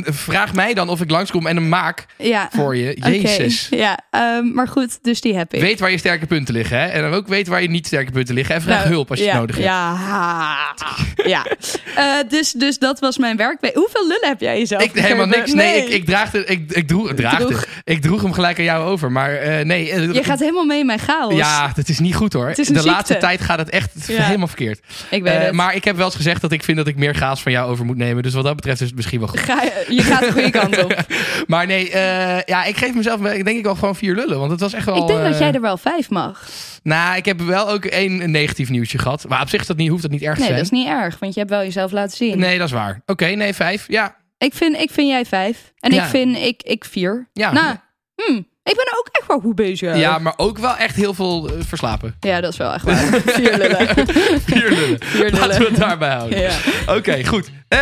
vraag 0.04 0.54
mij 0.54 0.74
dan 0.74 0.88
of 0.88 1.00
ik 1.00 1.10
langskom 1.10 1.46
en 1.46 1.56
hem 1.56 1.68
maak 1.68 2.06
ja. 2.16 2.48
voor 2.52 2.76
je. 2.76 2.96
Jezus. 3.00 3.66
Ja, 3.70 3.98
ehm, 4.10 4.52
maar 4.52 4.68
goed, 4.68 4.98
dus 5.02 5.20
die 5.20 5.36
heb 5.36 5.54
ik. 5.54 5.60
Weet 5.60 5.80
waar 5.80 5.90
je 5.90 5.98
sterke 5.98 6.26
punten 6.26 6.54
liggen. 6.54 6.78
Hè? 6.78 6.86
En 6.86 7.02
dan 7.02 7.12
ook 7.12 7.28
weet 7.28 7.46
waar 7.46 7.62
je 7.62 7.70
niet 7.70 7.86
sterke 7.86 8.12
punten 8.12 8.34
liggen. 8.34 8.54
En 8.54 8.62
vraag 8.62 8.78
Nou, 8.78 8.88
hulp 8.88 9.10
als 9.10 9.18
je 9.18 9.24
ja, 9.24 9.30
het 9.30 9.40
nodig 9.40 9.56
hebt. 9.56 9.68
Ja, 9.68 10.74
ja. 11.24 11.46
Eh, 11.94 12.28
dus, 12.28 12.52
dus 12.52 12.78
dat 12.78 12.99
was 13.00 13.18
mijn 13.18 13.36
werk. 13.36 13.58
Hoeveel 13.74 14.06
lullen 14.08 14.28
heb 14.28 14.40
jij 14.40 14.58
jezelf? 14.58 14.82
Ik, 14.82 14.90
helemaal 14.94 15.26
niks. 15.26 15.52
Nee, 15.52 15.76
ik, 15.84 15.88
ik 15.88 16.04
draagde, 16.06 16.44
ik, 16.44 16.72
ik 16.72 16.88
droeg, 16.88 17.12
Droeg. 17.14 17.64
ik 17.84 18.02
droeg 18.02 18.22
hem 18.22 18.32
gelijk 18.32 18.58
aan 18.58 18.64
jou 18.64 18.84
over. 18.88 19.12
Maar 19.12 19.34
eh, 19.34 19.64
nee. 19.64 19.90
eh, 19.90 20.12
Je 20.14 20.24
gaat 20.24 20.38
helemaal 20.38 20.64
mee 20.64 20.78
in 20.78 20.86
mijn 20.86 20.98
chaos. 20.98 21.34
ja, 21.34 21.72
dat 21.74 21.88
is 21.88 21.98
niet 21.98 22.14
goed 22.14 22.32
hoor. 22.32 22.48
Het 22.48 22.58
is 22.58 22.68
een 22.68 22.74
De 22.74 22.80
ziekte. 22.80 22.94
laatste 22.96 23.16
tijd 23.16 23.40
gaat 23.40 23.58
het 23.58 23.70
echt 23.70 23.90
Ja. 24.06 24.22
helemaal 24.22 24.46
verkeerd. 24.46 24.80
ik 25.10 25.22
weet 25.22 25.32
Eh, 25.34 25.42
het. 25.42 25.52
maar 25.52 25.74
ik 25.74 25.84
heb 25.84 25.96
wel 25.96 26.04
eens 26.06 26.14
gezegd 26.16 26.40
dat 26.40 26.52
ik 26.52 26.64
vind 26.64 26.76
dat 26.76 26.86
ik 26.86 26.96
meer 26.96 27.14
gaas 27.14 27.42
van 27.42 27.52
jou 27.52 27.70
over 27.70 27.84
moet 27.84 27.96
nemen. 27.96 28.22
Dus 28.22 28.34
wat 28.34 28.44
dat 28.44 28.56
betreft 28.56 28.80
is 28.80 28.86
het 28.86 28.96
misschien 28.96 29.18
wel 29.18 29.28
goed. 29.28 29.40
Ga, 29.40 29.62
je 29.62 29.84
je 29.94 30.02
gaat 30.02 30.20
de 30.20 30.32
goede 30.32 30.50
kant 30.50 30.84
op. 30.84 30.94
Maar 31.46 31.66
nee, 31.66 31.90
ja, 32.46 32.64
ik 32.64 32.76
geef 32.76 32.94
mezelf 32.94 33.20
denk 33.20 33.48
ik 33.48 33.64
wel 33.64 33.74
gewoon 33.74 33.96
vier 33.96 34.14
lullen. 34.14 34.38
Want 34.38 34.50
het 34.50 34.60
was 34.60 34.72
echt 34.72 34.84
wel... 34.84 34.96
ik 34.96 35.06
denk 35.06 35.22
dat 35.22 35.38
jij 35.38 35.52
er 35.52 35.60
wel 35.60 35.76
vijf 35.76 36.10
mag. 36.10 36.48
Nou, 36.82 37.16
ik 37.16 37.24
heb 37.24 37.40
wel 37.40 37.68
ook 37.68 37.84
één 37.84 38.30
negatief 38.30 38.68
nieuwtje 38.68 38.98
gehad. 38.98 39.24
Maar 39.28 39.40
op 39.42 39.48
zich 39.48 39.66
dat 39.66 39.76
niet, 39.76 39.88
hoeft 39.88 40.02
dat 40.02 40.10
niet 40.10 40.22
erg 40.22 40.34
te 40.34 40.38
Nee, 40.40 40.48
zijn. 40.48 40.62
dat 40.62 40.72
is 40.72 40.78
niet 40.78 40.88
erg, 40.88 41.18
want 41.18 41.34
je 41.34 41.38
hebt 41.40 41.52
wel 41.52 41.62
jezelf 41.62 41.92
laten 41.92 42.16
zien. 42.16 42.38
Nee, 42.38 42.58
dat 42.58 42.66
is 42.66 42.72
waar. 42.72 42.79
Oké, 43.06 43.26
nee, 43.26 43.54
vijf. 43.54 43.88
Ja, 43.88 44.16
Ik, 44.38 44.54
vind, 44.54 44.76
ik 44.76 44.90
vind 44.90 45.08
jij 45.08 45.24
vijf. 45.24 45.72
En 45.80 45.92
Ja. 45.92 46.02
ik 46.04 46.08
vind 46.10 46.36
ik, 46.36 46.62
ik 46.62 46.84
vier. 46.84 47.28
ja. 47.32 47.52
Nou, 47.52 47.76
hmm, 48.14 48.46
Ik 48.70 48.76
ben 48.76 48.98
ook 48.98 49.09
echt 49.12 49.26
wel 49.26 49.40
goed 49.40 49.54
bezig. 49.54 49.96
Ja, 49.96 50.18
maar 50.18 50.35
ook 50.37 50.59
wel 50.59 50.76
echt 50.76 50.96
heel 50.96 51.14
veel 51.14 51.48
eh, 51.48 51.54
verslapen. 51.66 52.14
Ja, 52.20 52.40
dat 52.40 52.52
is 52.52 52.59
wel 52.59 52.72
echt 52.72 52.85
waar. 52.85 52.96
Vier 53.26 53.56
lullen. 53.56 53.88
Vier 54.44 54.70
lullen. 54.70 54.98
Vier 55.00 55.30
Laten 55.33 55.59
we 55.59 55.64
het 55.68 55.76
daarbij 55.76 56.11
houden. 56.11 56.40
Ja, 56.40 56.52
Oké, 56.87 57.24
goed. 57.26 57.50
Eh 57.68 57.78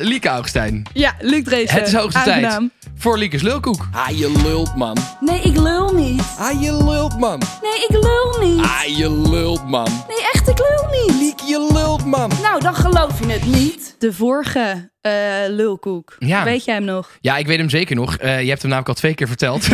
Lieke 0.00 0.28
Augustijn. 0.28 0.86
ja 0.92 1.14
Luc 1.20 1.44
Dreesen. 1.44 1.78
Het 1.78 1.86
is 1.86 1.94
hoogste 1.94 2.22
tijd. 2.22 2.58
Voor 2.96 3.18
Lieke's 3.18 3.42
Lulkoek. 3.42 3.88
Ah, 3.92 4.08
je 4.18 4.32
lult, 4.44 4.76
man. 4.76 4.96
Nee, 5.20 5.40
ik 5.40 5.56
lul 5.56 5.94
niet. 5.94 6.22
Ah, 6.38 6.62
je 6.62 6.84
lult, 6.84 7.18
man. 7.18 7.42
Nee, 7.62 7.84
ik 7.88 8.04
lul 8.04 8.48
niet. 8.48 8.64
Ah, 8.64 8.96
je 8.96 9.10
lult, 9.30 9.68
man. 9.68 10.04
Nee, 10.08 10.26
echt, 10.32 10.48
ik 10.48 10.58
lul 10.58 10.88
niet. 11.06 11.20
Liek, 11.20 11.40
je 11.40 11.68
lult, 11.72 12.04
man. 12.04 12.30
Nou, 12.42 12.60
dan 12.60 12.74
geloof 12.74 13.18
je 13.26 13.32
het 13.32 13.44
niet. 13.46 13.94
De 13.98 14.12
vorige 14.12 14.90
eh, 15.02 15.12
lulkoek. 15.48 16.16
Ja. 16.18 16.44
Weet 16.44 16.64
jij 16.64 16.74
hem 16.74 16.84
nog? 16.84 17.10
Ja, 17.20 17.36
ik 17.36 17.46
weet 17.46 17.58
hem 17.58 17.70
zeker 17.70 17.96
nog. 17.96 18.16
Eh, 18.16 18.42
je 18.42 18.48
hebt 18.48 18.62
hem 18.62 18.70
namelijk 18.70 18.88
al 18.88 18.94
twee 18.94 19.14
keer 19.14 19.26
verteld. 19.26 19.66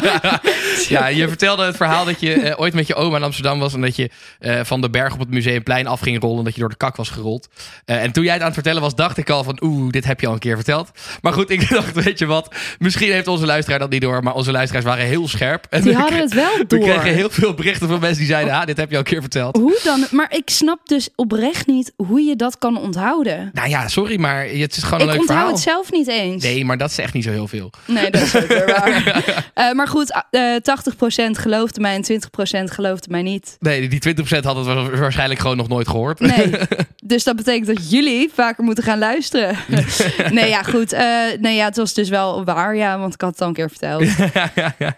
ja, 0.88 1.06
je 1.06 1.28
vertelde 1.28 1.64
het 1.64 1.76
verhaal 1.76 2.04
dat 2.04 2.20
je 2.20 2.32
eh, 2.32 2.60
ooit 2.60 2.74
met 2.74 2.86
je 2.86 2.94
oma 2.94 3.16
in 3.16 3.22
Amsterdam 3.22 3.58
was... 3.58 3.74
en 3.74 3.80
dat 3.80 3.96
je 3.96 4.10
van 4.62 4.80
de 4.80 4.90
berg 4.90 5.12
op 5.12 5.18
het 5.18 5.30
Museumplein 5.30 5.86
af 5.86 6.00
ging 6.00 6.20
rollen... 6.20 6.38
en 6.38 6.44
dat 6.44 6.54
je 6.54 6.60
door 6.60 6.68
de 6.68 6.76
kak 6.76 6.96
was 6.96 7.08
gerold. 7.10 7.48
En 7.84 8.12
toen 8.12 8.24
jij 8.24 8.32
het 8.32 8.40
aan 8.40 8.46
het 8.46 8.56
vertellen 8.56 8.82
was, 8.82 8.94
dacht 8.94 9.16
ik 9.16 9.30
al 9.30 9.44
van... 9.44 9.58
oeh, 9.62 9.90
dit 9.90 10.04
heb 10.04 10.20
je 10.20 10.26
al 10.26 10.32
een 10.32 10.38
keer 10.38 10.56
verteld. 10.56 10.90
Maar 11.20 11.32
goed, 11.32 11.50
ik 11.50 11.70
dacht, 11.74 11.92
weet 12.04 12.18
je 12.18 12.26
wat... 12.26 12.54
misschien 12.78 13.12
heeft 13.12 13.28
onze 13.28 13.46
luisteraar 13.46 13.78
dat 13.78 13.90
niet 13.90 14.00
door... 14.00 14.22
maar 14.22 14.34
onze 14.34 14.52
luisteraars 14.52 14.84
waren 14.86 15.04
heel 15.04 15.28
scherp. 15.28 15.66
En 15.70 15.82
Die 15.82 15.92
we 15.92 15.98
hadden 15.98 16.18
het 16.18 16.34
wel 16.34 16.56
We 16.56 16.66
door. 16.66 16.78
kregen 16.80 17.14
heel 17.14 17.30
veel 17.30 17.54
berichten 17.54 17.88
van 17.88 18.00
mensen 18.00 18.18
die 18.18 18.26
zeiden... 18.26 18.54
ah, 18.54 18.66
dit 18.66 18.76
heb 18.76 18.88
je 18.90 18.94
al 18.96 19.00
een 19.02 19.08
keer 19.08 19.20
verteld. 19.20 19.56
Hoe 19.56 19.80
dan? 19.84 20.06
Maar 20.10 20.34
ik 20.36 20.50
snap 20.50 20.88
dus 20.88 21.08
oprecht 21.14 21.66
niet 21.66 21.92
hoe 21.96 22.20
je 22.20 22.36
dat 22.36 22.58
kan 22.58 22.78
onthouden. 22.78 23.50
Nou 23.52 23.68
ja, 23.68 23.88
sorry, 23.88 24.20
maar 24.20 24.45
het 24.52 24.76
is 24.76 24.82
gewoon 24.82 25.00
een 25.00 25.06
Ik 25.06 25.12
leuk 25.12 25.20
onthoud 25.20 25.26
verhaal. 25.38 25.52
het 25.52 25.58
zelf 25.62 25.90
niet 25.92 26.08
eens. 26.08 26.42
Nee, 26.42 26.64
maar 26.64 26.78
dat 26.78 26.90
is 26.90 26.98
echt 26.98 27.12
niet 27.12 27.24
zo 27.24 27.30
heel 27.30 27.48
veel. 27.48 27.70
Nee, 27.86 28.10
dat 28.10 28.22
is 28.22 28.32
weer 28.32 28.66
waar. 28.66 29.04
Eh, 29.54 29.72
maar 29.72 29.88
goed, 29.88 30.22
eh 30.30 30.40
80% 30.56 31.30
geloofde 31.30 31.80
mij 31.80 31.94
en 31.94 32.02
20% 32.04 32.64
geloofde 32.72 33.10
mij 33.10 33.22
niet. 33.22 33.56
Nee, 33.60 33.88
die 33.88 34.14
20% 34.24 34.44
had 34.44 34.56
het 34.56 34.66
wa- 34.66 34.90
waarschijnlijk 34.90 35.40
gewoon 35.40 35.56
nog 35.56 35.68
nooit 35.68 35.88
gehoord. 35.88 36.20
Nee. 36.20 36.50
Dus 37.06 37.24
dat 37.24 37.36
betekent 37.36 37.66
dat 37.66 37.90
jullie 37.90 38.30
vaker 38.34 38.64
moeten 38.64 38.84
gaan 38.84 38.98
luisteren. 38.98 39.56
nee, 40.32 40.48
ja, 40.48 40.62
goed. 40.62 40.92
eh, 40.92 41.04
nee, 41.40 41.54
ja, 41.56 41.64
het 41.64 41.76
was 41.76 41.94
dus 41.94 42.08
wel 42.08 42.44
waar, 42.44 42.76
ja, 42.76 42.98
want 42.98 43.14
ik 43.14 43.20
had 43.20 43.30
het 43.30 43.40
al 43.40 43.48
een 43.48 43.54
keer 43.54 43.68
verteld. 43.70 44.04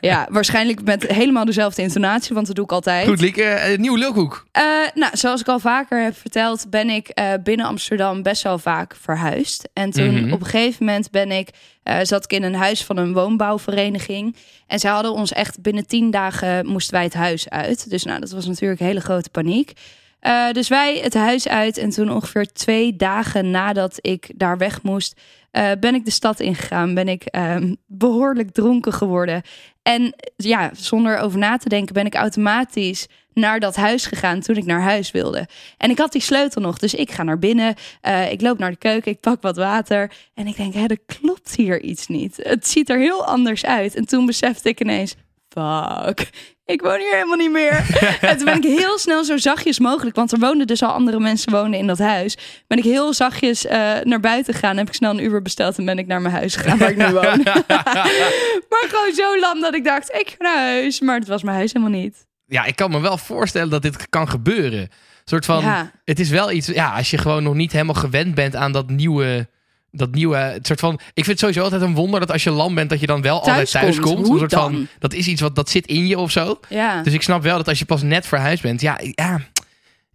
Ja, 0.00 0.26
waarschijnlijk 0.30 0.82
met 0.84 1.06
helemaal 1.06 1.44
dezelfde 1.44 1.82
intonatie, 1.82 2.34
want 2.34 2.46
dat 2.46 2.56
doe 2.56 2.64
ik 2.64 2.72
altijd. 2.72 3.06
Goed, 3.08 3.20
Lieke, 3.20 3.42
eh, 3.42 3.78
nieuw 3.78 3.94
lulkoek. 3.96 4.46
Eh, 4.52 4.62
nou, 4.94 5.16
zoals 5.16 5.40
ik 5.40 5.48
al 5.48 5.58
vaker 5.58 6.02
heb 6.02 6.16
verteld, 6.18 6.70
ben 6.70 6.90
ik 6.90 7.20
binnen 7.44 7.66
Amsterdam 7.66 8.22
best 8.22 8.42
wel 8.42 8.58
vaak 8.58 8.96
verhuisd. 9.00 9.37
En 9.72 9.90
toen 9.90 10.14
Mhm. 10.22 10.32
op 10.32 10.40
een 10.40 10.46
gegeven 10.46 10.84
moment 10.84 11.10
ben 11.10 11.30
ik, 11.30 11.48
eh, 11.82 11.98
zat 12.02 12.24
ik 12.24 12.32
in 12.32 12.42
een 12.42 12.54
huis 12.54 12.84
van 12.84 12.96
een 12.96 13.12
woonbouwvereniging. 13.12 14.36
En 14.66 14.78
ze 14.78 14.88
hadden 14.88 15.12
ons 15.12 15.32
echt 15.32 15.62
binnen 15.62 15.86
tien 15.86 16.10
dagen 16.10 16.66
moesten 16.66 16.94
wij 16.94 17.04
het 17.04 17.14
huis 17.14 17.48
uit. 17.48 17.90
Dus 17.90 18.04
nou, 18.04 18.20
dat 18.20 18.30
was 18.30 18.46
natuurlijk 18.46 18.80
hele 18.80 19.00
grote 19.00 19.30
paniek. 19.30 19.72
Eh, 20.20 20.50
dus 20.52 20.68
wij 20.68 20.98
het 21.02 21.14
huis 21.14 21.48
uit 21.48 21.78
en 21.78 21.90
toen 21.90 22.10
ongeveer 22.10 22.52
twee 22.52 22.96
dagen 22.96 23.50
nadat 23.50 23.98
ik 24.00 24.30
daar 24.34 24.58
weg 24.58 24.82
moest, 24.82 25.20
eh, 25.50 25.70
ben 25.80 25.94
ik 25.94 26.04
de 26.04 26.10
stad 26.10 26.40
ingegaan. 26.40 26.94
Ben 26.94 27.08
ik 27.08 27.24
ehm, 27.24 27.74
behoorlijk 27.86 28.50
dronken 28.50 28.92
geworden. 28.92 29.42
En 29.82 30.14
ja, 30.36 30.70
zonder 30.72 31.18
over 31.18 31.38
na 31.38 31.56
te 31.56 31.68
denken 31.68 31.94
ben 31.94 32.06
ik 32.06 32.14
automatisch 32.14 33.06
naar 33.38 33.60
dat 33.60 33.76
huis 33.76 34.06
gegaan 34.06 34.40
toen 34.40 34.56
ik 34.56 34.64
naar 34.64 34.82
huis 34.82 35.10
wilde. 35.10 35.48
En 35.76 35.90
ik 35.90 35.98
had 35.98 36.12
die 36.12 36.20
sleutel 36.20 36.62
nog, 36.62 36.78
dus 36.78 36.94
ik 36.94 37.10
ga 37.10 37.22
naar 37.22 37.38
binnen. 37.38 37.74
eh, 38.00 38.32
ik 38.32 38.40
loop 38.40 38.58
naar 38.58 38.70
de 38.70 38.76
keuken, 38.76 39.12
ik 39.12 39.20
pak 39.20 39.42
wat 39.42 39.56
water. 39.56 40.12
En 40.34 40.46
ik 40.46 40.56
denk, 40.56 40.74
hè, 40.74 40.86
er 40.86 40.98
klopt 41.06 41.56
hier 41.56 41.82
iets 41.82 42.06
niet. 42.06 42.36
Het 42.42 42.68
ziet 42.68 42.90
er 42.90 42.98
heel 42.98 43.26
anders 43.26 43.64
uit. 43.64 43.94
En 43.94 44.06
toen 44.06 44.26
besefte 44.26 44.68
ik 44.68 44.80
ineens, 44.80 45.14
fuck, 45.48 46.30
ik 46.64 46.82
woon 46.82 46.98
hier 46.98 47.12
helemaal 47.12 47.36
niet 47.36 47.50
meer. 47.50 47.86
en 48.20 48.36
toen 48.36 48.44
ben 48.44 48.56
ik 48.56 48.78
heel 48.78 48.98
snel 48.98 49.24
zo 49.24 49.36
zachtjes 49.36 49.78
mogelijk, 49.78 50.16
want 50.16 50.32
er 50.32 50.38
woonden 50.38 50.66
dus 50.66 50.82
al 50.82 50.92
andere 50.92 51.20
mensen 51.20 51.52
wonen 51.52 51.78
in 51.78 51.86
dat 51.86 51.98
huis. 51.98 52.36
Ben 52.66 52.78
ik 52.78 52.84
heel 52.84 53.12
zachtjes 53.12 53.66
eh, 53.66 53.94
naar 54.02 54.20
buiten 54.20 54.54
gegaan, 54.54 54.76
heb 54.76 54.88
ik 54.88 54.94
snel 54.94 55.10
een 55.10 55.24
Uber 55.24 55.42
besteld 55.42 55.78
en 55.78 55.84
ben 55.84 55.98
ik 55.98 56.06
naar 56.06 56.20
mijn 56.20 56.34
huis 56.34 56.56
gegaan 56.56 56.78
waar 56.78 56.90
ik 56.90 56.96
nu 56.96 57.12
woon. 57.12 57.42
maar 58.70 58.86
gewoon 58.88 59.14
zo 59.14 59.38
lam 59.38 59.60
dat 59.60 59.74
ik 59.74 59.84
dacht, 59.84 60.12
ik 60.12 60.28
ga 60.28 60.44
naar 60.44 60.58
huis. 60.58 61.00
Maar 61.00 61.18
het 61.18 61.28
was 61.28 61.42
mijn 61.42 61.56
huis 61.56 61.72
helemaal 61.72 62.00
niet. 62.00 62.27
Ja, 62.48 62.64
ik 62.64 62.76
kan 62.76 62.90
me 62.90 63.00
wel 63.00 63.18
voorstellen 63.18 63.70
dat 63.70 63.82
dit 63.82 64.08
kan 64.08 64.28
gebeuren. 64.28 64.80
Een 64.80 64.90
soort 65.24 65.44
van, 65.44 65.60
Ja. 65.62 65.90
het 66.04 66.20
is 66.20 66.28
wel 66.30 66.50
iets, 66.52 66.66
ja, 66.66 66.96
als 66.96 67.10
je 67.10 67.18
gewoon 67.18 67.42
nog 67.42 67.54
niet 67.54 67.72
helemaal 67.72 67.94
gewend 67.94 68.34
bent 68.34 68.56
aan 68.56 68.72
dat 68.72 68.90
nieuwe, 68.90 69.48
dat 69.90 70.10
nieuwe, 70.14 70.36
het 70.36 70.66
soort 70.66 70.80
van, 70.80 70.94
ik 70.94 71.24
vind 71.24 71.26
het 71.26 71.38
sowieso 71.38 71.62
altijd 71.62 71.82
een 71.82 71.94
wonder 71.94 72.20
dat 72.20 72.32
als 72.32 72.44
je 72.44 72.50
lam 72.50 72.74
bent, 72.74 72.90
dat 72.90 73.00
je 73.00 73.06
dan 73.06 73.22
wel 73.22 73.40
altijd 73.42 73.70
Thuis 73.70 74.00
komt. 74.00 74.14
komt. 74.14 74.26
Hoe 74.26 74.32
Een 74.34 74.38
soort 74.50 74.52
van, 74.62 74.86
dat 74.98 75.12
is 75.14 75.26
iets 75.26 75.40
wat, 75.40 75.54
dat 75.54 75.70
zit 75.70 75.86
in 75.86 76.06
je 76.06 76.18
of 76.18 76.30
zo. 76.30 76.60
Ja. 76.68 77.02
Dus 77.02 77.12
ik 77.12 77.22
snap 77.22 77.42
wel 77.42 77.56
dat 77.56 77.68
als 77.68 77.78
je 77.78 77.84
pas 77.84 78.02
net 78.02 78.26
verhuisd 78.26 78.62
bent, 78.62 78.80
ja, 78.80 78.98
ja, 79.14 79.40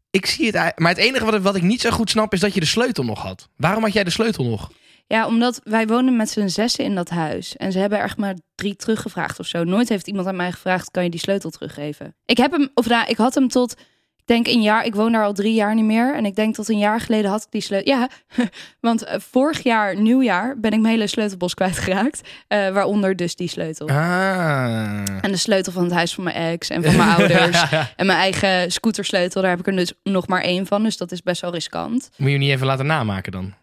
ik 0.10 0.26
zie 0.26 0.46
het. 0.46 0.74
Maar 0.80 0.90
het 0.92 0.98
enige 0.98 1.26
wat, 1.26 1.42
wat 1.42 1.56
ik 1.56 1.62
niet 1.62 1.82
zo 1.82 1.90
goed 1.90 2.10
snap 2.10 2.34
is 2.34 2.40
dat 2.40 2.54
je 2.54 2.60
de 2.60 2.66
sleutel 2.66 3.04
nog 3.04 3.22
had. 3.22 3.50
Waarom 3.58 3.84
had 3.84 3.94
jij 3.94 4.04
de 4.04 4.10
sleutel 4.10 4.46
nog? 4.46 4.72
Ja, 5.08 5.28
omdat 5.28 5.62
wij 5.64 5.88
woonden 5.88 6.16
met 6.16 6.30
z'n 6.30 6.48
zessen 6.48 6.84
in 6.84 6.96
dat 6.96 7.10
huis. 7.10 7.58
En 7.58 7.72
ze 7.72 7.80
hebben 7.80 7.98
er 7.98 8.04
echt 8.04 8.18
maar 8.18 8.36
drie 8.56 8.76
teruggevraagd 8.76 9.40
of 9.40 9.46
zo. 9.48 9.64
Nooit 9.64 9.90
heeft 9.90 10.08
iemand 10.08 10.28
aan 10.28 10.36
mij 10.36 10.52
gevraagd, 10.52 10.92
kan 10.92 11.04
je 11.04 11.10
die 11.10 11.20
sleutel 11.20 11.50
teruggeven? 11.50 12.16
Ik 12.26 12.38
heb 12.38 12.52
hem, 12.52 12.70
of 12.74 12.88
nou, 12.88 13.08
ik 13.08 13.18
had 13.18 13.34
hem 13.36 13.48
tot, 13.48 13.72
ik 14.18 14.24
denk 14.30 14.48
een 14.48 14.62
jaar, 14.62 14.86
ik 14.86 14.96
woon 14.96 15.12
daar 15.12 15.24
al 15.24 15.34
drie 15.34 15.54
jaar 15.54 15.76
niet 15.76 15.86
meer. 15.86 16.16
En 16.16 16.26
ik 16.26 16.36
denk 16.36 16.56
tot 16.56 16.70
een 16.70 16.78
jaar 16.78 17.00
geleden 17.02 17.32
had 17.32 17.42
ik 17.42 17.48
die 17.52 17.62
sleutel. 17.62 17.94
Ja, 17.94 18.10
want 18.80 19.04
eh, 19.04 19.20
vorig 19.20 19.64
jaar, 19.64 20.00
nieuwjaar, 20.00 20.60
ben 20.60 20.72
ik 20.72 20.80
mijn 20.80 20.94
hele 20.94 21.08
sleutelbos 21.08 21.54
kwijtgeraakt. 21.54 22.22
eh 22.48 22.70
waaronder 22.70 23.16
dus 23.16 23.36
die 23.36 23.48
sleutel. 23.50 23.88
Ah. 23.90 25.04
En 25.22 25.32
de 25.32 25.38
sleutel 25.38 25.72
van 25.72 25.84
het 25.84 25.94
huis 25.94 26.14
van 26.14 26.24
mijn 26.24 26.36
ex 26.36 26.70
en 26.70 26.84
van 26.84 26.96
mijn 26.96 27.10
ouders. 27.18 27.64
En 27.96 28.06
mijn 28.06 28.20
eigen 28.20 28.72
scootersleutel, 28.72 29.42
daar 29.42 29.50
heb 29.52 29.60
ik 29.60 29.68
er 29.68 29.76
dus 29.76 29.94
nog 30.04 30.28
maar 30.28 30.42
één 30.42 30.66
van. 30.66 30.84
Dus 30.84 30.98
dat 30.98 31.12
is 31.12 31.22
best 31.22 31.42
wel 31.42 31.52
riskant. 31.52 32.10
Moet 32.18 32.32
je 32.32 32.38
niet 32.38 32.50
even 32.52 32.66
laten 32.66 32.86
namaken 32.86 33.32
dan? 33.32 33.54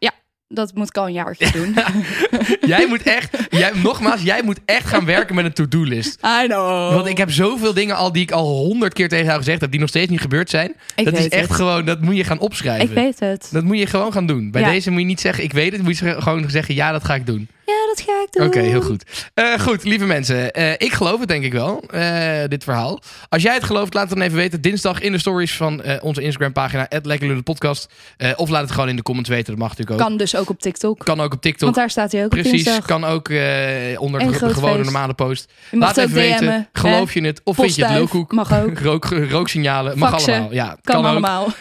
Dat 0.52 0.74
moet 0.74 0.88
ik 0.88 0.96
al 0.96 1.06
een 1.06 1.12
jaartje 1.12 1.50
doen. 1.58 1.74
jij 2.60 2.86
moet 2.88 3.02
echt, 3.02 3.36
jij, 3.50 3.70
nogmaals, 3.82 4.22
jij 4.22 4.42
moet 4.42 4.58
echt 4.64 4.86
gaan 4.86 5.04
werken 5.04 5.34
met 5.34 5.44
een 5.44 5.52
to-do-list. 5.52 6.18
I 6.42 6.46
know. 6.46 6.94
Want 6.94 7.06
ik 7.06 7.18
heb 7.18 7.30
zoveel 7.30 7.74
dingen 7.74 7.96
al 7.96 8.12
die 8.12 8.22
ik 8.22 8.30
al 8.30 8.46
honderd 8.46 8.92
keer 8.92 9.08
tegen 9.08 9.24
jou 9.24 9.38
gezegd 9.38 9.60
heb, 9.60 9.70
die 9.70 9.80
nog 9.80 9.88
steeds 9.88 10.10
niet 10.10 10.20
gebeurd 10.20 10.50
zijn. 10.50 10.74
Ik 10.96 11.04
dat 11.04 11.18
is 11.18 11.28
echt 11.28 11.46
het. 11.48 11.52
gewoon, 11.56 11.84
dat 11.84 12.00
moet 12.00 12.16
je 12.16 12.24
gaan 12.24 12.38
opschrijven. 12.38 12.88
Ik 12.88 12.94
weet 12.94 13.20
het. 13.20 13.48
Dat 13.52 13.64
moet 13.64 13.78
je 13.78 13.86
gewoon 13.86 14.12
gaan 14.12 14.26
doen. 14.26 14.50
Bij 14.50 14.60
Ja. 14.62 14.70
deze 14.70 14.90
moet 14.90 15.00
je 15.00 15.06
niet 15.06 15.20
zeggen, 15.20 15.44
ik 15.44 15.52
weet 15.52 15.72
het. 15.72 15.82
Moet 15.82 15.98
je 15.98 16.20
gewoon 16.22 16.50
zeggen, 16.50 16.74
ja, 16.74 16.92
dat 16.92 17.04
ga 17.04 17.14
ik 17.14 17.26
doen. 17.26 17.48
Ja, 17.66 17.79
dat 17.96 18.04
ga 18.06 18.12
ik 18.22 18.28
doen. 18.30 18.46
Oké, 18.46 18.60
heel 18.60 18.80
goed. 18.82 19.04
Eh, 19.34 19.58
goed, 19.58 19.84
lieve 19.84 20.04
mensen. 20.04 20.52
eh, 20.52 20.72
ik 20.72 20.92
geloof 20.92 21.18
het 21.20 21.28
denk 21.28 21.44
ik 21.44 21.52
wel, 21.52 21.82
eh, 21.90 22.44
dit 22.48 22.64
verhaal. 22.64 23.00
Als 23.28 23.42
jij 23.42 23.54
het 23.54 23.64
gelooft, 23.64 23.94
laat 23.94 24.08
het 24.08 24.18
dan 24.18 24.26
even 24.26 24.36
weten. 24.36 24.60
Dinsdag 24.60 25.00
in 25.00 25.12
de 25.12 25.18
stories 25.18 25.56
van 25.56 25.82
onze 26.00 26.22
Instagram 26.22 26.52
pagina, 26.52 26.88
Podcast. 27.44 27.92
Eh, 28.16 28.30
of 28.36 28.48
laat 28.48 28.62
het 28.62 28.70
gewoon 28.70 28.88
in 28.88 28.96
de 28.96 29.02
comments 29.02 29.30
weten, 29.30 29.46
dat 29.46 29.56
mag 29.58 29.68
natuurlijk 29.68 30.00
ook. 30.00 30.06
Kan 30.06 30.16
dus 30.16 30.36
ook 30.36 30.50
op 30.50 30.60
TikTok. 30.60 30.98
Kan 31.04 31.20
ook 31.20 31.32
op 31.32 31.40
TikTok. 31.40 31.60
Want 31.62 31.74
daar 31.74 31.90
staat 31.90 32.12
hij 32.12 32.24
ook 32.24 32.28
Precies, 32.30 32.78
kan 32.86 33.04
ook 33.04 33.28
onder 33.98 34.20
En 34.20 34.26
de, 34.28 34.34
groot 34.34 34.52
gewone 34.52 34.72
feest. 34.74 34.84
normale 34.84 35.14
post. 35.14 35.52
Laat 35.70 35.96
even 35.96 36.14
weten, 36.14 36.68
geloof 36.72 37.14
je 37.14 37.20
het 37.20 37.40
of 37.44 37.56
vind 37.56 37.74
je 37.74 37.84
het 37.84 37.94
lulkoek? 37.94 38.32
Mag 38.32 38.52
ook. 38.62 38.78
Rook, 38.88 39.04
rooksignalen, 39.30 39.98
mag 39.98 40.10
Faxen. 40.10 40.32
allemaal. 40.32 40.52
Ja, 40.52 40.76
Kan, 40.82 41.04
allemaal. 41.04 41.48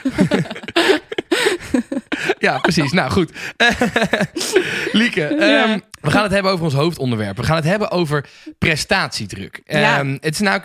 Ja, 2.40 2.58
precies. 2.58 2.92
Nou 2.92 3.12
goed. 3.12 3.32
Lieke, 4.92 5.36
Ja. 5.40 5.80
We 6.02 6.12
gaan 6.12 6.24
het 6.24 6.32
hebben 6.32 6.52
over 6.52 6.66
ons 6.66 6.74
hoofdonderwerp. 6.74 7.38
We 7.38 7.44
gaan 7.44 7.56
het 7.56 7.66
hebben 7.66 7.92
over 7.92 8.30
prestatiedruk. 8.58 9.62
Ja. 9.66 9.98
Ehm, 10.00 10.18
het 10.22 10.34
is 10.34 10.40
nou, 10.40 10.62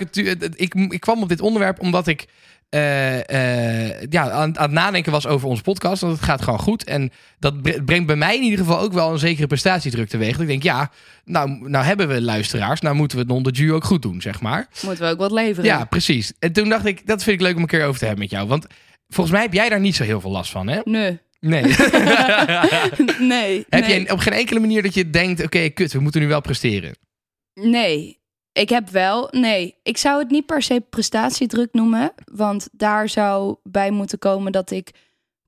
ik, 0.56 0.74
ik 0.74 1.00
kwam 1.00 1.22
op 1.22 1.28
dit 1.28 1.40
onderwerp 1.40 1.80
omdat 1.80 2.06
ik 2.06 2.26
eh, 2.74 3.88
eh, 3.88 4.06
ja, 4.10 4.30
aan, 4.30 4.58
aan 4.58 4.62
het 4.62 4.70
nadenken 4.70 5.12
was 5.12 5.26
over 5.26 5.48
onze 5.48 5.62
podcast. 5.62 6.00
Want 6.00 6.12
het 6.16 6.24
gaat 6.24 6.42
gewoon 6.42 6.58
goed. 6.58 6.84
En 6.84 7.10
dat 7.38 7.62
bre- 7.62 7.82
brengt 7.82 8.06
bij 8.06 8.16
mij 8.16 8.36
in 8.36 8.42
ieder 8.42 8.58
geval 8.58 8.78
ook 8.80 8.92
wel 8.92 9.12
een 9.12 9.18
zekere 9.18 9.46
prestatiedruk 9.46 10.08
teweeg. 10.08 10.32
Dat 10.32 10.40
ik 10.40 10.46
denk, 10.46 10.62
ja, 10.62 10.90
nou, 11.24 11.68
nou 11.70 11.84
hebben 11.84 12.08
we 12.08 12.22
luisteraars. 12.22 12.80
Nou 12.80 12.94
moeten 12.94 13.16
we 13.16 13.22
het 13.22 13.32
non 13.32 13.42
de 13.42 13.72
ook 13.72 13.84
goed 13.84 14.02
doen, 14.02 14.20
zeg 14.20 14.40
maar. 14.40 14.66
Moeten 14.82 15.04
we 15.04 15.10
ook 15.10 15.18
wat 15.18 15.32
leveren. 15.32 15.64
Ja, 15.64 15.84
precies. 15.84 16.32
En 16.38 16.52
toen 16.52 16.68
dacht 16.68 16.84
ik, 16.86 17.06
dat 17.06 17.22
vind 17.22 17.36
ik 17.40 17.46
leuk 17.46 17.56
om 17.56 17.62
een 17.62 17.68
keer 17.68 17.84
over 17.86 17.98
te 17.98 18.04
hebben 18.06 18.22
met 18.22 18.32
jou. 18.32 18.48
Want 18.48 18.66
volgens 19.08 19.34
mij 19.36 19.44
heb 19.44 19.52
jij 19.54 19.68
daar 19.68 19.80
niet 19.80 19.96
zo 19.96 20.04
heel 20.04 20.20
veel 20.20 20.30
last 20.30 20.50
van, 20.50 20.68
hè? 20.68 20.80
Nee. 20.84 21.18
Nee. 21.44 21.62
nee. 23.34 23.64
Heb 23.68 23.86
nee. 23.86 24.00
je 24.00 24.12
op 24.12 24.18
geen 24.18 24.32
enkele 24.32 24.60
manier 24.60 24.82
dat 24.82 24.94
je 24.94 25.10
denkt: 25.10 25.42
oké, 25.42 25.68
kut, 25.68 25.92
we 25.92 26.00
moeten 26.00 26.20
nu 26.20 26.26
wel 26.26 26.40
presteren? 26.40 26.96
Nee. 27.54 28.22
Ik 28.52 28.68
heb 28.68 28.90
wel... 28.90 29.28
Nee. 29.30 29.74
Ik 29.82 29.96
zou 29.96 30.18
het 30.18 30.30
niet 30.30 30.46
per 30.46 30.62
se 30.62 30.84
prestatiedruk 30.90 31.68
noemen. 31.72 32.12
Want 32.32 32.68
daar 32.72 33.08
zou 33.08 33.56
bij 33.62 33.90
moeten 33.90 34.18
komen 34.18 34.52
dat 34.52 34.70
ik 34.70 34.90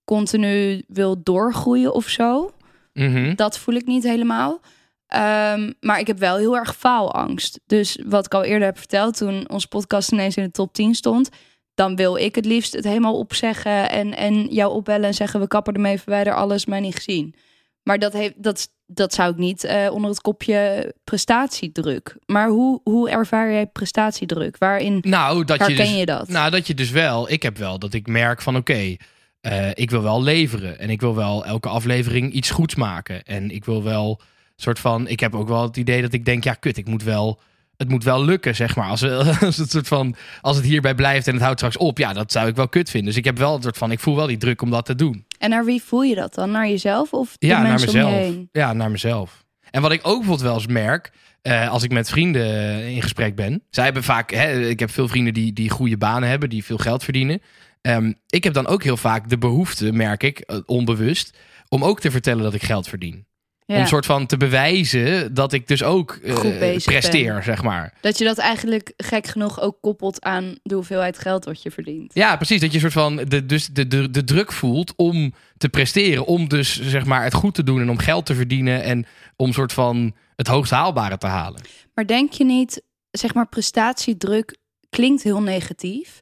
continu 0.05 0.83
wil 0.89 1.23
doorgroeien 1.23 1.95
of 1.95 2.09
zo. 2.09 2.51
Mhm. 2.93 3.35
Dat 3.35 3.59
voel 3.59 3.75
ik 3.75 3.87
niet 3.87 4.03
helemaal. 4.03 4.61
Ehm, 5.07 5.73
maar 5.81 5.99
ik 5.99 6.07
heb 6.07 6.19
wel 6.19 6.37
heel 6.37 6.57
erg 6.57 6.77
faalangst. 6.77 7.61
Dus 7.67 8.03
wat 8.07 8.27
ik 8.27 8.35
al 8.35 8.45
eerder 8.45 8.67
heb 8.67 8.79
verteld, 8.79 9.17
toen 9.17 9.49
onze 9.51 9.69
podcast 9.69 10.13
ineens 10.13 10.37
in 10.37 10.45
de 10.45 10.51
top 10.51 10.73
10 10.73 10.95
stond, 10.95 11.29
dan 11.77 11.97
wil 11.97 12.17
ik 12.17 12.35
het 12.35 12.45
liefst 12.45 12.73
het 12.73 12.85
helemaal 12.85 13.19
opzeggen 13.19 13.91
en, 13.91 14.17
en 14.17 14.47
jou 14.47 14.73
opbellen 14.73 15.07
en 15.07 15.15
zeggen: 15.15 15.41
we 15.41 15.47
kappen 15.47 15.75
ermee, 15.75 16.01
verwijder 16.01 16.35
alles, 16.35 16.67
mij 16.67 16.81
niet 16.81 16.95
gezien. 16.95 17.35
Maar 17.83 17.99
dat, 17.99 18.12
heeft, 18.12 18.43
dat, 18.43 18.69
dat 18.87 19.15
zou 19.15 19.31
ik 19.31 19.37
niet 19.37 19.65
eh, 19.65 19.89
onder 19.93 20.11
het 20.11 20.21
kopje 20.21 20.95
prestatiedruk. 21.05 22.17
Maar 22.27 22.49
hoe, 22.49 22.81
hoe 22.85 23.11
ervaar 23.11 23.51
jij 23.53 23.67
prestatiedruk? 23.67 24.59
Waarin 24.59 24.99
Nou, 25.03 25.45
dat 25.45 25.59
je 25.59 25.65
herken 25.65 25.85
dus, 25.85 25.97
je 25.97 26.07
dat? 26.07 26.29
Nou, 26.29 26.51
dat 26.51 26.67
je 26.67 26.75
dus 26.75 26.91
wel. 26.91 27.31
Ik 27.31 27.43
heb 27.43 27.59
wel 27.59 27.79
dat 27.79 27.95
ik 27.95 28.07
merk 28.07 28.43
van 28.43 28.57
oké, 28.57 28.97
eh, 29.41 29.71
ik 29.75 29.91
wil 29.91 30.03
wel 30.03 30.23
leveren. 30.23 30.79
En 30.79 30.91
ik 30.91 31.01
wil 31.01 31.15
wel 31.15 31.45
elke 31.45 31.69
aflevering 31.69 32.33
iets 32.33 32.51
goeds 32.51 32.75
maken. 32.75 33.23
En 33.23 33.51
ik 33.51 33.65
wil 33.65 33.83
wel 33.83 34.21
soort 34.57 34.79
van. 34.79 35.09
Ik 35.09 35.21
heb 35.21 35.35
ook 35.35 35.49
wel 35.49 35.62
het 35.62 35.77
idee 35.77 36.03
dat 36.03 36.12
ik 36.12 36.25
denk, 36.25 36.45
ja, 36.45 36.55
kut, 36.55 36.77
ik 36.77 36.89
moet 36.89 37.03
wel. 37.03 37.41
Het 37.77 37.89
moet 37.89 38.05
wel 38.05 38.25
lukken, 38.25 38.55
zeg 38.55 38.77
maar. 38.77 38.89
Als, 38.89 39.01
we- 39.01 39.37
als 39.47 39.57
het 39.57 39.71
soort 39.71 39.89
van. 39.89 40.15
Als 40.41 40.57
het 40.57 40.65
hierbij 40.65 40.95
blijft 40.95 41.27
en 41.27 41.33
het 41.35 41.43
houdt 41.43 41.59
straks 41.59 41.77
op, 41.77 41.99
ja, 41.99 42.12
dat 42.12 42.33
zou 42.33 42.49
ik 42.49 42.57
wel 42.57 42.69
kut 42.69 42.91
vinden. 42.91 43.09
Dus 43.09 43.19
ik 43.19 43.25
heb 43.25 43.39
wel 43.39 43.55
een 43.57 43.62
soort 43.62 43.77
van. 43.79 43.91
Ik 43.91 44.01
voel 44.01 44.17
wel 44.17 44.27
die 44.27 44.37
druk 44.37 44.62
om 44.62 44.71
dat 44.71 44.87
te 44.87 44.95
doen. 44.95 45.25
En 45.39 45.51
naar 45.51 45.65
wie 45.65 45.83
voel 45.83 46.03
je 46.03 46.15
dat 46.15 46.35
dan? 46.35 46.51
Naar 46.51 46.69
jezelf 46.69 47.12
of 47.12 47.37
de 47.39 47.47
Ja, 47.47 47.59
naar 47.62 47.69
mensen 47.69 47.89
om 47.89 47.95
je 47.97 48.03
mezelf. 48.05 48.23
heen? 48.23 48.49
Ja, 48.53 48.73
naar 48.73 48.91
mezelf. 48.91 49.45
En 49.71 49.83
wat 49.83 49.93
ik 49.93 50.01
ook 50.03 50.17
bijvoorbeeld 50.19 50.41
wel 50.49 50.55
eens 50.55 50.67
merk, 50.67 51.11
eh, 51.43 51.71
als 51.71 51.83
ik 51.83 51.93
met 51.93 52.11
vrienden 52.11 52.83
in 52.89 53.03
gesprek 53.03 53.35
ben. 53.37 53.62
Zij 53.71 53.85
hebben 53.85 54.03
vaak, 54.03 54.31
hè, 54.33 54.61
ik 54.69 54.79
heb 54.81 54.91
veel 54.91 55.09
vrienden 55.09 55.35
die, 55.35 55.53
die 55.53 55.71
goede 55.71 55.97
banen 55.97 56.29
hebben, 56.29 56.49
die 56.51 56.65
veel 56.65 56.79
geld 56.79 57.05
verdienen. 57.05 57.41
Ehm, 57.83 58.12
ik 58.29 58.45
heb 58.45 58.53
dan 58.53 58.67
ook 58.67 58.83
heel 58.83 58.97
vaak 58.97 59.29
de 59.29 59.39
behoefte, 59.39 59.93
merk 59.93 60.23
ik, 60.23 60.39
eh, 60.39 60.57
onbewust, 60.67 61.39
om 61.69 61.85
ook 61.85 62.01
te 62.01 62.11
vertellen 62.11 62.43
dat 62.43 62.55
ik 62.55 62.62
geld 62.62 62.89
verdien. 62.89 63.26
Ja. 63.67 63.75
Om 63.75 63.81
een 63.81 63.87
soort 63.87 64.07
van 64.07 64.27
te 64.27 64.37
bewijzen 64.37 65.35
dat 65.35 65.53
ik 65.53 65.69
dus 65.69 65.83
ook 65.83 66.19
bezig 66.59 66.85
presteer, 66.85 67.35
ben. 67.35 67.43
zeg 67.43 67.63
maar. 67.63 67.93
Dat 68.01 68.19
je 68.19 68.25
dat 68.25 68.39
eigenlijk 68.39 68.93
gek 68.97 69.27
genoeg 69.27 69.61
ook 69.61 69.77
koppelt 69.81 70.25
aan 70.25 70.59
de 70.63 70.75
hoeveelheid 70.75 71.19
geld 71.19 71.45
wat 71.45 71.63
je 71.63 71.71
verdient. 71.71 72.15
Ja, 72.15 72.37
precies. 72.37 72.61
Dat 72.61 72.73
je 72.73 72.79
soort 72.79 72.93
van 72.93 73.17
de, 73.17 73.47
dus 73.47 73.67
de, 73.67 73.87
de, 73.87 74.11
de 74.11 74.25
druk 74.25 74.53
voelt 74.53 74.93
om 74.97 75.35
te 75.57 75.69
presteren. 75.69 76.27
Om 76.27 76.49
dus 76.49 76.81
zeg 76.83 77.05
maar 77.05 77.25
het 77.25 77.35
goed 77.35 77.55
te 77.55 77.63
doen 77.63 77.81
en 77.81 77.91
om 77.91 77.99
geld 77.99 78.27
te 78.27 78.35
verdienen. 78.35 78.83
En 78.83 79.07
om 79.37 79.53
soort 79.53 79.73
van 79.73 80.15
het 80.37 80.47
hoogst 80.47 80.73
haalbare 80.73 81.19
te 81.19 81.27
halen. 81.27 81.61
Maar 81.95 82.07
denk 82.07 82.33
je 82.33 82.45
niet, 82.45 82.83
zeg 83.11 83.35
maar, 83.35 83.49
prestatiedruk 83.49 84.57
klinkt 84.91 85.23
heel 85.23 85.43
negatief. 85.43 86.21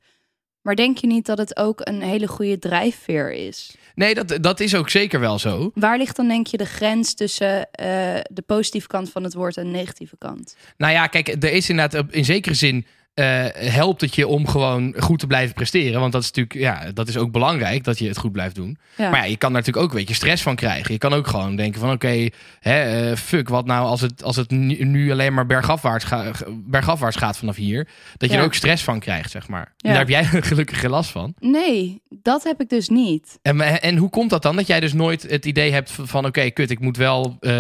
Maar 0.62 0.74
denk 0.74 0.98
je 0.98 1.06
niet 1.06 1.26
dat 1.26 1.38
het 1.38 1.56
ook 1.56 1.80
een 1.82 2.02
hele 2.02 2.26
goede 2.26 2.58
drijfveer 2.58 3.32
is? 3.32 3.76
Nee, 3.94 4.14
dat, 4.14 4.38
dat 4.40 4.60
is 4.60 4.74
ook 4.74 4.90
zeker 4.90 5.20
wel 5.20 5.38
zo. 5.38 5.70
Waar 5.74 5.98
ligt 5.98 6.16
dan 6.16 6.28
denk 6.28 6.46
je 6.46 6.56
de 6.56 6.66
grens 6.66 7.14
tussen 7.14 7.70
eh, 7.70 7.86
de 8.30 8.42
positieve 8.46 8.86
kant 8.86 9.10
van 9.10 9.24
het 9.24 9.34
woord 9.34 9.56
en 9.56 9.64
de 9.64 9.70
negatieve 9.70 10.16
kant? 10.18 10.56
Nou 10.76 10.92
ja, 10.92 11.06
kijk, 11.06 11.28
er 11.28 11.52
is 11.52 11.68
inderdaad 11.68 12.04
in 12.10 12.24
zekere 12.24 12.54
zin. 12.54 12.86
Eh, 13.14 13.44
helpt 13.54 14.00
het 14.00 14.14
je 14.14 14.26
om 14.26 14.46
gewoon 14.48 14.94
goed 14.98 15.18
te 15.18 15.26
blijven 15.26 15.54
presteren. 15.54 16.00
Want 16.00 16.12
dat 16.12 16.22
is 16.22 16.30
natuurlijk, 16.32 16.58
ja, 16.58 16.92
dat 16.92 17.08
is 17.08 17.16
ook 17.16 17.32
belangrijk 17.32 17.84
dat 17.84 17.98
je 17.98 18.08
het 18.08 18.18
goed 18.18 18.32
blijft 18.32 18.54
doen. 18.54 18.78
Ja. 18.96 19.10
Maar 19.10 19.20
ja, 19.20 19.26
je 19.26 19.36
kan 19.36 19.52
daar 19.52 19.58
natuurlijk 19.60 19.86
ook 19.86 19.92
een 19.92 19.98
beetje 19.98 20.14
stress 20.14 20.42
van 20.42 20.56
krijgen. 20.56 20.92
Je 20.92 20.98
kan 20.98 21.12
ook 21.12 21.26
gewoon 21.26 21.56
denken 21.56 21.80
van 21.80 21.90
oké, 21.92 22.28
eh, 22.60 23.12
fuck, 23.16 23.48
wat 23.48 23.66
nou 23.66 23.86
als 23.86 24.00
het, 24.00 24.22
als 24.22 24.36
het 24.36 24.50
nu, 24.50 25.10
alleen 25.12 25.34
maar 25.34 25.46
bergafwaarts, 25.46 26.04
ga, 26.04 26.30
bergafwaarts 26.50 27.16
gaat 27.16 27.36
vanaf 27.36 27.56
hier. 27.56 27.88
Dat 28.16 28.28
je 28.28 28.34
Ja. 28.34 28.40
er 28.40 28.46
ook 28.46 28.54
stress 28.54 28.82
van 28.82 28.98
krijgt, 28.98 29.30
zeg 29.30 29.48
maar. 29.48 29.72
En 29.78 29.90
daar 29.90 29.98
heb 29.98 30.08
jij 30.08 30.24
gelukkig 30.50 30.80
geen 30.80 30.90
last 30.90 31.10
van. 31.10 31.34
Nee, 31.40 32.02
dat 32.22 32.42
heb 32.44 32.60
ik 32.60 32.68
dus 32.68 32.88
niet. 32.88 33.38
En, 33.42 33.60
en 33.82 33.96
hoe 33.96 34.10
komt 34.10 34.30
dat 34.30 34.42
dan? 34.42 34.56
Dat 34.56 34.66
jij 34.66 34.80
dus 34.80 34.92
nooit 34.92 35.22
het 35.30 35.44
idee 35.46 35.72
hebt 35.72 35.90
van 36.02 36.26
oké, 36.26 36.50
kut, 36.50 36.70
ik 36.70 36.80
moet 36.80 36.96
wel 36.96 37.36
eh, 37.40 37.52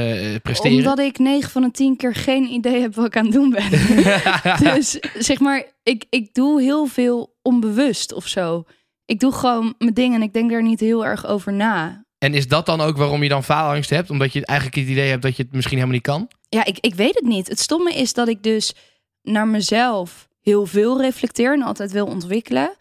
presteren. 0.42 0.76
Omdat 0.76 0.98
ik 0.98 1.18
9 1.18 1.50
van 1.50 1.62
de 1.62 1.70
10 1.70 1.96
keer 1.96 2.14
geen 2.14 2.44
idee 2.44 2.80
heb 2.80 2.94
wat 2.94 3.06
ik 3.06 3.16
aan 3.16 3.24
het 3.24 3.34
doen 3.34 3.50
ben. 3.50 3.70
dus 4.74 4.98
zeg 5.18 5.38
maar, 5.40 5.43
ik, 5.82 6.04
ik 6.10 6.34
doe 6.34 6.62
heel 6.62 6.86
veel 6.86 7.36
onbewust 7.42 8.12
of 8.12 8.26
zo. 8.26 8.64
Ik 9.04 9.20
doe 9.20 9.32
gewoon 9.32 9.74
mijn 9.78 9.94
dingen 9.94 10.16
en 10.16 10.22
ik 10.22 10.32
denk 10.32 10.50
daar 10.50 10.62
niet 10.62 10.80
heel 10.80 11.06
erg 11.06 11.26
over 11.26 11.52
na. 11.52 12.04
En 12.18 12.34
is 12.34 12.48
dat 12.48 12.66
dan 12.66 12.80
ook 12.80 12.96
waarom 12.96 13.22
je 13.22 13.28
dan 13.28 13.44
faalangst 13.44 13.90
hebt? 13.90 14.10
Omdat 14.10 14.32
je 14.32 14.46
eigenlijk 14.46 14.78
het 14.78 14.88
idee 14.88 15.10
hebt 15.10 15.22
dat 15.22 15.36
je 15.36 15.42
het 15.42 15.52
misschien 15.52 15.76
helemaal 15.76 15.96
niet 15.96 16.06
kan? 16.06 16.28
Ja, 16.48 16.64
ik, 16.64 16.78
ik 16.80 16.94
weet 16.94 17.14
het 17.14 17.24
niet. 17.24 17.48
Het 17.48 17.60
stomme 17.60 17.94
is 17.94 18.12
dat 18.12 18.28
ik 18.28 18.42
dus 18.42 18.74
naar 19.22 19.48
mezelf 19.48 20.28
heel 20.40 20.66
veel 20.66 21.00
reflecteer 21.00 21.52
en 21.52 21.62
altijd 21.62 21.92
wil 21.92 22.06
ontwikkelen. 22.06 22.76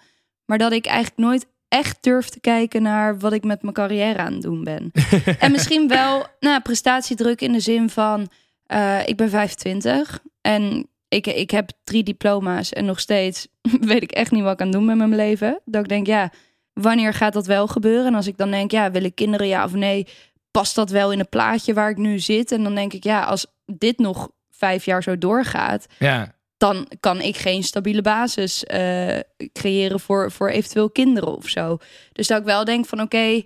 Maar 0.46 0.58
dat 0.58 0.72
ik 0.72 0.86
eigenlijk 0.86 1.18
nooit 1.18 1.46
echt 1.68 1.98
durf 2.02 2.30
te 2.30 2.40
kijken 2.40 2.82
naar 2.82 3.20
wat 3.20 3.34
ik 3.34 3.44
met 3.44 3.62
mijn 3.62 3.74
carrière 3.74 4.20
aan 4.20 4.34
het 4.34 4.42
doen 4.42 4.64
ben. 4.64 4.92
en 5.40 5.52
misschien 5.52 5.88
wel 5.88 6.26
nou, 6.40 6.62
prestatiedruk 6.62 7.42
in 7.42 7.52
de 7.52 7.60
zin 7.60 7.90
van... 7.90 8.30
eh, 8.66 9.08
ik 9.08 9.18
ben 9.18 9.30
25 9.30 10.20
en 10.42 10.88
ik, 11.14 11.28
ik 11.28 11.52
heb 11.52 11.70
drie 11.84 12.04
diploma's... 12.04 12.74
en 12.74 12.86
nog 12.86 13.00
steeds 13.00 13.48
weet 13.92 14.04
ik 14.04 14.12
echt 14.12 14.32
niet 14.32 14.44
wat 14.44 14.54
ik 14.54 14.62
aan 14.62 14.72
doen 14.72 14.86
met 14.86 14.98
mijn 14.98 15.16
leven. 15.16 15.62
Dat 15.66 15.82
ik 15.82 15.90
denk, 15.90 16.08
ja, 16.08 16.32
wanneer 16.74 17.14
gaat 17.14 17.34
dat 17.34 17.46
wel 17.46 17.68
gebeuren? 17.68 18.06
En 18.06 18.16
als 18.16 18.28
ik 18.28 18.38
dan 18.38 18.52
denk, 18.52 18.72
ja, 18.72 18.92
wil 18.92 19.04
ik 19.04 19.16
kinderen 19.16 19.48
ja 19.48 19.64
of 19.64 19.74
nee... 19.74 20.08
past 20.52 20.76
dat 20.76 20.90
wel 20.90 21.12
in 21.12 21.20
het 21.20 21.30
plaatje 21.30 21.74
waar 21.74 21.90
ik 21.90 21.98
nu 21.98 22.20
zit? 22.20 22.52
En 22.52 22.64
dan 22.64 22.76
denk 22.76 22.94
ik, 22.94 23.04
ja, 23.04 23.24
als 23.24 23.46
dit 23.66 23.98
nog 23.98 24.30
vijf 24.52 24.86
jaar 24.86 25.04
zo 25.04 25.18
doorgaat... 25.18 25.86
Ja. 26.00 26.36
dan 26.58 26.88
kan 27.00 27.22
ik 27.22 27.38
geen 27.38 27.64
stabiele 27.64 28.02
basis 28.02 28.64
eh, 28.64 29.20
creëren 29.54 30.00
voor, 30.00 30.32
voor 30.32 30.50
eventueel 30.50 30.90
kinderen 30.90 31.36
of 31.36 31.48
zo. 31.48 31.78
Dus 32.12 32.28
dat 32.28 32.40
ik 32.40 32.46
wel 32.46 32.66
denk 32.66 32.86
van 32.86 33.02
oké, 33.02 33.44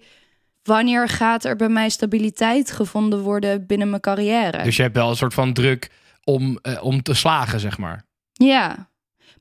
wanneer 0.63 1.10
gaat 1.10 1.45
er 1.45 1.56
bij 1.56 1.69
mij 1.69 1.89
stabiliteit 1.89 2.71
gevonden 2.71 3.19
worden 3.19 3.65
binnen 3.65 3.89
mijn 3.89 4.01
carrière? 4.01 4.63
Dus 4.63 4.75
je 4.75 4.82
hebt 4.82 4.95
wel 4.95 5.10
een 5.10 5.15
soort 5.15 5.34
van 5.34 5.53
druk 5.53 5.89
om, 6.27 6.59
eh, 6.61 6.83
om 6.83 7.01
te 7.01 7.13
slagen, 7.13 7.59
zeg 7.59 7.77
maar. 7.77 8.05
Ja, 8.31 8.89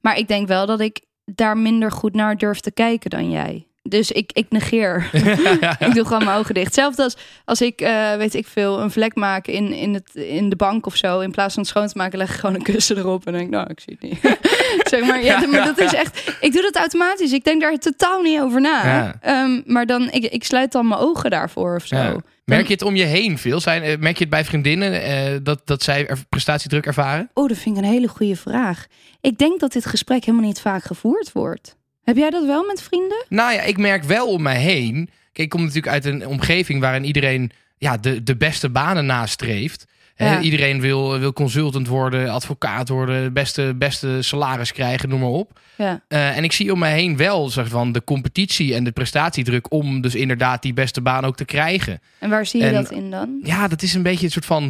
maar 0.00 0.16
ik 0.18 0.28
denk 0.28 0.48
wel 0.48 0.66
dat 0.66 0.80
ik 0.80 1.00
daar 1.24 1.58
minder 1.58 1.92
goed 1.92 2.14
naar 2.14 2.36
durf 2.36 2.60
te 2.60 2.70
kijken 2.70 3.10
dan 3.10 3.30
jij. 3.30 3.66
Dus 3.82 4.12
ik, 4.12 4.30
ik 4.32 4.46
negeer. 4.48 5.10
ik 5.86 5.94
doe 5.94 6.04
gewoon 6.04 6.24
mijn 6.24 6.38
ogen 6.38 6.54
dicht. 6.54 6.66
Hetzelfde 6.66 7.02
als 7.02 7.16
als 7.44 7.60
ik, 7.60 7.80
eh, 7.80 8.16
weet 8.16 8.34
ik 8.34 8.46
veel, 8.46 8.80
een 8.80 8.90
vlek 8.90 9.14
maak 9.14 9.46
in, 9.46 9.72
in, 9.72 9.94
het, 9.94 10.14
in 10.14 10.48
de 10.48 10.56
bank 10.56 10.86
of 10.86 10.96
zo. 10.96 11.20
In 11.20 11.30
plaats 11.30 11.54
van 11.54 11.62
het 11.62 11.72
schoon 11.72 11.86
te 11.86 11.96
maken, 11.96 12.18
leg 12.18 12.30
ik 12.30 12.40
gewoon 12.40 12.54
een 12.54 12.62
kussen 12.62 12.96
erop. 12.96 13.26
En 13.26 13.32
denk 13.32 13.44
ik, 13.44 13.50
nou, 13.50 13.70
ik 13.70 13.80
zie 13.80 13.96
het 14.00 14.10
niet. 14.10 14.38
zeg 14.92 15.06
maar, 15.06 15.24
ja, 15.24 15.46
maar 15.46 15.64
dat 15.64 15.78
is 15.78 15.92
echt... 15.92 16.36
Ik 16.40 16.52
doe 16.52 16.62
dat 16.62 16.76
automatisch. 16.76 17.32
Ik 17.32 17.44
denk 17.44 17.60
daar 17.60 17.78
totaal 17.78 18.22
niet 18.22 18.40
over 18.40 18.60
na. 18.60 19.14
Ehm, 19.20 19.60
maar 19.64 19.86
dan, 19.86 20.10
ik, 20.10 20.24
ik 20.24 20.44
sluit 20.44 20.72
dan 20.72 20.88
mijn 20.88 21.00
ogen 21.00 21.30
daarvoor 21.30 21.74
of 21.74 21.86
zo. 21.86 22.20
Merk 22.46 22.66
je 22.66 22.72
het 22.72 22.82
om 22.82 22.96
je 22.96 23.04
heen 23.04 23.38
veel? 23.38 23.60
Zijn, 23.60 23.82
eh, 23.82 23.98
merk 23.98 24.16
je 24.16 24.20
het 24.20 24.32
bij 24.32 24.44
vriendinnen 24.44 25.02
eh, 25.02 25.36
dat, 25.42 25.60
dat 25.64 25.82
zij 25.82 26.06
er 26.06 26.18
prestatiedruk 26.28 26.86
ervaren? 26.86 27.30
Oh, 27.34 27.48
dat 27.48 27.58
vind 27.58 27.76
ik 27.76 27.82
een 27.82 27.90
hele 27.90 28.08
goede 28.08 28.36
vraag. 28.36 28.86
Ik 29.20 29.38
denk 29.38 29.60
dat 29.60 29.72
dit 29.72 29.86
gesprek 29.86 30.24
helemaal 30.24 30.46
niet 30.46 30.60
vaak 30.60 30.84
gevoerd 30.84 31.32
wordt. 31.32 31.76
Heb 32.02 32.16
jij 32.16 32.30
dat 32.30 32.46
wel 32.46 32.64
met 32.66 32.82
vrienden? 32.82 33.24
Nou 33.28 33.52
ja, 33.52 33.60
ik 33.60 33.78
merk 33.78 34.04
wel 34.04 34.28
om 34.28 34.42
mij 34.42 34.60
heen. 34.60 34.94
Kijk, 35.04 35.38
ik 35.38 35.48
kom 35.48 35.60
natuurlijk 35.60 35.92
uit 35.92 36.04
een 36.04 36.26
omgeving 36.26 36.80
waarin 36.80 37.04
iedereen 37.04 37.50
ja, 37.78 37.96
de, 37.96 38.22
de 38.22 38.36
beste 38.36 38.70
banen 38.70 39.06
nastreeft. 39.06 39.84
Ja. 40.16 40.40
Iedereen 40.40 40.80
wil, 40.80 41.18
wil 41.18 41.32
consultant 41.32 41.86
worden, 41.86 42.28
advocaat 42.30 42.88
worden, 42.88 43.32
beste, 43.32 43.74
beste 43.78 44.16
salaris 44.20 44.72
krijgen, 44.72 45.08
noem 45.08 45.20
maar 45.20 45.28
op. 45.28 45.60
Ja. 45.76 46.00
Eh, 46.08 46.36
en 46.36 46.44
ik 46.44 46.52
zie 46.52 46.72
om 46.72 46.78
mij 46.78 46.92
heen 46.92 47.16
wel 47.16 47.48
zeg, 47.48 47.68
van 47.68 47.92
de 47.92 48.04
competitie 48.04 48.74
en 48.74 48.84
de 48.84 48.90
prestatiedruk 48.92 49.72
om 49.72 50.00
dus 50.00 50.14
inderdaad 50.14 50.62
die 50.62 50.72
beste 50.72 51.00
baan 51.00 51.24
ook 51.24 51.36
te 51.36 51.44
krijgen. 51.44 52.00
En 52.18 52.30
waar 52.30 52.46
zie 52.46 52.60
je 52.60 52.66
En- 52.66 52.74
dat 52.74 52.90
in 52.90 53.10
dan? 53.10 53.40
Ja, 53.42 53.68
dat 53.68 53.82
is 53.82 53.94
een 53.94 54.02
beetje 54.02 54.24
een 54.26 54.32
soort 54.32 54.46
van. 54.46 54.62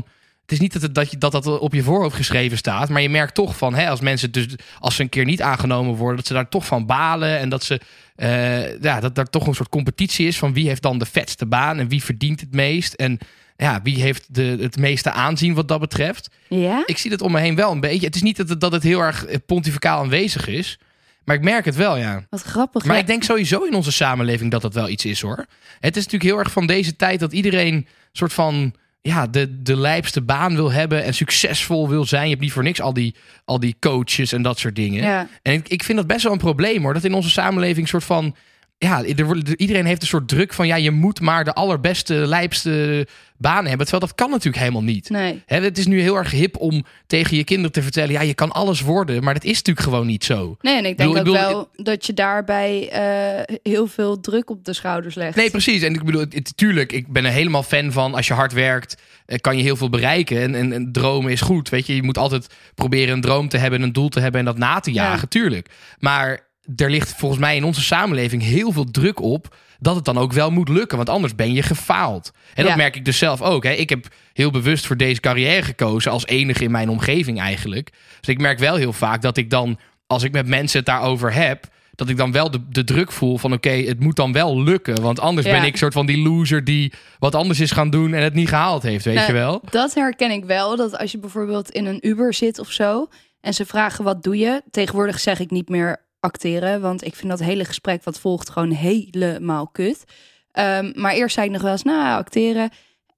Het 0.43 0.55
is 0.55 0.61
niet 0.61 0.73
dat, 0.73 0.83
het, 0.83 0.95
dat, 0.95 1.11
je, 1.11 1.19
dat 1.19 1.33
dat 1.33 1.59
op 1.59 1.75
je 1.75 1.83
voorhoofd 1.83 2.17
geschreven 2.17 2.57
staat. 2.59 2.89
Maar 2.89 3.03
je 3.03 3.09
merkt 3.09 3.35
toch 3.35 3.57
van, 3.57 3.75
hè, 3.75 3.89
als 3.89 4.01
mensen 4.01 4.31
dus, 4.33 4.47
als 4.79 4.95
ze 4.95 5.03
een 5.03 5.09
keer 5.09 5.25
niet 5.25 5.43
aangenomen 5.43 5.95
worden, 5.95 6.17
dat 6.17 6.27
ze 6.27 6.33
daar 6.33 6.49
toch 6.49 6.67
van 6.67 6.87
balen. 6.87 7.39
En 7.39 7.49
dat 7.49 7.65
ze, 7.65 7.81
eh, 8.17 8.81
ja, 8.81 9.01
dat 9.01 9.15
daar 9.15 9.31
toch 9.31 9.47
een 9.47 9.55
soort 9.55 9.69
competitie 9.69 10.27
is 10.27 10.39
van 10.39 10.53
wie 10.53 10.69
heeft 10.69 10.83
dan 10.83 10.99
de 10.99 11.07
vetste 11.07 11.47
baan 11.47 11.79
en 11.79 11.89
wie 11.89 12.03
verdient 12.03 12.41
het 12.41 12.55
meest. 12.55 12.93
En 12.93 13.19
ja, 13.57 13.81
wie 13.83 14.03
heeft 14.03 14.35
de, 14.35 14.57
het 14.61 14.77
meeste 14.77 15.11
aanzien 15.11 15.55
wat 15.55 15.69
dat 15.69 15.81
betreft. 15.81 16.31
Ja? 16.49 16.83
Ik 16.87 16.99
zie 16.99 17.11
dat 17.11 17.23
om 17.23 17.33
me 17.33 17.41
heen 17.41 17.55
wel 17.55 17.73
een 17.73 17.81
beetje. 17.81 18.07
Het 18.07 18.15
is 18.15 18.23
niet 18.23 18.37
dat 18.37 18.49
het, 18.49 18.61
dat 18.61 18.73
het 18.73 18.83
heel 18.83 19.01
erg 19.01 19.25
eh, 19.25 19.37
pontificaal 19.47 20.01
aanwezig 20.01 20.47
is. 20.47 20.79
Maar 21.25 21.37
ik 21.37 21.43
merk 21.43 21.65
het 21.65 21.75
wel, 21.75 21.97
ja. 21.97 22.27
Wat 22.31 22.43
grappig. 22.43 22.85
Maar 22.85 22.95
ja. 22.95 23.01
ik 23.01 23.07
denk 23.07 23.23
sowieso 23.23 23.63
in 23.63 23.75
onze 23.75 23.93
samenleving 23.93 24.51
dat 24.51 24.63
dat 24.63 24.75
wel 24.75 24.89
iets 24.89 25.05
is 25.05 25.21
hoor. 25.21 25.47
Het 25.81 25.97
is 25.97 26.05
natuurlijk 26.05 26.31
heel 26.31 26.39
erg 26.39 26.53
van 26.53 26.67
deze 26.67 26.97
tijd 26.97 27.21
dat 27.21 27.33
iedereen 27.33 27.87
soort 28.13 28.33
van 28.33 28.75
ja, 29.07 29.27
de, 29.27 29.63
de 29.63 29.77
lijpste 29.77 30.21
baan 30.21 30.55
wil 30.55 30.73
hebben 30.73 31.05
en 31.05 31.15
succesvol 31.15 31.89
wil 31.89 32.05
zijn. 32.05 32.23
Je 32.23 32.31
hebt 32.31 32.41
niet 32.41 32.53
voor 32.53 32.63
niks 32.63 32.81
al 32.81 32.93
die, 32.93 33.15
al 33.45 33.61
die 33.61 33.77
coaches 33.81 34.33
en 34.33 34.43
dat 34.43 34.59
soort 34.59 34.77
dingen. 34.77 35.03
Ja. 35.03 35.29
En 35.43 35.53
ik, 35.53 35.69
ik 35.69 35.83
vind 35.83 35.99
dat 35.99 36.07
best 36.07 36.23
wel 36.23 36.33
een 36.33 36.39
probleem 36.39 36.83
hoor. 36.83 36.95
Dat 36.95 37.05
in 37.05 37.15
onze 37.15 37.31
samenleving 37.31 37.89
soort 37.89 38.05
van. 38.05 38.37
Ja, 38.79 39.05
er, 39.05 39.57
iedereen 39.57 39.87
heeft 39.87 40.03
een 40.03 40.09
soort 40.09 40.29
druk 40.29 40.53
van 40.53 40.67
ja, 40.67 40.77
je 40.77 40.91
moet 40.91 41.21
maar 41.21 41.45
de 41.45 41.53
allerbeste, 41.53 42.15
lijpste 42.15 43.07
baan 43.39 43.67
hebben. 43.67 43.87
Terwijl 43.87 44.07
dat 44.07 44.15
kan 44.15 44.31
natuurlijk 44.31 44.57
helemaal 44.59 44.83
niet. 44.83 45.11
Nee. 45.11 45.43
Hè, 45.47 45.61
het 45.61 45.79
is 45.79 45.87
nu 45.87 46.01
heel 46.01 46.17
erg 46.17 46.31
hip 46.31 46.57
om 46.57 46.85
tegen 47.07 47.37
je 47.37 47.45
kinderen 47.45 47.73
te 47.73 47.83
vertellen: 47.83 48.13
ja, 48.13 48.21
je 48.21 48.35
kan 48.35 48.53
alles 48.53 48.81
worden. 48.81 49.25
Maar 49.25 49.35
dat 49.35 49.45
is 49.45 49.57
natuurlijk 49.57 49.87
gewoon 49.87 50.07
niet 50.07 50.25
zo. 50.25 50.57
Nee, 50.61 50.77
en 50.77 50.85
ik 50.85 50.99
denk 50.99 51.13
bedoel- 51.13 51.35
ik 51.35 51.41
ook 51.41 51.47
bedoel- 51.47 51.69
wel 51.75 51.85
dat 51.85 52.07
je 52.07 52.13
daarbij 52.15 52.89
eh, 52.91 53.57
heel 53.63 53.87
veel 53.87 54.21
druk 54.21 54.51
op 54.51 54.65
de 54.65 54.73
schouders 54.73 55.15
legt. 55.15 55.37
Nee, 55.37 55.51
precies. 55.51 55.83
En 55.83 55.95
ik 55.95 56.05
bedoel, 56.05 56.21
het, 56.21 56.53
tuurlijk, 56.57 56.93
ik 56.93 57.09
ben 57.13 57.25
er 57.25 57.33
helemaal 57.33 57.63
fan 57.63 57.93
van. 57.93 58.15
Als 58.15 58.27
je 58.27 58.35
hard 58.35 58.53
werkt, 58.53 58.97
eh, 59.27 59.39
kan 59.39 59.57
je 59.57 59.63
heel 59.63 59.77
veel 59.77 59.91
bereiken. 59.91 60.41
En, 60.43 60.55
en, 60.55 60.73
en 60.73 60.93
dromen 60.93 61.33
is 61.33 61.41
goed. 61.41 61.69
Weet 61.69 61.87
je, 61.87 61.95
je 61.95 62.03
moet 62.03 62.19
altijd 62.19 62.47
proberen 62.75 63.15
een 63.15 63.21
droom 63.21 63.49
te 63.49 63.57
hebben, 63.57 63.83
een 63.83 63.93
doel 63.93 64.09
te 64.09 64.21
hebben 64.21 64.41
en 64.41 64.47
dat 64.47 64.59
na 64.59 64.81
te 64.81 64.93
jagen. 64.93 65.19
Ja. 65.21 65.27
Tuurlijk. 65.29 65.69
Maar 65.99 66.45
er 66.77 66.91
ligt 66.91 67.15
volgens 67.17 67.41
mij 67.41 67.57
in 67.57 67.65
onze 67.65 67.83
samenleving 67.83 68.43
heel 68.43 68.73
veel 68.73 68.85
druk 68.91 69.21
op 69.23 69.57
dat 69.79 69.95
het 69.95 70.05
dan 70.05 70.19
ook 70.19 70.33
wel 70.33 70.51
moet 70.51 70.69
lukken. 70.69 70.97
Want 70.97 71.09
anders 71.09 71.35
ben 71.35 71.53
je 71.53 71.63
gefaald. 71.63 72.33
En 72.55 72.65
dat 72.65 72.77
merk 72.77 72.97
ik 72.97 73.05
dus 73.05 73.19
zelf 73.19 73.43
ook. 73.43 73.65
Hè. 73.65 73.71
Ik 73.71 73.89
heb 73.89 74.07
heel 74.33 74.51
bewust 74.51 74.87
voor 74.87 74.97
deze 74.97 75.21
carrière 75.21 75.63
gekozen 75.63 76.11
als 76.11 76.27
enige 76.27 76.65
in 76.65 76.71
mijn 76.71 76.89
omgeving 76.89 77.41
eigenlijk. 77.41 77.91
Dus 78.21 78.29
ik 78.29 78.41
merk 78.41 78.59
wel 78.59 78.75
heel 78.77 78.93
vaak 78.93 79.23
dat 79.23 79.37
ik 79.37 79.51
dan, 79.51 79.79
als 80.07 80.23
ik 80.23 80.33
met 80.33 80.47
mensen 80.47 80.77
het 80.79 80.87
daarover 80.87 81.33
heb, 81.33 81.69
dat 81.95 82.09
ik 82.09 82.17
dan 82.17 82.33
wel 82.33 82.51
de, 82.51 82.69
de 82.69 82.85
druk 82.85 83.13
voel 83.13 83.39
van 83.39 83.53
oké, 83.53 83.71
het 83.71 84.01
moet 84.01 84.17
dan 84.17 84.33
wel 84.33 84.63
lukken. 84.63 85.03
Want 85.03 85.21
anders 85.21 85.47
Ja. 85.47 85.53
ben 85.53 85.65
ik 85.65 85.77
soort 85.77 85.93
van 85.93 86.07
die 86.07 86.23
loser 86.23 86.65
die 86.65 86.93
wat 87.19 87.35
anders 87.35 87.61
is 87.61 87.71
gaan 87.71 87.91
doen 87.91 88.15
en 88.15 88.23
het 88.23 88.35
niet 88.35 88.49
gehaald 88.49 88.83
heeft, 88.83 89.05
weet 89.05 89.15
Nou, 89.15 89.27
je 89.27 89.33
wel? 89.33 89.63
Dat 89.71 89.95
herken 89.95 90.31
ik 90.31 90.45
wel. 90.45 90.77
Dat 90.77 90.99
als 90.99 91.13
je 91.13 91.19
bijvoorbeeld 91.19 91.71
in 91.71 91.87
een 91.87 92.07
Uber 92.07 92.35
zit 92.35 92.59
of 92.59 92.71
zo. 92.73 93.09
En 93.41 93.55
ze 93.55 93.67
vragen 93.67 94.05
wat 94.05 94.23
doe 94.23 94.37
je. 94.39 94.63
Tegenwoordig 94.71 95.21
zeg 95.21 95.41
ik 95.41 95.51
niet 95.51 95.69
meer 95.69 96.05
acteren. 96.21 96.81
Want 96.81 97.05
ik 97.05 97.15
vind 97.15 97.31
dat 97.31 97.41
hele 97.41 97.65
gesprek 97.65 98.05
wat 98.05 98.21
volgt 98.21 98.51
gewoon 98.51 98.71
helemaal 98.71 99.67
kut. 99.69 100.05
Ehm, 100.53 100.93
maar 100.95 101.13
eerst 101.15 101.35
zei 101.35 101.47
ik 101.47 101.53
nog 101.53 101.63
wel 101.63 101.73
eens, 101.73 101.83
nou 101.83 102.19
acteren. 102.19 102.71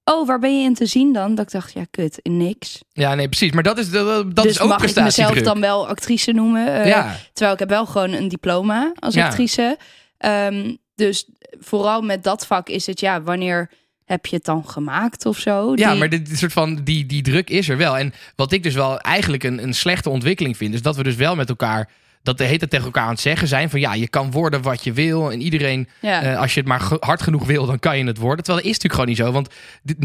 Oh, 0.05 0.27
waar 0.27 0.39
ben 0.39 0.59
je 0.59 0.65
in 0.65 0.75
te 0.75 0.87
zien 0.87 1.13
dan? 1.13 1.35
Dat 1.35 1.45
ik 1.47 1.53
dacht, 1.53 1.73
ja 1.73 1.85
kut, 1.91 2.19
in 2.23 2.37
niks. 2.37 2.83
Ja, 2.93 3.15
nee, 3.15 3.29
precies. 3.29 3.53
Maar 3.53 3.63
dat 3.63 3.79
is, 3.79 3.91
dat, 3.91 4.07
dat 4.07 4.45
dus 4.45 4.53
is 4.53 4.61
ook 4.61 4.69
mag 4.69 4.83
ik 4.83 4.95
mezelf 5.01 5.35
dan 5.39 5.61
wel 5.61 5.89
actrice 5.89 6.33
noemen? 6.33 6.73
Eh, 6.73 6.87
ja. 6.87 7.17
Terwijl 7.33 7.53
ik 7.53 7.59
heb 7.59 7.69
wel 7.69 7.87
gewoon 7.87 8.13
een 8.13 8.29
diploma 8.29 8.93
als 8.95 9.15
Ja. 9.15 9.27
actrice. 9.27 9.79
Ehm, 10.19 10.75
dus 10.95 11.29
vooral 11.61 12.03
met 12.03 12.25
dat 12.25 12.47
vak 12.47 12.69
is 12.69 12.87
het, 12.87 13.01
ja, 13.01 13.23
wanneer 13.23 13.71
heb 14.05 14.27
je 14.27 14.37
het 14.37 14.45
dan 14.45 14.69
gemaakt 14.69 15.27
of 15.27 15.39
zo? 15.39 15.73
Ja, 15.75 15.95
maar 15.95 16.09
dit 16.09 16.39
soort 16.39 16.53
van 16.53 16.75
die, 16.85 17.07
die 17.07 17.23
druk 17.23 17.51
is 17.51 17.69
er 17.69 17.77
wel. 17.77 17.99
En 17.99 18.13
wat 18.37 18.53
ik 18.53 18.63
dus 18.63 18.75
wel 18.75 18.99
eigenlijk 18.99 19.43
een, 19.45 19.63
een 19.63 19.75
slechte 19.75 20.11
ontwikkeling 20.11 20.57
vind, 20.57 20.75
is 20.75 20.83
dat 20.83 20.97
we 20.97 21.03
dus 21.03 21.17
wel 21.17 21.37
met 21.37 21.49
elkaar 21.49 21.91
dat 22.29 22.39
de 22.39 22.45
hele 22.45 22.59
tijd 22.59 22.71
tegen 22.71 22.85
elkaar 22.87 23.05
aan 23.05 23.11
het 23.11 23.21
zeggen 23.21 23.49
zijn 23.49 23.71
van 23.71 23.81
ja, 23.81 23.95
je 23.95 24.09
kan 24.09 24.31
worden 24.31 24.63
wat 24.63 24.85
je 24.85 24.93
wil 24.93 25.33
en 25.33 25.41
iedereen, 25.41 25.89
ja. 26.01 26.23
eh, 26.23 26.39
als 26.39 26.55
je 26.55 26.61
het 26.61 26.69
maar 26.69 26.83
hard 27.01 27.23
genoeg 27.23 27.47
wil, 27.47 27.67
dan 27.67 27.79
kan 27.79 27.99
je 27.99 28.05
het 28.05 28.19
worden. 28.19 28.45
Terwijl 28.45 28.65
dat 28.65 28.75
is 28.75 28.79
natuurlijk 28.79 28.95
gewoon 28.95 29.09
niet 29.09 29.17
zo, 29.17 29.33
want 29.33 29.49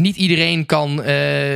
niet 0.02 0.16
iedereen 0.16 0.66
kan, 0.66 1.02
eh, 1.02 1.06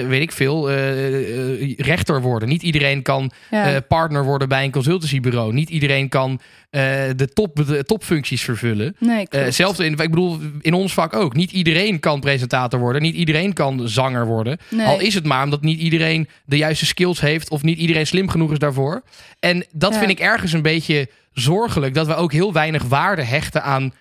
weet 0.06 0.20
ik 0.20 0.32
veel, 0.32 0.70
eh, 0.70 1.76
rechter 1.76 2.20
worden. 2.20 2.48
Niet 2.48 2.62
iedereen 2.62 3.02
kan 3.02 3.30
ja. 3.50 3.80
partner 3.80 4.24
worden 4.24 4.48
bij 4.48 4.64
een 4.64 4.70
consultancybureau. 4.70 5.52
Niet 5.52 5.70
iedereen 5.70 6.08
kan 6.08 6.40
de, 6.70 7.28
top, 7.34 7.66
de 7.66 7.84
topfuncties 7.84 8.42
vervullen. 8.42 8.96
nee, 8.98 9.28
Eh 9.28 9.58
in, 9.78 9.92
ik 9.92 9.96
bedoel, 9.96 10.38
in 10.60 10.72
ons 10.74 10.92
vak 10.92 11.14
ook. 11.14 11.34
Niet 11.34 11.50
iedereen 11.52 12.00
kan 12.00 12.20
presentator 12.20 12.80
worden. 12.80 13.02
Niet 13.02 13.14
iedereen 13.14 13.52
kan 13.52 13.88
zanger 13.88 14.26
worden. 14.26 14.58
Nee. 14.70 14.86
Al 14.86 15.00
is 15.00 15.14
het 15.14 15.24
maar 15.24 15.44
omdat 15.44 15.62
niet 15.62 15.80
iedereen 15.80 16.28
de 16.44 16.56
juiste 16.56 16.86
skills 16.86 17.20
heeft. 17.20 17.50
Of 17.50 17.62
niet 17.62 17.78
iedereen 17.78 18.06
slim 18.06 18.28
genoeg 18.28 18.52
is 18.52 18.58
daarvoor. 18.58 19.02
En 19.40 19.66
dat 19.72 19.92
Ja. 19.92 19.98
vind 19.98 20.10
ik 20.10 20.20
ergens 20.20 20.52
een 20.52 20.62
beetje 20.62 21.08
zorgelijk. 21.32 21.94
Dat 21.94 22.06
we 22.06 22.14
ook 22.14 22.32
heel 22.32 22.52
weinig 22.52 22.82
waarde 22.82 23.22
hechten 23.22 23.62
aan 23.62 23.92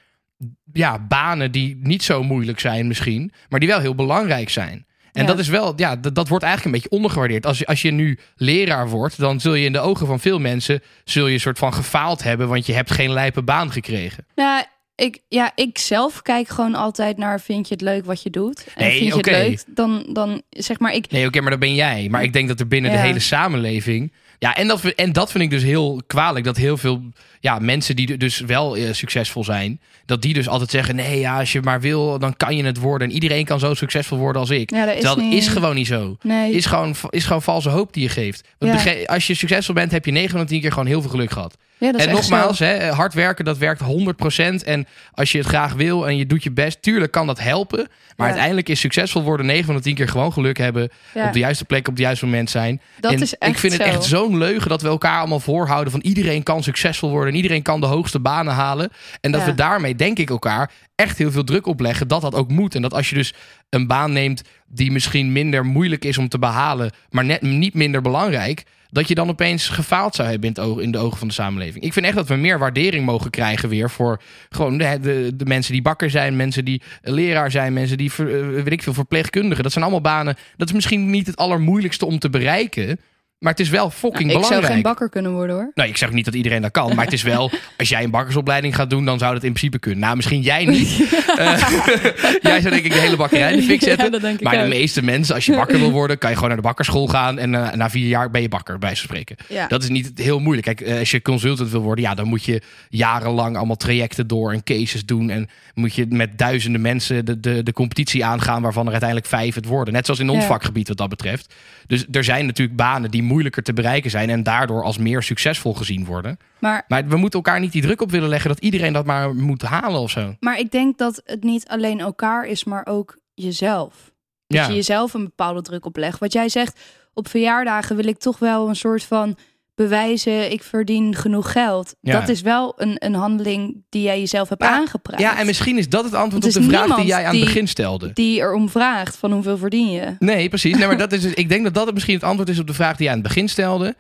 ja, 0.73 0.99
banen 1.07 1.51
die 1.51 1.79
niet 1.81 2.03
zo 2.03 2.23
moeilijk 2.23 2.59
zijn 2.59 2.87
misschien. 2.87 3.31
Maar 3.49 3.59
die 3.59 3.69
wel 3.69 3.79
heel 3.79 3.95
belangrijk 3.95 4.49
zijn. 4.49 4.85
En 5.17 5.23
Ja. 5.23 5.29
dat 5.29 5.39
is 5.39 5.47
wel, 5.47 5.73
ja, 5.75 5.95
dat, 5.95 6.15
dat 6.15 6.27
wordt 6.27 6.43
eigenlijk 6.43 6.75
een 6.75 6.81
beetje 6.81 6.97
ondergewaardeerd. 6.97 7.45
Als 7.45 7.57
je, 7.57 7.65
als 7.65 7.81
je 7.81 7.91
nu 7.91 8.19
leraar 8.35 8.89
wordt, 8.89 9.19
dan 9.19 9.39
zul 9.39 9.53
je 9.53 9.65
in 9.65 9.73
de 9.73 9.79
ogen 9.79 10.07
van 10.07 10.19
veel 10.19 10.39
mensen... 10.39 10.81
zul 11.03 11.27
je 11.27 11.33
een 11.33 11.39
soort 11.39 11.57
van 11.57 11.73
gefaald 11.73 12.23
hebben, 12.23 12.47
want 12.47 12.65
je 12.65 12.73
hebt 12.73 12.91
geen 12.91 13.11
lijpe 13.11 13.41
baan 13.41 13.71
gekregen. 13.71 14.25
Nou, 14.35 14.63
ik, 14.95 15.19
ja, 15.27 15.51
ik 15.55 15.77
zelf 15.77 16.21
kijk 16.21 16.47
gewoon 16.47 16.75
altijd 16.75 17.17
naar: 17.17 17.41
vind 17.41 17.67
je 17.67 17.73
het 17.73 17.83
leuk 17.83 18.05
wat 18.05 18.23
je 18.23 18.29
doet? 18.29 18.67
En 18.75 18.83
Nee, 18.83 18.97
vind 18.97 19.11
je 19.11 19.17
het 19.17 19.25
leuk? 19.47 19.63
Dan, 19.67 20.09
dan 20.13 20.41
zeg 20.49 20.79
maar, 20.79 20.93
ik. 20.93 21.11
Nee, 21.11 21.27
oké, 21.27 21.41
maar 21.41 21.51
dat 21.51 21.59
ben 21.59 21.75
jij. 21.75 22.07
Maar 22.09 22.23
ik 22.23 22.33
denk 22.33 22.47
dat 22.47 22.59
er 22.59 22.67
binnen 22.67 22.91
de 22.91 22.97
hele 22.97 23.19
samenleving. 23.19 24.13
Ja, 24.39 24.55
en 24.55 24.67
dat, 24.67 24.81
en 24.83 25.13
dat 25.13 25.31
vind 25.31 25.43
ik 25.43 25.49
dus 25.49 25.63
heel 25.63 26.01
kwalijk. 26.07 26.45
Dat 26.45 26.57
heel 26.57 26.77
veel 26.77 27.01
ja, 27.39 27.59
mensen 27.59 27.95
die 27.95 28.17
dus 28.17 28.39
wel 28.39 28.75
eh, 28.75 28.93
succesvol 28.93 29.43
zijn. 29.43 29.79
Dat 30.05 30.21
die 30.21 30.33
dus 30.33 30.47
altijd 30.47 30.69
zeggen: 30.69 30.95
nee, 30.95 31.19
ja, 31.19 31.39
als 31.39 31.51
je 31.51 31.61
maar 31.61 31.81
wil, 31.81 32.19
dan 32.19 32.37
kan 32.37 32.55
je 32.57 32.63
het 32.63 32.77
worden. 32.77 33.07
En 33.07 33.13
iedereen 33.13 33.45
kan 33.45 33.59
zo 33.59 33.73
succesvol 33.73 34.17
worden 34.17 34.41
als 34.41 34.49
ik. 34.49 34.69
Ja, 34.71 34.85
dat 34.85 34.87
is 34.95 35.01
Terwijl 35.01 35.15
dat 35.15 35.25
niet- 35.25 35.33
is 35.41 35.47
gewoon 35.47 35.75
niet 35.75 35.87
zo. 35.87 36.17
Nee, 36.21 36.51
Is 36.53 36.65
gewoon, 36.65 36.95
is 37.09 37.25
gewoon 37.25 37.41
valse 37.41 37.69
hoop 37.69 37.93
die 37.93 38.03
je 38.03 38.09
geeft. 38.09 38.47
Want 38.57 38.83
Ja. 38.83 39.03
als 39.05 39.27
je 39.27 39.33
succesvol 39.33 39.73
bent, 39.75 39.91
heb 39.91 40.05
je 40.05 40.11
9 40.11 40.29
van 40.31 40.39
de 40.39 40.45
10 40.45 40.61
keer 40.61 40.71
gewoon 40.71 40.87
heel 40.87 41.01
veel 41.01 41.09
geluk 41.09 41.31
gehad. 41.31 41.55
Ja, 41.77 41.91
En 41.93 42.09
nogmaals, 42.11 42.59
hè, 42.59 42.89
hard 42.91 43.13
werken, 43.13 43.45
dat 43.45 43.57
werkt 43.57 43.81
100%. 43.81 44.63
En 44.63 44.87
als 45.11 45.31
je 45.31 45.37
het 45.37 45.47
graag 45.47 45.73
wil 45.73 46.07
en 46.07 46.17
je 46.17 46.25
doet 46.25 46.43
je 46.43 46.51
best, 46.51 46.81
tuurlijk 46.81 47.11
kan 47.11 47.27
dat 47.27 47.39
helpen. 47.39 47.77
Maar 47.77 47.87
Ja. 48.15 48.23
uiteindelijk 48.25 48.69
is 48.69 48.79
succesvol 48.79 49.23
worden 49.23 49.45
9 49.45 49.65
van 49.65 49.75
de 49.75 49.81
10 49.81 49.95
keer 49.95 50.07
gewoon 50.07 50.33
geluk 50.33 50.57
hebben. 50.57 50.89
Ja, 51.13 51.27
Op 51.27 51.33
de 51.33 51.39
juiste 51.39 51.65
plek, 51.65 51.87
op 51.87 51.93
het 51.93 52.01
juiste 52.03 52.25
moment 52.25 52.49
zijn. 52.49 52.81
dat 52.99 53.11
en 53.13 53.21
is 53.21 53.37
echt 53.37 53.51
ik 53.51 53.59
vind 53.59 53.73
het 53.73 53.81
echt 53.81 54.03
zo'n 54.03 54.37
leugen 54.37 54.69
dat 54.69 54.81
we 54.81 54.87
elkaar 54.87 55.19
allemaal 55.19 55.39
voorhouden 55.39 55.91
van 55.91 56.01
iedereen 56.01 56.43
kan 56.43 56.63
succesvol 56.63 57.09
worden 57.09 57.29
en 57.29 57.35
iedereen 57.35 57.61
kan 57.61 57.79
de 57.79 57.85
hoogste 57.87 58.19
banen 58.19 58.53
halen. 58.53 58.89
En 59.21 59.31
dat 59.31 59.43
we 59.43 59.55
daarmee, 59.55 59.95
denk 59.95 60.19
ik, 60.19 60.29
elkaar 60.29 60.71
echt 60.95 61.17
heel 61.17 61.31
veel 61.31 61.43
druk 61.43 61.65
opleggen 61.67 62.07
dat 62.07 62.21
dat 62.21 62.35
ook 62.35 62.49
moet. 62.49 62.75
En 62.75 62.81
dat 62.81 62.93
als 62.93 63.09
je 63.09 63.15
dus 63.15 63.33
een 63.69 63.87
baan 63.87 64.11
neemt 64.11 64.41
die 64.67 64.91
misschien 64.91 65.31
minder 65.31 65.65
moeilijk 65.65 66.05
is 66.05 66.17
om 66.17 66.29
te 66.29 66.39
behalen, 66.39 66.91
maar 67.09 67.25
net 67.25 67.41
niet 67.41 67.73
minder 67.73 68.01
belangrijk, 68.01 68.63
dat 68.89 69.07
je 69.07 69.15
dan 69.15 69.29
opeens 69.29 69.69
gefaald 69.69 70.15
zou 70.15 70.29
hebben 70.29 70.53
in, 70.81 70.91
de 70.91 70.97
ogen 70.97 71.17
van 71.17 71.27
de 71.27 71.33
samenleving. 71.33 71.83
Ik 71.83 71.93
vind 71.93 72.05
echt 72.05 72.15
dat 72.15 72.27
we 72.27 72.35
meer 72.35 72.59
waardering 72.59 73.05
mogen 73.05 73.29
krijgen 73.29 73.69
weer 73.69 73.89
voor 73.89 74.21
gewoon 74.49 74.77
de, 74.77 74.99
de, 75.01 75.31
de 75.35 75.45
mensen 75.45 75.73
die 75.73 75.81
bakker 75.81 76.09
zijn, 76.09 76.35
mensen 76.35 76.65
die 76.65 76.81
leraar 77.01 77.51
zijn, 77.51 77.73
mensen 77.73 77.97
die, 77.97 78.11
eh, 78.11 78.25
weet 78.63 78.71
ik 78.71 78.83
veel, 78.83 78.93
verpleegkundigen. 78.93 79.63
Dat 79.63 79.71
zijn 79.71 79.83
allemaal 79.83 80.01
banen. 80.01 80.35
Dat 80.57 80.67
is 80.67 80.73
misschien 80.73 81.09
niet 81.09 81.27
het 81.27 81.37
allermoeilijkste 81.37 82.05
om 82.05 82.19
te 82.19 82.29
bereiken, 82.29 82.99
maar 83.39 83.51
het 83.51 83.61
is 83.61 83.69
wel 83.69 83.89
fucking 83.89 84.23
ik 84.23 84.31
zou 84.31 84.41
belangrijk. 84.43 84.73
geen 84.73 84.81
bakker 84.81 85.09
kunnen 85.09 85.31
worden 85.33 85.55
hoor. 85.55 85.71
Nou, 85.73 85.89
ik 85.89 85.97
zeg 85.97 86.11
niet 86.11 86.25
dat 86.25 86.33
iedereen 86.33 86.61
dat 86.61 86.71
kan, 86.71 86.95
maar 86.95 87.03
het 87.05 87.13
is 87.13 87.23
wel, 87.23 87.51
als 87.77 87.89
jij 87.89 88.03
een 88.03 88.11
bakkersopleiding 88.11 88.75
gaat 88.75 88.89
doen, 88.89 89.05
dan 89.05 89.19
zou 89.19 89.33
dat 89.33 89.43
in 89.43 89.51
principe 89.53 89.79
kunnen. 89.79 89.99
Nou, 89.99 90.15
misschien 90.15 90.41
jij 90.41 90.65
niet. 90.65 90.95
Eh, 91.37 91.57
jij 92.41 92.61
zou 92.61 92.73
denk 92.73 92.85
ik 92.85 92.91
de 92.91 92.99
hele 92.99 93.15
bakkerij 93.15 93.51
in 93.51 93.57
de 93.57 93.63
fik 93.63 93.81
zetten. 93.81 94.21
Ja, 94.21 94.35
maar 94.41 94.57
de 94.57 94.67
meeste 94.67 95.03
mensen, 95.03 95.35
als 95.35 95.45
je 95.45 95.55
bakker 95.55 95.79
wil 95.79 95.91
worden, 95.91 96.17
kan 96.17 96.29
je 96.29 96.35
gewoon 96.35 96.49
naar 96.51 96.61
de 96.61 96.67
bakkerschool 96.67 97.07
gaan 97.07 97.39
en 97.39 97.55
eh, 97.55 97.73
na 97.73 97.89
vier 97.89 98.07
jaar 98.07 98.31
ben 98.31 98.41
je 98.41 98.49
bakker, 98.49 98.79
bij 98.79 98.95
spreken. 98.95 99.35
Ja. 99.47 99.67
Dat 99.67 99.83
is 99.83 99.89
niet 99.89 100.11
heel 100.15 100.39
moeilijk. 100.39 100.65
Kijk, 100.65 100.81
eh, 100.89 100.99
als 100.99 101.11
je 101.11 101.21
consultant 101.21 101.69
wil 101.69 101.81
worden, 101.81 102.03
ja, 102.05 102.13
dan 102.15 102.27
moet 102.27 102.43
je 102.43 102.61
jarenlang 102.89 103.57
allemaal 103.57 103.75
trajecten 103.75 104.27
door 104.27 104.51
en 104.51 104.63
cases 104.63 105.05
doen. 105.05 105.29
En 105.29 105.49
moet 105.73 105.95
je 105.95 106.05
met 106.09 106.37
duizenden 106.37 106.81
mensen 106.81 107.25
de, 107.25 107.39
de, 107.39 107.63
de 107.63 107.73
competitie 107.73 108.25
aangaan, 108.25 108.61
waarvan 108.61 108.85
er 108.85 108.91
uiteindelijk 108.91 109.29
vijf 109.29 109.55
het 109.55 109.65
worden. 109.65 109.93
Net 109.93 110.05
zoals 110.05 110.19
in 110.19 110.29
ons 110.29 110.41
Ja. 110.41 110.47
vakgebied 110.47 110.87
wat 110.87 110.97
dat 110.97 111.09
betreft. 111.09 111.53
Dus 111.87 112.05
er 112.11 112.23
zijn 112.23 112.45
natuurlijk 112.45 112.77
banen 112.77 113.11
die 113.11 113.23
moeilijker 113.27 113.63
te 113.63 113.73
bereiken 113.73 114.09
zijn 114.11 114.29
en 114.29 114.43
daardoor 114.43 114.83
als 114.83 114.97
meer 114.97 115.23
succesvol 115.23 115.73
gezien 115.73 116.05
worden. 116.05 116.37
Maar, 116.59 116.83
Maar 116.87 117.07
we 117.07 117.17
moeten 117.17 117.39
elkaar 117.39 117.59
niet 117.59 117.71
die 117.71 117.81
druk 117.81 118.01
op 118.01 118.11
willen 118.11 118.29
leggen 118.29 118.49
dat 118.49 118.59
iedereen 118.59 118.93
dat 118.93 119.05
maar 119.05 119.35
moet 119.35 119.61
halen 119.61 119.99
of 119.99 120.09
zo. 120.09 120.35
maar 120.39 120.59
ik 120.59 120.71
denk 120.71 120.97
dat 120.97 121.21
het 121.25 121.43
niet 121.43 121.67
alleen 121.67 121.99
elkaar 121.99 122.45
is, 122.45 122.63
maar 122.63 122.85
ook 122.85 123.17
jezelf. 123.33 124.11
Dat 124.47 124.57
Ja. 124.59 124.67
je 124.67 124.73
jezelf 124.75 125.13
een 125.13 125.23
bepaalde 125.23 125.61
druk 125.61 125.85
oplegt. 125.85 126.19
Wat 126.19 126.33
jij 126.33 126.49
zegt, 126.49 126.79
op 127.13 127.27
verjaardagen 127.27 127.95
wil 127.95 128.05
ik 128.07 128.17
toch 128.17 128.39
wel 128.39 128.67
een 128.69 128.75
soort 128.75 129.03
van 129.03 129.37
bewijzen, 129.77 130.51
ik 130.51 130.63
verdien 130.63 131.15
genoeg 131.15 131.51
geld. 131.51 131.95
Ja. 132.01 132.19
Dat 132.19 132.29
is 132.29 132.41
wel 132.41 132.73
een, 132.77 132.95
een 132.99 133.13
handeling 133.13 133.83
die 133.89 134.01
jij 134.01 134.19
jezelf 134.19 134.49
hebt 134.49 134.63
Ja, 134.63 134.69
aangeprijsd. 134.69 135.23
Ja, 135.23 135.39
en 135.39 135.45
misschien 135.45 135.77
is 135.77 135.89
dat 135.89 136.03
het 136.03 136.13
antwoord 136.13 136.43
Het 136.43 136.55
op 136.55 136.61
de 136.61 136.67
vraag 136.67 136.95
die 136.95 137.05
jij 137.05 137.25
aan 137.25 137.35
het 137.35 137.45
begin 137.45 137.67
stelde. 137.67 138.13
Die 138.13 138.39
erom 138.39 138.69
vraagt 138.69 139.15
van 139.17 139.31
hoeveel 139.31 139.57
verdien 139.57 139.91
je. 139.91 140.15
Nee, 140.19 140.49
precies. 140.49 140.77
Nee, 140.77 140.87
maar 140.87 140.97
dat 141.07 141.11
is, 141.11 141.21
dus- 141.21 141.33
ik 141.33 141.49
denk 141.49 141.63
dat 141.63 141.73
dat 141.73 141.85
het 141.85 141.93
misschien 141.93 142.15
het 142.15 142.23
antwoord 142.23 142.49
is 142.49 142.59
op 142.59 142.67
de 142.67 142.73
vraag 142.73 142.95
die 142.95 143.05
jij 143.05 143.15
aan 143.15 143.19
het 143.19 143.27
begin 143.27 143.49
stelde. 143.49 143.95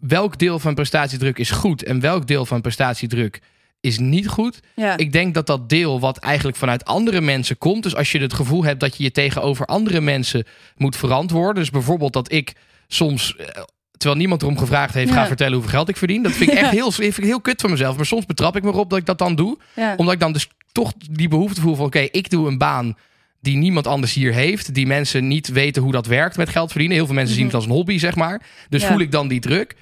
Welk 0.00 0.38
deel 0.38 0.58
van 0.58 0.74
prestatiedruk 0.74 1.38
is 1.38 1.50
goed 1.50 1.82
en 1.82 2.00
welk 2.00 2.26
deel 2.26 2.46
van 2.46 2.60
prestatiedruk 2.60 3.40
is 3.80 3.98
niet 3.98 4.28
goed? 4.28 4.60
Ja, 4.74 4.96
Ik 4.96 5.12
denk 5.12 5.34
dat 5.34 5.46
dat 5.46 5.68
deel 5.68 6.00
wat 6.00 6.18
eigenlijk 6.18 6.56
vanuit 6.56 6.84
andere 6.84 7.20
mensen 7.20 7.58
komt. 7.58 7.82
Dus 7.82 7.94
als 7.96 8.12
je 8.12 8.20
het 8.20 8.34
gevoel 8.34 8.64
hebt 8.64 8.80
dat 8.80 8.96
je 8.96 9.02
je 9.02 9.10
tegenover 9.10 9.66
andere 9.66 10.00
mensen 10.00 10.44
moet 10.76 10.96
verantwoorden. 10.96 11.54
Dus 11.54 11.70
bijvoorbeeld 11.70 12.12
dat 12.12 12.32
ik 12.32 12.52
soms, 12.88 13.36
eh, 13.36 13.62
terwijl 13.98 14.20
niemand 14.20 14.42
erom 14.42 14.58
gevraagd 14.58 14.94
heeft, 14.94 15.12
ga 15.12 15.26
vertellen 15.26 15.52
hoeveel 15.52 15.70
geld 15.70 15.88
ik 15.88 15.96
verdien. 15.96 16.22
Dat 16.22 16.32
vind 16.32 16.50
ik 16.50 16.58
echt 16.62 16.70
heel, 16.70 16.92
vind 16.92 17.18
ik 17.18 17.24
heel 17.24 17.40
kut 17.40 17.60
van 17.60 17.70
mezelf. 17.70 17.96
Maar 17.96 18.06
soms 18.06 18.26
betrap 18.26 18.56
ik 18.56 18.62
me 18.62 18.68
erop 18.68 18.90
dat 18.90 18.98
ik 18.98 19.06
dat 19.06 19.18
dan 19.18 19.34
doe. 19.34 19.58
Omdat 19.96 20.14
ik 20.14 20.20
dan 20.20 20.32
dus 20.32 20.48
toch 20.72 20.92
die 21.10 21.28
behoefte 21.28 21.60
voel 21.60 21.74
van... 21.74 21.86
oké, 21.86 21.98
ik 22.10 22.30
doe 22.30 22.48
een 22.48 22.58
baan 22.58 22.96
die 23.40 23.56
niemand 23.56 23.86
anders 23.86 24.12
hier 24.12 24.32
heeft. 24.32 24.74
Die 24.74 24.86
mensen 24.86 25.28
niet 25.28 25.48
weten 25.48 25.82
hoe 25.82 25.92
dat 25.92 26.06
werkt 26.06 26.36
met 26.36 26.48
geld 26.48 26.70
verdienen. 26.70 26.96
Heel 26.96 27.06
veel 27.06 27.14
mensen 27.14 27.34
zien 27.34 27.44
het 27.44 27.54
als 27.54 27.64
een 27.64 27.70
hobby, 27.70 27.98
zeg 27.98 28.14
maar. 28.14 28.42
Dus 28.68 28.84
voel 28.84 29.00
ik 29.00 29.12
dan 29.12 29.28
die 29.28 29.40
druk. 29.40 29.74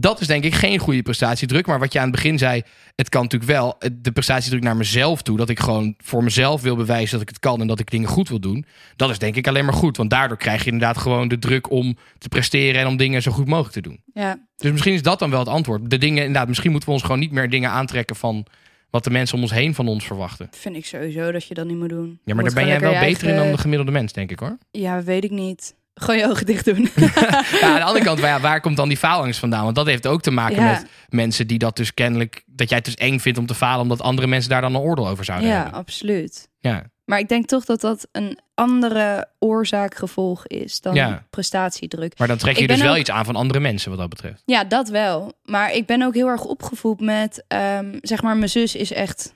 Dat 0.00 0.20
is 0.20 0.26
denk 0.26 0.44
ik 0.44 0.54
geen 0.54 0.78
goede 0.78 1.02
prestatiedruk. 1.02 1.66
Maar 1.66 1.78
wat 1.78 1.92
je 1.92 1.98
aan 1.98 2.04
het 2.04 2.14
begin 2.14 2.38
zei... 2.38 2.62
het 2.96 3.08
kan 3.08 3.22
natuurlijk 3.22 3.50
wel 3.50 3.78
de 3.92 4.12
prestatiedruk 4.12 4.62
naar 4.62 4.76
mezelf 4.76 5.22
toe. 5.22 5.36
Dat 5.36 5.48
ik 5.48 5.60
gewoon 5.60 5.94
voor 5.98 6.24
mezelf 6.24 6.62
wil 6.62 6.76
bewijzen 6.76 7.12
dat 7.12 7.20
ik 7.20 7.28
het 7.28 7.38
kan... 7.38 7.60
en 7.60 7.66
dat 7.66 7.80
ik 7.80 7.90
dingen 7.90 8.08
goed 8.08 8.28
wil 8.28 8.40
doen. 8.40 8.64
Dat 8.96 9.10
is 9.10 9.18
denk 9.18 9.36
ik 9.36 9.46
alleen 9.46 9.64
maar 9.64 9.74
goed. 9.74 9.96
Want 9.96 10.10
daardoor 10.10 10.36
krijg 10.36 10.64
je 10.64 10.70
inderdaad 10.70 10.98
gewoon 10.98 11.28
de 11.28 11.38
druk 11.38 11.70
om 11.70 11.96
te 12.18 12.28
presteren... 12.28 12.80
en 12.80 12.86
om 12.86 12.96
dingen 12.96 13.22
zo 13.22 13.32
goed 13.32 13.46
mogelijk 13.46 13.74
te 13.74 13.80
doen. 13.80 14.02
ja. 14.14 14.46
Dus 14.56 14.70
misschien 14.70 14.94
is 14.94 15.02
dat 15.02 15.18
dan 15.18 15.30
wel 15.30 15.38
het 15.38 15.48
antwoord. 15.48 15.90
De 15.90 15.98
dingen, 15.98 16.18
inderdaad, 16.18 16.48
misschien 16.48 16.70
moeten 16.70 16.88
we 16.88 16.94
ons 16.94 17.04
gewoon 17.04 17.18
niet 17.18 17.32
meer 17.32 17.50
dingen 17.50 17.70
aantrekken 17.70 18.16
van 18.16 18.46
wat 18.90 19.04
de 19.04 19.10
mensen 19.10 19.36
om 19.36 19.42
ons 19.42 19.52
heen 19.52 19.74
van 19.74 19.88
ons 19.88 20.06
verwachten. 20.06 20.48
vind 20.50 20.76
ik 20.76 20.86
sowieso 20.86 21.32
dat 21.32 21.44
je 21.44 21.54
dat 21.54 21.66
niet 21.66 21.76
moet 21.76 21.88
doen. 21.88 22.18
Ja, 22.24 22.34
maar 22.34 22.44
daar 22.44 22.52
ben 22.54 22.66
jij 22.66 22.80
wel 22.80 23.00
beter 23.00 23.28
in 23.28 23.36
dan 23.36 23.50
de 23.50 23.58
gemiddelde 23.58 23.92
mens, 23.92 24.12
denk 24.12 24.30
ik 24.30 24.38
hoor. 24.38 24.58
Ja, 24.70 25.02
weet 25.02 25.24
ik 25.24 25.30
niet. 25.30 25.74
Gewoon 25.98 26.16
je 26.20 26.28
ogen 26.28 26.46
dicht 26.46 26.64
doen. 26.64 26.88
Ja, 27.60 27.68
aan 27.68 27.74
de 27.74 27.82
andere 27.82 28.04
kant, 28.04 28.20
waar, 28.20 28.40
waar 28.40 28.60
komt 28.60 28.76
dan 28.76 28.88
die 28.88 28.96
faalangst 28.96 29.38
vandaan? 29.40 29.64
Want 29.64 29.76
dat 29.76 29.86
heeft 29.86 30.06
ook 30.06 30.20
te 30.22 30.30
maken 30.30 30.62
Ja. 30.62 30.70
met 30.70 30.86
mensen 31.08 31.46
die 31.46 31.58
dat 31.58 31.76
dus 31.76 31.94
kennelijk... 31.94 32.42
dat 32.46 32.68
jij 32.68 32.76
het 32.76 32.86
dus 32.86 32.94
eng 32.94 33.18
vindt 33.18 33.38
om 33.38 33.46
te 33.46 33.54
falen... 33.54 33.82
omdat 33.82 34.00
andere 34.02 34.26
mensen 34.26 34.50
daar 34.50 34.60
dan 34.60 34.74
een 34.74 34.80
oordeel 34.80 35.08
over 35.08 35.24
zouden 35.24 35.48
ja, 35.48 35.54
hebben. 35.54 35.72
absoluut. 35.72 36.48
Ja, 36.60 36.82
Maar 37.04 37.18
ik 37.18 37.28
denk 37.28 37.46
toch 37.46 37.64
dat 37.64 37.80
dat 37.80 38.08
een 38.12 38.38
andere 38.54 39.26
oorzaak-gevolg 39.38 40.46
is 40.46 40.80
dan 40.80 40.94
Ja. 40.94 41.26
prestatiedruk. 41.30 42.18
maar 42.18 42.28
dan 42.28 42.36
trek 42.36 42.56
je 42.58 42.66
dus 42.66 42.80
wel 42.80 42.96
iets 42.96 43.10
aan 43.10 43.24
van 43.24 43.36
andere 43.36 43.60
mensen 43.60 43.90
wat 43.90 43.98
dat 43.98 44.08
betreft. 44.08 44.42
Ja, 44.44 44.64
dat 44.64 44.88
wel. 44.88 45.32
Maar 45.44 45.72
ik 45.72 45.86
ben 45.86 46.02
ook 46.02 46.14
heel 46.14 46.26
erg 46.28 46.44
opgevoed 46.44 47.00
met, 47.00 47.44
ehm, 47.48 47.96
zeg 48.00 48.22
maar, 48.22 48.36
mijn 48.36 48.50
zus 48.50 48.74
is 48.74 48.92
echt 48.92 49.34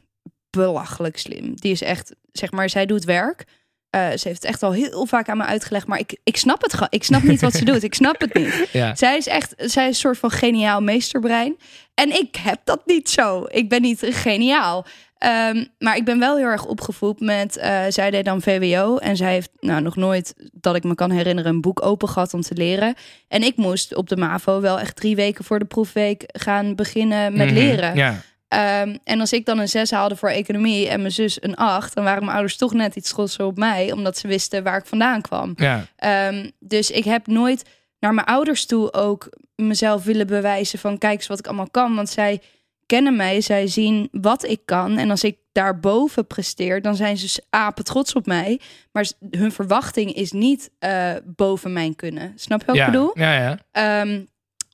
belachelijk 0.50 1.18
slim. 1.18 1.54
Die 1.56 1.72
is 1.72 1.82
echt, 1.82 2.14
zeg 2.32 2.50
maar, 2.50 2.68
zij 2.70 2.86
doet 2.86 3.04
werk. 3.04 3.44
Eh, 3.92 4.00
ze 4.00 4.28
heeft 4.28 4.42
het 4.42 4.44
echt 4.44 4.62
al 4.62 4.72
heel 4.72 5.06
vaak 5.06 5.28
aan 5.28 5.36
me 5.36 5.44
uitgelegd, 5.44 5.86
maar 5.86 5.98
ik, 5.98 6.16
ik 6.24 6.36
snap 6.36 6.62
het 6.62 6.72
gewoon. 6.72 6.88
Ik 6.90 7.04
snap 7.04 7.22
niet 7.22 7.40
wat 7.40 7.52
ze 7.52 7.64
doet. 7.70 7.82
Ik 7.82 7.94
snap 7.94 8.20
het 8.20 8.34
niet. 8.34 8.68
Ja. 8.72 8.94
Zij 8.94 9.16
is 9.16 9.26
echt, 9.26 9.54
zij 9.56 9.82
is 9.82 9.88
een 9.88 9.94
soort 9.94 10.18
van 10.18 10.30
geniaal 10.30 10.80
meesterbrein. 10.80 11.56
En 11.94 12.10
ik 12.20 12.36
heb 12.36 12.60
dat 12.64 12.82
niet 12.86 13.10
zo. 13.10 13.44
Ik 13.48 13.68
ben 13.68 13.82
niet 13.82 13.98
geniaal. 14.10 14.86
Ehm, 15.18 15.64
maar 15.78 15.96
ik 15.96 16.04
ben 16.04 16.18
wel 16.18 16.36
heel 16.36 16.46
erg 16.46 16.64
opgevoed 16.66 17.20
met, 17.20 17.56
eh, 17.56 17.80
zij 17.88 18.10
deed 18.10 18.24
dan 18.24 18.42
VWO. 18.42 18.96
En 18.96 19.16
zij 19.16 19.32
heeft 19.32 19.50
nou, 19.60 19.82
nog 19.82 19.96
nooit, 19.96 20.34
dat 20.52 20.76
ik 20.76 20.84
me 20.84 20.94
kan 20.94 21.10
herinneren, 21.10 21.52
een 21.54 21.60
boek 21.60 21.84
open 21.84 22.08
gehad 22.08 22.34
om 22.34 22.40
te 22.40 22.54
leren. 22.54 22.94
En 23.28 23.42
ik 23.42 23.56
moest 23.56 23.94
op 23.94 24.08
de 24.08 24.16
MAVO 24.16 24.60
wel 24.60 24.78
echt 24.80 24.96
drie 24.96 25.16
weken 25.16 25.44
voor 25.44 25.58
de 25.58 25.64
proefweek 25.64 26.24
gaan 26.26 26.74
beginnen 26.74 27.36
met 27.36 27.46
Mhm. 27.46 27.54
leren. 27.54 27.96
Ja, 27.96 28.20
Ehm, 28.52 28.96
en 29.04 29.20
als 29.20 29.32
ik 29.32 29.46
dan 29.46 29.58
een 29.58 29.68
6 29.68 29.90
haalde 29.90 30.16
voor 30.16 30.28
economie 30.28 30.88
en 30.88 31.00
mijn 31.00 31.12
zus 31.12 31.42
een 31.42 31.56
8, 31.56 31.94
dan 31.94 32.04
waren 32.04 32.20
mijn 32.20 32.36
ouders 32.36 32.56
toch 32.56 32.72
net 32.72 32.96
iets 32.96 33.08
trotser 33.08 33.44
op 33.44 33.56
mij, 33.56 33.92
omdat 33.92 34.18
ze 34.18 34.28
wisten 34.28 34.62
waar 34.62 34.78
ik 34.78 34.86
vandaan 34.86 35.20
kwam. 35.20 35.52
ja. 35.56 35.86
Ehm, 35.96 36.50
dus 36.58 36.90
ik 36.90 37.04
heb 37.04 37.26
nooit 37.26 37.64
naar 37.98 38.14
mijn 38.14 38.26
ouders 38.26 38.66
toe 38.66 38.92
ook 38.92 39.28
mezelf 39.56 40.04
willen 40.04 40.26
bewijzen 40.26 40.78
van 40.78 40.98
kijk 40.98 41.14
eens 41.14 41.26
wat 41.26 41.38
ik 41.38 41.46
allemaal 41.46 41.70
kan. 41.70 41.94
Want 41.94 42.08
zij 42.08 42.40
kennen 42.86 43.16
mij, 43.16 43.40
zij 43.40 43.66
zien 43.66 44.08
wat 44.10 44.44
ik 44.44 44.60
kan. 44.64 44.98
En 44.98 45.10
als 45.10 45.24
ik 45.24 45.36
daarboven 45.52 46.26
presteer, 46.26 46.82
dan 46.82 46.96
zijn 46.96 47.16
ze 47.16 47.42
apen 47.50 47.84
trots 47.84 48.12
op 48.12 48.26
mij. 48.26 48.60
Maar 48.92 49.10
hun 49.30 49.52
verwachting 49.52 50.14
is 50.14 50.32
niet 50.32 50.70
eh, 50.78 51.12
boven 51.24 51.72
mijn 51.72 51.96
kunnen. 51.96 52.32
Snap 52.36 52.60
je 52.60 52.66
wat 52.66 52.76
ja. 52.76 52.86
ik 52.86 52.92
bedoel? 52.92 53.10
Ja, 53.14 53.34
ja. 53.34 53.58
Ehm, 53.70 54.20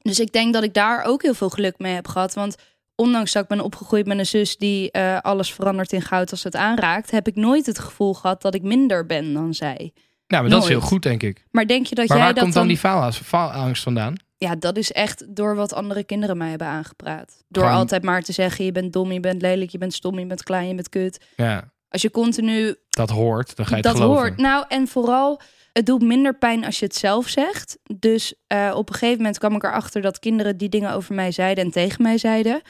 dus 0.03 0.21
ik 0.21 0.33
denk 0.33 0.53
dat 0.53 0.63
ik 0.63 0.75
daar 0.75 1.05
ook 1.05 1.23
heel 1.23 1.35
veel 1.35 1.51
geluk 1.51 1.79
mee 1.79 1.95
heb 1.95 2.09
gehad. 2.09 2.35
Want 2.35 2.57
ondanks 2.99 3.33
dat 3.33 3.43
ik 3.43 3.49
ben 3.49 3.61
opgegroeid 3.61 4.07
met 4.07 4.19
een 4.19 4.27
zus 4.27 4.57
die 4.57 4.91
eh, 4.91 5.19
alles 5.21 5.53
verandert 5.55 5.93
in 5.93 6.03
goud 6.03 6.31
als 6.31 6.43
het 6.45 6.57
aanraakt, 6.57 7.11
heb 7.11 7.27
ik 7.27 7.35
nooit 7.37 7.67
het 7.67 7.79
gevoel 7.79 8.15
gehad 8.15 8.43
dat 8.43 8.55
ik 8.55 8.63
minder 8.63 9.07
ben 9.07 9.33
dan 9.33 9.55
zij. 9.55 9.93
Nou, 10.27 10.43
maar 10.43 10.51
dat 10.53 10.63
is 10.63 10.69
heel 10.69 10.81
goed, 10.81 11.03
denk 11.03 11.23
ik. 11.23 11.45
Maar 11.51 11.67
denk 11.67 11.87
je 11.87 11.95
dat 11.95 12.09
Maar 12.09 12.17
jij 12.17 12.27
waar 12.27 12.35
dat 12.35 12.43
komt 12.43 12.55
dan... 12.55 12.63
dan 12.63 12.73
die 12.73 12.81
faalangst, 12.81 13.21
faalangst 13.21 13.83
vandaan? 13.83 14.15
Ja, 14.39 14.55
dat 14.57 14.77
is 14.77 14.93
echt 14.93 15.37
door 15.37 15.55
wat 15.55 15.73
andere 15.75 16.05
kinderen 16.05 16.37
mij 16.37 16.49
hebben 16.49 16.67
aangepraat. 16.67 17.45
Door 17.49 17.63
Gewoon- 17.65 17.79
altijd 17.79 18.03
maar 18.03 18.23
te 18.23 18.33
zeggen, 18.33 18.65
je 18.65 18.73
bent 18.73 18.93
dom, 18.93 19.13
je 19.13 19.21
bent 19.21 19.43
lelijk, 19.43 19.71
je 19.71 19.79
bent 19.79 19.95
stom, 19.95 20.19
je 20.19 20.27
bent 20.27 20.43
klein, 20.43 20.69
je 20.69 20.75
bent 20.75 20.89
kut. 20.89 21.25
Ja, 21.37 21.73
Als 21.89 22.03
je 22.03 22.11
continu 22.11 22.77
dat 22.89 23.11
hoort, 23.11 23.57
dan 23.57 23.67
ga 23.67 23.71
je 23.77 23.83
het 23.83 23.93
dat 23.93 23.97
geloven. 24.03 24.23
hoort. 24.23 24.37
Nou, 24.37 24.65
en 24.69 24.89
vooral, 24.89 25.41
het 25.73 25.87
doet 25.87 26.03
minder 26.03 26.39
pijn 26.39 26.65
als 26.65 26.79
je 26.79 26.85
het 26.85 26.95
zelf 26.97 27.29
zegt. 27.29 27.79
Dus 27.99 28.35
eh, 28.47 28.73
op 28.75 28.89
een 28.89 28.95
gegeven 28.95 29.17
moment 29.17 29.39
kwam 29.39 29.55
ik 29.55 29.63
erachter 29.65 30.03
dat 30.03 30.19
kinderen 30.19 30.57
die 30.57 30.69
dingen 30.69 30.93
over 30.93 31.15
mij 31.15 31.33
zeiden 31.33 31.65
en 31.65 31.71
tegen 31.71 32.03
mij 32.03 32.19
zeiden. 32.19 32.63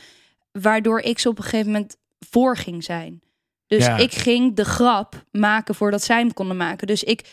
Waardoor 0.61 1.01
ik 1.01 1.19
ze 1.19 1.29
op 1.29 1.39
een 1.39 1.45
gegeven 1.45 1.67
moment 1.73 1.97
voor 2.31 2.57
ging 2.57 2.85
zijn. 2.85 3.21
Dus 3.67 3.87
Ja. 3.87 3.97
ik 3.97 4.13
ging 4.13 4.57
de 4.57 4.65
grap 4.65 5.25
maken 5.31 5.75
voordat 5.75 6.03
zij 6.03 6.19
hem 6.19 6.33
konden 6.33 6.57
maken. 6.57 6.87
Dus 6.87 7.05
ik 7.05 7.25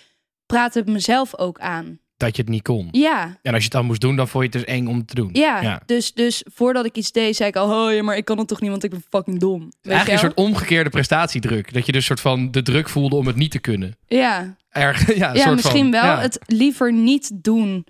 praatte 0.46 0.80
het 0.80 0.88
mezelf 0.88 1.38
ook 1.38 1.60
aan. 1.60 2.00
Dat 2.18 2.36
je 2.36 2.42
het 2.42 2.52
niet 2.52 2.62
kon. 2.62 2.88
Ja, 2.92 3.24
En 3.42 3.54
als 3.54 3.58
je 3.58 3.64
het 3.64 3.72
dan 3.72 3.86
moest 3.86 4.02
doen, 4.02 4.16
dan 4.16 4.28
vond 4.28 4.44
je 4.44 4.50
het 4.58 4.66
dus 4.68 4.76
eng 4.76 4.88
om 4.88 5.06
te 5.06 5.16
doen. 5.16 5.30
ja. 5.34 5.62
Ja. 5.62 5.82
Dus, 5.86 6.14
dus 6.14 6.46
voordat 6.54 6.86
ik 6.86 6.96
iets 6.96 7.12
deed, 7.12 7.36
zei 7.36 7.50
ik 7.50 7.56
al... 7.56 7.86
Oh 7.88 7.94
ja, 7.94 8.04
maar 8.04 8.18
ik 8.18 8.26
kan 8.26 8.38
het 8.38 8.48
toch 8.48 8.62
niet, 8.62 8.70
want 8.70 8.84
ik 8.84 8.90
ben 8.90 9.04
fucking 9.10 9.40
dom. 9.40 9.60
Weet 9.60 9.94
Eigenlijk 9.94 10.12
een 10.12 10.28
soort 10.30 10.48
omgekeerde 10.48 10.90
prestatiedruk. 10.90 11.74
Dat 11.74 11.86
je 11.86 11.92
dus 11.92 12.06
soort 12.06 12.20
van 12.22 12.52
de 12.52 12.62
druk 12.62 12.90
voelde 12.90 13.16
om 13.16 13.28
het 13.28 13.36
niet 13.36 13.52
te 13.52 13.60
kunnen. 13.60 13.98
Ja, 14.08 14.56
Erg, 14.70 15.16
ja, 15.18 15.36
soort 15.36 15.56
misschien 15.56 15.82
van, 15.82 15.92
wel. 15.92 16.04
ja. 16.04 16.20
Het 16.20 16.40
liever 16.46 16.94
niet 16.94 17.32
doen 17.34 17.86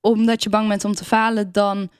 omdat 0.00 0.42
je 0.42 0.48
bang 0.50 0.68
bent 0.68 0.84
om 0.84 0.94
te 0.94 1.04
falen... 1.04 1.52
dan 1.52 1.90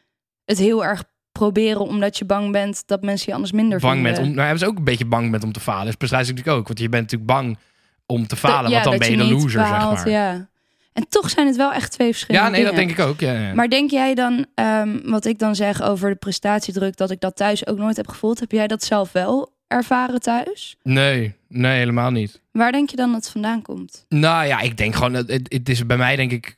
het 0.44 0.58
heel 0.58 0.84
erg 0.84 1.04
proberen 1.40 1.80
omdat 1.80 2.18
je 2.18 2.24
bang 2.24 2.52
bent... 2.52 2.82
dat 2.86 3.02
mensen 3.02 3.26
je 3.26 3.34
anders 3.34 3.52
minder 3.52 3.78
bang 3.80 3.94
vinden. 3.94 4.12
bent 4.12 4.26
om, 4.26 4.28
nou, 4.34 4.40
hebben 4.40 4.58
ze 4.58 4.66
ook 4.66 4.78
een 4.78 4.84
beetje 4.84 5.04
bang 5.04 5.30
bent 5.30 5.44
om 5.44 5.52
te 5.52 5.60
falen. 5.60 5.86
Dus 5.86 5.94
prestatie 5.94 6.32
natuurlijk 6.32 6.58
ook. 6.58 6.66
Want 6.66 6.78
je 6.78 6.88
bent 6.88 7.02
natuurlijk 7.02 7.30
bang 7.30 7.58
om 8.06 8.26
te 8.26 8.36
falen. 8.36 8.70
Ja, 8.70 8.82
want 8.82 8.84
dan 8.84 8.98
ben 8.98 9.10
je 9.10 9.16
de 9.16 9.22
niet 9.22 9.42
loser, 9.42 9.60
behaalt, 9.60 9.96
zeg 9.96 10.04
maar. 10.04 10.14
Ja, 10.14 10.32
Ja. 10.32 10.48
En 10.92 11.08
toch 11.08 11.30
zijn 11.30 11.46
het 11.46 11.56
wel 11.56 11.72
echt 11.72 11.92
twee 11.92 12.12
verschillende 12.12 12.50
nee, 12.50 12.64
dat 12.64 12.74
denk 12.74 12.90
ik 12.90 12.98
ook. 12.98 13.20
Ja, 13.20 13.32
ja. 13.32 13.54
Maar 13.54 13.68
denk 13.68 13.90
jij 13.90 14.14
dan, 14.14 14.46
ehm, 14.54 14.98
wat 15.04 15.24
ik 15.24 15.38
dan 15.38 15.54
zeg 15.54 15.82
over 15.82 16.10
de 16.10 16.16
prestatiedruk... 16.16 16.96
dat 16.96 17.10
ik 17.10 17.20
dat 17.20 17.36
thuis 17.36 17.66
ook 17.66 17.78
nooit 17.78 17.96
heb 17.96 18.08
gevoeld... 18.08 18.40
heb 18.40 18.50
jij 18.50 18.66
dat 18.66 18.84
zelf 18.84 19.12
wel 19.12 19.52
ervaren 19.66 20.20
thuis? 20.20 20.76
Nee, 20.82 21.34
nee, 21.48 21.78
helemaal 21.78 22.10
niet. 22.10 22.40
Waar 22.52 22.72
denk 22.72 22.90
je 22.90 22.96
dan 22.96 23.12
dat 23.12 23.22
het 23.22 23.30
vandaan 23.30 23.62
komt? 23.62 24.04
Nou 24.08 24.46
ja, 24.46 24.60
ik 24.60 24.76
denk 24.76 24.94
gewoon, 24.94 25.14
het, 25.14 25.46
het 25.48 25.68
is 25.68 25.86
bij 25.86 25.96
mij 25.96 26.16
denk 26.16 26.32
ik, 26.32 26.56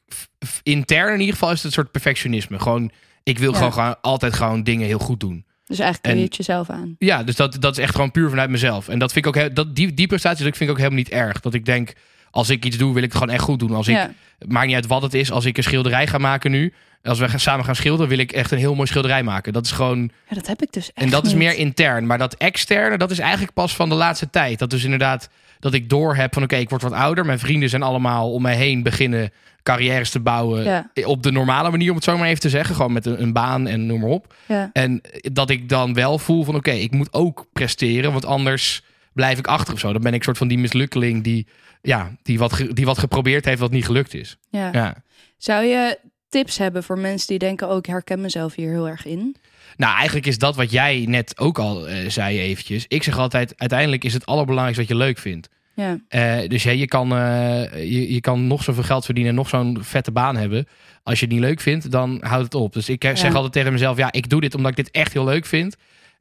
intern 0.62 1.12
in 1.12 1.20
ieder 1.20 1.34
geval 1.34 1.50
is 1.50 1.56
het 1.56 1.64
een 1.64 1.72
soort 1.72 1.90
perfectionisme. 1.90 2.58
Gewoon, 2.58 2.90
ik 3.22 3.38
wil 3.38 3.50
Ja. 3.50 3.56
gewoon, 3.56 3.72
gewoon 3.72 4.00
altijd 4.00 4.32
gewoon 4.34 4.62
dingen 4.62 4.86
heel 4.86 4.98
goed 4.98 5.20
doen. 5.20 5.44
Dus 5.66 5.78
eigenlijk 5.78 6.04
En- 6.04 6.10
kun 6.10 6.20
je 6.20 6.26
het 6.26 6.36
jezelf 6.36 6.70
aan. 6.70 6.94
Ja, 6.98 7.22
dus 7.22 7.36
dat, 7.36 7.56
dat 7.60 7.76
is 7.76 7.82
echt 7.82 7.94
gewoon 7.94 8.10
puur 8.10 8.28
vanuit 8.28 8.50
mezelf. 8.50 8.88
En 8.88 8.98
dat 8.98 9.12
vind 9.12 9.26
ik 9.26 9.36
ook, 9.36 9.54
dat, 9.54 9.76
die, 9.76 9.94
die 9.94 10.06
prestatiedruk 10.06 10.56
vind 10.56 10.68
ik 10.70 10.74
ook 10.76 10.82
helemaal 10.82 11.02
niet 11.02 11.12
erg. 11.12 11.40
Dat 11.40 11.54
ik 11.54 11.64
denk, 11.64 11.92
als 12.32 12.50
ik 12.50 12.64
iets 12.64 12.76
doe, 12.76 12.94
wil 12.94 13.02
ik 13.02 13.08
het 13.08 13.18
gewoon 13.18 13.34
echt 13.34 13.44
goed 13.44 13.58
doen. 13.58 13.74
Als 13.74 13.88
ik, 13.88 13.94
ja. 13.94 14.10
maakt 14.46 14.66
niet 14.66 14.74
uit 14.74 14.86
wat 14.86 15.02
het 15.02 15.14
is, 15.14 15.30
als 15.30 15.44
ik 15.44 15.56
een 15.56 15.62
schilderij 15.62 16.06
ga 16.06 16.18
maken 16.18 16.50
nu, 16.50 16.72
als 17.02 17.18
we 17.18 17.28
gaan, 17.28 17.40
samen 17.40 17.64
gaan 17.64 17.76
schilderen, 17.76 18.08
wil 18.08 18.18
ik 18.18 18.32
echt 18.32 18.50
een 18.50 18.58
heel 18.58 18.74
mooi 18.74 18.86
schilderij 18.86 19.22
maken. 19.22 19.52
Dat 19.52 19.64
is 19.64 19.70
gewoon, 19.70 20.10
ja, 20.28 20.34
dat 20.34 20.46
heb 20.46 20.62
ik 20.62 20.72
dus 20.72 20.92
echt 20.92 21.04
en 21.04 21.10
dat 21.10 21.26
is 21.26 21.34
meer 21.34 21.54
intern. 21.54 22.06
Maar 22.06 22.18
dat 22.18 22.34
externe, 22.34 22.98
dat 22.98 23.10
is 23.10 23.18
eigenlijk 23.18 23.52
pas 23.52 23.74
van 23.74 23.88
de 23.88 23.94
laatste 23.94 24.30
tijd. 24.30 24.58
Dat 24.58 24.72
is 24.72 24.84
inderdaad 24.84 25.28
dat 25.60 25.74
ik 25.74 25.88
door 25.88 26.16
heb 26.16 26.34
van 26.34 26.42
oké, 26.42 26.56
ik 26.56 26.70
word 26.70 26.82
wat 26.82 26.92
ouder. 26.92 27.26
Mijn 27.26 27.38
vrienden 27.38 27.68
zijn 27.68 27.82
allemaal 27.82 28.32
om 28.32 28.42
mij 28.42 28.56
heen 28.56 28.82
beginnen 28.82 29.32
carrières 29.62 30.10
te 30.10 30.20
bouwen. 30.20 30.64
Ja. 30.64 30.90
Op 31.04 31.22
de 31.22 31.32
normale 31.32 31.70
manier, 31.70 31.88
om 31.90 31.96
het 31.96 32.04
zo 32.04 32.18
maar 32.18 32.28
even 32.28 32.40
te 32.40 32.48
zeggen. 32.48 32.74
Gewoon 32.74 32.92
met 32.92 33.06
een, 33.06 33.22
een 33.22 33.32
baan 33.32 33.66
en 33.66 33.86
noem 33.86 34.00
maar 34.00 34.10
op. 34.10 34.34
Ja. 34.46 34.70
En 34.72 35.00
dat 35.20 35.50
ik 35.50 35.68
dan 35.68 35.94
wel 35.94 36.18
voel 36.18 36.44
van 36.44 36.54
oké, 36.54 36.70
ik 36.70 36.92
moet 36.92 37.12
ook 37.12 37.46
presteren. 37.52 38.12
Want 38.12 38.24
anders 38.24 38.82
blijf 39.12 39.38
ik 39.38 39.46
achter 39.46 39.74
of 39.74 39.80
zo. 39.80 39.92
Dan 39.92 40.02
ben 40.02 40.14
ik 40.14 40.22
soort 40.22 40.38
van 40.38 40.48
die 40.48 40.58
mislukkeling 40.58 41.24
die, 41.24 41.46
ja, 41.82 42.10
die, 42.22 42.38
wat, 42.38 42.62
die 42.72 42.84
wat 42.84 42.98
geprobeerd 42.98 43.44
heeft 43.44 43.60
wat 43.60 43.70
niet 43.70 43.84
gelukt 43.84 44.14
is. 44.14 44.36
Ja. 44.50 44.68
Ja. 44.72 44.96
Zou 45.36 45.64
je 45.64 45.98
tips 46.28 46.58
hebben 46.58 46.82
voor 46.82 46.98
mensen 46.98 47.26
die 47.28 47.38
denken... 47.38 47.70
oh, 47.70 47.76
ik 47.76 47.86
herken 47.86 48.20
mezelf 48.20 48.54
hier 48.54 48.70
heel 48.70 48.88
erg 48.88 49.04
in? 49.06 49.36
Nou, 49.76 49.96
eigenlijk 49.96 50.26
is 50.26 50.38
dat 50.38 50.56
wat 50.56 50.70
jij 50.70 51.04
net 51.08 51.38
ook 51.38 51.58
al 51.58 51.88
eh, 51.88 52.08
zei 52.08 52.40
eventjes. 52.40 52.84
Ik 52.88 53.02
zeg 53.02 53.18
altijd, 53.18 53.54
uiteindelijk 53.56 54.04
is 54.04 54.12
het 54.14 54.26
allerbelangrijkste 54.26 54.86
wat 54.86 54.98
je 54.98 55.04
leuk 55.04 55.18
vindt. 55.18 55.48
Ja, 55.74 55.98
Eh, 56.08 56.48
dus 56.48 56.62
ja, 56.62 56.70
je, 56.70 56.86
kan, 56.86 57.12
eh, 57.16 57.64
je, 57.90 58.12
je 58.12 58.20
kan 58.20 58.46
nog 58.46 58.62
zoveel 58.62 58.82
geld 58.82 59.04
verdienen 59.04 59.32
en 59.32 59.38
nog 59.38 59.48
zo'n 59.48 59.78
vette 59.80 60.10
baan 60.12 60.36
hebben. 60.36 60.66
Als 61.02 61.18
je 61.20 61.24
het 61.24 61.34
niet 61.34 61.42
leuk 61.44 61.60
vindt, 61.60 61.90
dan 61.90 62.18
houdt 62.24 62.44
het 62.44 62.54
op. 62.54 62.72
Dus 62.72 62.88
ik 62.88 63.02
zeg 63.02 63.22
Ja. 63.22 63.32
altijd 63.32 63.52
tegen 63.52 63.72
mezelf, 63.72 63.96
ja, 63.96 64.12
ik 64.12 64.28
doe 64.28 64.40
dit 64.40 64.54
omdat 64.54 64.70
ik 64.70 64.76
dit 64.76 64.90
echt 64.90 65.12
heel 65.12 65.24
leuk 65.24 65.46
vind. 65.46 65.76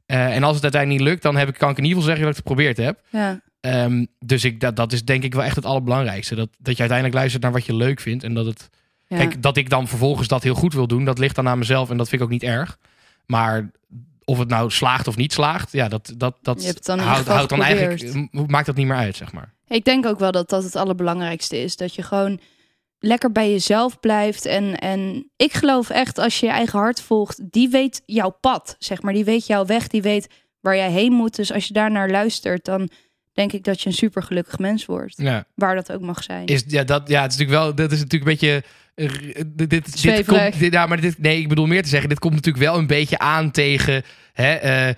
En 0.06 0.42
als 0.42 0.54
het 0.54 0.62
uiteindelijk 0.62 1.02
niet 1.02 1.10
lukt, 1.10 1.22
dan 1.22 1.36
heb 1.36 1.48
ik, 1.48 1.54
kan 1.58 1.70
ik 1.70 1.76
in 1.78 1.84
ieder 1.84 1.98
geval 2.02 2.14
zeggen 2.16 2.26
dat 2.32 2.38
ik 2.38 2.44
het 2.44 2.48
geprobeerd 2.48 2.76
heb. 2.86 3.00
ja. 3.10 3.40
Ehm, 3.62 4.04
dus 4.18 4.44
ik, 4.44 4.60
dat, 4.60 4.76
dat 4.76 4.92
is 4.92 5.04
denk 5.04 5.24
ik 5.24 5.34
wel 5.34 5.42
echt 5.44 5.56
het 5.56 5.64
allerbelangrijkste. 5.64 6.34
Dat, 6.34 6.48
dat 6.58 6.72
je 6.72 6.80
uiteindelijk 6.80 7.18
luistert 7.18 7.42
naar 7.42 7.52
wat 7.52 7.66
je 7.66 7.74
leuk 7.74 8.00
vindt. 8.00 8.24
En 8.24 8.34
dat 8.34 8.46
het. 8.46 8.70
ja. 9.06 9.16
Kijk, 9.16 9.42
dat 9.42 9.56
ik 9.56 9.70
dan 9.70 9.88
vervolgens 9.88 10.28
dat 10.28 10.42
heel 10.42 10.54
goed 10.54 10.74
wil 10.74 10.86
doen, 10.86 11.04
dat 11.04 11.18
ligt 11.18 11.34
dan 11.34 11.48
aan 11.48 11.58
mezelf. 11.58 11.90
En 11.90 11.96
dat 11.96 12.08
vind 12.08 12.20
ik 12.20 12.26
ook 12.26 12.32
niet 12.32 12.42
erg. 12.42 12.78
Maar 13.26 13.70
of 14.24 14.38
het 14.38 14.48
nou 14.48 14.70
slaagt 14.70 15.08
of 15.08 15.16
niet 15.16 15.32
slaagt, 15.32 15.72
ja, 15.72 15.88
dat, 15.88 16.14
dat, 16.16 16.36
dat 16.42 16.60
Je 16.60 16.66
hebt 16.66 16.76
het 16.76 16.86
dan 16.86 16.98
houdt, 16.98 17.48
dan 17.48 17.62
eigenlijk. 17.62 18.28
Maakt 18.50 18.66
dat 18.66 18.76
niet 18.76 18.86
meer 18.86 18.96
uit, 18.96 19.16
zeg 19.16 19.32
maar. 19.32 19.52
Ik 19.68 19.84
denk 19.84 20.06
ook 20.06 20.18
wel 20.18 20.32
dat 20.32 20.48
dat 20.48 20.64
het 20.64 20.76
allerbelangrijkste 20.76 21.62
is. 21.62 21.76
Dat 21.76 21.94
je 21.94 22.02
gewoon 22.02 22.40
lekker 22.98 23.32
bij 23.32 23.50
jezelf 23.50 24.00
blijft. 24.00 24.44
En, 24.44 24.78
en 24.78 25.30
ik 25.36 25.52
geloof 25.52 25.90
echt, 25.90 26.18
als 26.18 26.40
je 26.40 26.46
je 26.46 26.52
eigen 26.52 26.78
hart 26.78 27.00
volgt, 27.00 27.52
die 27.52 27.68
weet 27.68 28.02
jouw 28.06 28.30
pad, 28.40 28.76
zeg 28.78 29.02
maar. 29.02 29.12
Die 29.12 29.24
weet 29.24 29.46
jouw 29.46 29.64
weg, 29.64 29.86
die 29.88 30.02
weet 30.02 30.28
waar 30.60 30.76
jij 30.76 30.90
heen 30.90 31.12
moet. 31.12 31.36
Dus 31.36 31.52
als 31.52 31.66
je 31.66 31.72
daar 31.72 31.90
naar 31.90 32.10
luistert, 32.10 32.64
dan 32.64 32.90
denk 33.32 33.52
ik 33.52 33.64
dat 33.64 33.80
je 33.80 33.88
een 33.88 33.94
super 33.94 34.22
gelukkig 34.22 34.58
mens 34.58 34.86
wordt. 34.86 35.14
Ja. 35.16 35.44
Waar 35.54 35.74
dat 35.74 35.92
ook 35.92 36.00
mag 36.00 36.22
zijn. 36.22 36.46
Is, 36.46 36.64
ja, 36.66 36.84
dat, 36.84 37.08
ja, 37.08 37.22
het 37.22 37.32
is 37.32 37.38
natuurlijk 37.38 37.64
wel, 37.64 37.74
dat 37.74 37.92
is 37.92 37.98
natuurlijk 38.00 38.30
een 38.30 38.36
beetje. 38.38 38.62
eh, 38.94 39.08
Dit, 39.46 39.56
dit, 39.56 39.70
dit 39.70 39.98
Zweverig. 39.98 40.26
komt, 40.50 40.58
dit, 40.60 40.72
ja, 40.72 40.86
maar 40.86 41.00
dit, 41.00 41.18
nee, 41.18 41.40
ik 41.40 41.48
bedoel 41.48 41.66
meer 41.66 41.82
te 41.82 41.88
zeggen, 41.88 42.08
dit 42.08 42.18
komt 42.18 42.34
natuurlijk 42.34 42.64
wel 42.64 42.78
een 42.78 42.86
beetje 42.86 43.18
aan 43.18 43.50
tegen. 43.50 44.02
Hè, 44.32 44.52
eh, 44.54 44.94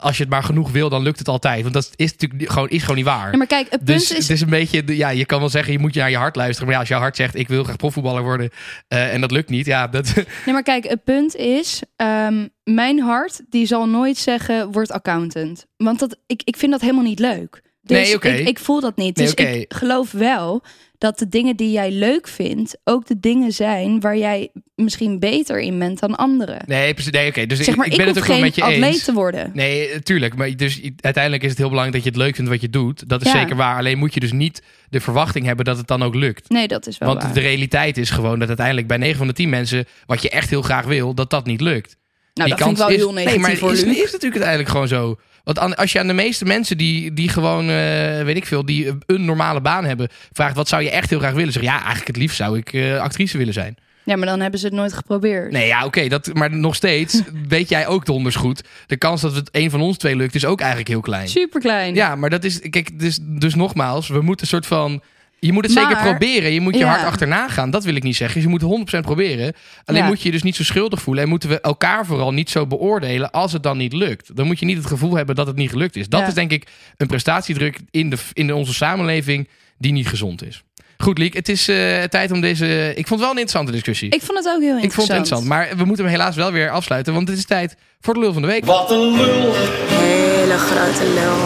als 0.00 0.16
je 0.16 0.22
het 0.22 0.32
maar 0.32 0.42
genoeg 0.42 0.70
wil, 0.70 0.88
dan 0.88 1.02
lukt 1.02 1.18
het 1.18 1.28
altijd. 1.28 1.62
Want 1.62 1.74
dat 1.74 1.90
is 1.96 2.12
natuurlijk 2.16 2.50
gewoon, 2.52 2.68
is 2.68 2.80
gewoon 2.80 2.96
niet 2.96 3.04
waar. 3.04 3.30
Ja, 3.30 3.36
maar 3.36 3.46
kijk, 3.46 3.70
het 3.70 3.84
punt 3.84 4.08
dus 4.08 4.28
is... 4.30 4.40
een 4.40 4.48
beetje, 4.48 4.96
ja, 4.96 5.08
je 5.08 5.24
kan 5.24 5.38
wel 5.40 5.48
zeggen, 5.48 5.72
je 5.72 5.78
moet 5.78 5.94
je 5.94 6.00
naar 6.00 6.10
je 6.10 6.16
hart 6.16 6.36
luisteren. 6.36 6.64
Maar 6.64 6.74
ja, 6.74 6.80
als 6.80 6.88
je 6.88 6.94
hart 6.94 7.16
zegt, 7.16 7.34
ik 7.34 7.48
wil 7.48 7.64
graag 7.64 7.76
profvoetballer 7.76 8.22
worden 8.22 8.50
eh, 8.88 9.14
en 9.14 9.20
dat 9.20 9.30
lukt 9.30 9.48
niet, 9.48 9.66
ja, 9.66 9.86
dat, 9.88 10.14
Nee, 10.14 10.24
maar 10.54 10.62
kijk, 10.62 10.88
het 10.88 11.04
punt 11.04 11.36
is, 11.36 11.82
ehm, 11.96 12.46
mijn 12.64 12.98
hart 13.00 13.40
die 13.48 13.66
zal 13.66 13.88
nooit 13.88 14.16
zeggen, 14.16 14.72
word 14.72 14.90
accountant. 14.90 15.66
Want 15.76 15.98
dat, 15.98 16.16
ik, 16.26 16.42
ik 16.44 16.56
vind 16.56 16.72
dat 16.72 16.80
helemaal 16.80 17.04
niet 17.04 17.18
leuk. 17.18 17.62
Dus 17.82 18.20
Nee, 18.22 18.38
ik, 18.38 18.48
ik 18.48 18.58
voel 18.58 18.80
dat 18.80 18.96
niet. 18.96 19.16
Nee, 19.16 19.26
Dus 19.26 19.34
ik 19.46 19.64
geloof 19.74 20.10
wel 20.12 20.62
dat 20.98 21.18
de 21.18 21.28
dingen 21.28 21.56
die 21.56 21.70
jij 21.70 21.90
leuk 21.90 22.28
vindt 22.28 22.78
ook 22.84 23.06
de 23.06 23.20
dingen 23.20 23.52
zijn 23.52 24.00
waar 24.00 24.16
jij 24.16 24.50
misschien 24.74 25.18
beter 25.18 25.60
in 25.60 25.78
bent 25.78 26.00
dan 26.00 26.16
anderen. 26.16 26.62
Nee, 26.66 26.94
precies. 26.94 27.12
Nee, 27.12 27.28
oké. 27.28 27.46
Dus 27.46 27.58
zeg 27.60 27.76
maar, 27.76 27.86
ik, 27.86 27.92
ik, 27.92 27.98
ben 27.98 28.06
het 28.06 28.18
ook 28.18 28.24
wel 28.24 28.38
met 28.40 28.54
je 28.54 28.62
eens. 28.64 28.74
atleet 28.84 29.04
te 29.04 29.12
worden. 29.12 29.50
Nee, 29.54 29.88
eh, 29.88 29.98
tuurlijk. 29.98 30.34
Maar 30.36 30.56
dus 30.56 30.80
uiteindelijk 31.00 31.42
is 31.42 31.48
het 31.50 31.58
heel 31.58 31.68
belangrijk 31.68 32.04
dat 32.04 32.12
je 32.12 32.18
het 32.18 32.26
leuk 32.26 32.34
vindt 32.36 32.50
wat 32.50 32.60
je 32.60 32.70
doet. 32.70 33.08
Dat 33.08 33.24
is 33.24 33.32
Ja. 33.32 33.40
zeker 33.40 33.56
waar. 33.56 33.76
Alleen 33.76 33.98
moet 33.98 34.14
je 34.14 34.20
dus 34.20 34.32
niet 34.32 34.62
de 34.88 35.00
verwachting 35.00 35.46
hebben 35.46 35.64
dat 35.64 35.76
het 35.76 35.86
dan 35.86 36.02
ook 36.02 36.14
lukt. 36.14 36.48
Nee, 36.48 36.68
dat 36.68 36.86
is 36.86 36.98
wel 36.98 37.08
Want 37.08 37.22
waar. 37.22 37.32
de 37.34 37.40
realiteit 37.40 37.96
is 37.98 38.10
gewoon 38.10 38.38
dat 38.38 38.48
uiteindelijk 38.48 38.86
bij 38.86 38.96
9 38.96 39.16
van 39.16 39.26
de 39.26 39.32
10 39.32 39.48
mensen... 39.48 39.84
wat 40.06 40.22
je 40.22 40.30
echt 40.30 40.50
heel 40.50 40.62
graag 40.62 40.84
wil, 40.84 41.14
dat 41.14 41.30
dat 41.30 41.46
niet 41.46 41.60
lukt. 41.60 41.96
Nou, 42.34 42.48
Die 42.48 42.58
dat 42.58 42.66
vind 42.66 42.70
ik 42.70 42.76
wel 42.76 42.88
is, 42.88 42.96
heel 42.96 43.12
negatief 43.12 43.40
nee, 43.40 43.48
maar 43.48 43.56
voor 43.56 43.72
is, 43.72 43.82
is 43.82 44.12
natuurlijk 44.12 44.22
uiteindelijk 44.22 44.68
gewoon 44.68 44.88
zo. 44.88 45.18
Want 45.44 45.76
als 45.76 45.92
je 45.92 45.98
aan 45.98 46.06
de 46.06 46.12
meeste 46.12 46.44
mensen 46.44 46.76
die, 46.76 47.12
die 47.12 47.28
gewoon, 47.28 47.68
eh, 47.68 48.22
weet 48.22 48.36
ik 48.36 48.46
veel, 48.46 48.64
die 48.64 48.88
een 49.06 49.24
normale 49.24 49.60
baan 49.60 49.84
hebben, 49.84 50.08
vraagt 50.32 50.56
wat 50.56 50.68
zou 50.68 50.82
je 50.82 50.90
echt 50.90 51.10
heel 51.10 51.18
graag 51.18 51.32
willen? 51.32 51.52
Zeg 51.52 51.62
ja, 51.62 51.76
eigenlijk 51.76 52.06
het 52.06 52.16
liefst 52.16 52.36
zou 52.36 52.58
ik 52.58 52.72
eh, 52.72 53.00
actrice 53.00 53.38
willen 53.38 53.52
zijn. 53.52 53.76
Ja, 54.04 54.16
maar 54.16 54.26
dan 54.26 54.40
hebben 54.40 54.60
ze 54.60 54.66
het 54.66 54.74
nooit 54.74 54.92
geprobeerd. 54.92 55.52
Nee, 55.52 55.66
ja, 55.66 55.84
oké, 55.84 56.08
dat 56.08 56.34
maar 56.34 56.56
nog 56.56 56.74
steeds 56.74 57.22
weet 57.48 57.68
jij 57.68 57.86
ook 57.86 58.06
donders 58.06 58.36
goed. 58.36 58.62
De 58.86 58.96
kans 58.96 59.20
dat 59.20 59.34
het 59.34 59.48
een 59.52 59.70
van 59.70 59.80
ons 59.80 59.96
twee 59.96 60.16
lukt 60.16 60.34
is 60.34 60.44
ook 60.44 60.58
eigenlijk 60.58 60.88
heel 60.88 61.00
klein. 61.00 61.28
Super 61.28 61.60
klein. 61.60 61.94
Ja, 61.94 62.16
maar 62.16 62.30
dat 62.30 62.44
is, 62.44 62.60
kijk, 62.70 62.98
dus, 62.98 63.18
dus 63.22 63.54
nogmaals, 63.54 64.08
we 64.08 64.20
moeten 64.20 64.40
een 64.40 64.52
soort 64.52 64.66
van. 64.66 65.02
Je 65.46 65.52
moet 65.52 65.64
het 65.64 65.72
zeker 65.72 65.96
proberen. 65.96 66.52
Je 66.52 66.60
moet 66.60 66.74
je 66.74 66.78
Ja. 66.80 66.86
hard 66.88 67.04
achterna 67.04 67.48
gaan. 67.48 67.70
Dat 67.70 67.84
wil 67.84 67.94
ik 67.94 68.02
niet 68.02 68.16
zeggen. 68.16 68.34
Dus 68.36 68.44
je 68.44 68.50
moet 68.50 68.62
100% 68.62 69.04
proberen. 69.04 69.52
Alleen 69.84 70.00
Ja. 70.02 70.06
moet 70.06 70.18
je 70.20 70.24
je 70.26 70.30
dus 70.32 70.42
niet 70.42 70.56
zo 70.56 70.64
schuldig 70.64 71.02
voelen. 71.02 71.22
En 71.22 71.28
moeten 71.28 71.48
we 71.48 71.60
elkaar 71.60 72.06
vooral 72.06 72.32
niet 72.32 72.50
zo 72.50 72.66
beoordelen 72.66 73.30
als 73.30 73.52
het 73.52 73.62
dan 73.62 73.76
niet 73.76 73.92
lukt. 73.92 74.36
Dan 74.36 74.46
moet 74.46 74.58
je 74.58 74.66
niet 74.66 74.76
het 74.76 74.86
gevoel 74.86 75.14
hebben 75.16 75.34
dat 75.34 75.46
het 75.46 75.56
niet 75.56 75.70
gelukt 75.70 75.96
is. 75.96 76.08
Dat 76.08 76.20
Ja. 76.20 76.26
is 76.26 76.34
denk 76.34 76.50
ik 76.50 76.66
een 76.96 77.06
prestatiedruk 77.06 77.78
in, 77.90 78.10
de, 78.10 78.16
in 78.32 78.52
onze 78.54 78.74
samenleving 78.74 79.48
die 79.78 79.92
niet 79.92 80.08
gezond 80.08 80.44
is. 80.46 80.62
Goed, 80.98 81.18
Liek. 81.18 81.34
Het 81.34 81.48
is 81.48 81.68
eh, 81.68 82.02
tijd 82.02 82.30
om 82.30 82.40
deze... 82.40 82.88
Ik 82.96 83.06
vond 83.06 83.08
het 83.08 83.18
wel 83.18 83.30
een 83.30 83.36
interessante 83.38 83.72
discussie. 83.72 84.08
Ik 84.10 84.22
vond 84.22 84.38
het 84.38 84.46
ook 84.54 84.60
heel 84.60 84.78
interessant. 84.78 84.84
Ik 84.84 84.92
vond 84.92 85.08
het 85.08 85.16
interessant. 85.16 85.48
Maar 85.48 85.76
we 85.76 85.84
moeten 85.84 86.04
hem 86.04 86.14
helaas 86.14 86.36
wel 86.36 86.52
weer 86.52 86.70
afsluiten. 86.70 87.12
Want 87.14 87.28
het 87.28 87.38
is 87.38 87.44
tijd 87.44 87.76
voor 88.00 88.14
de 88.14 88.20
lul 88.20 88.32
van 88.32 88.42
de 88.42 88.48
week. 88.48 88.64
Wat 88.64 88.90
een 88.90 88.98
lul, 89.16 89.52
Hele 89.88 90.56
grote 90.58 91.12
lul. 91.14 91.38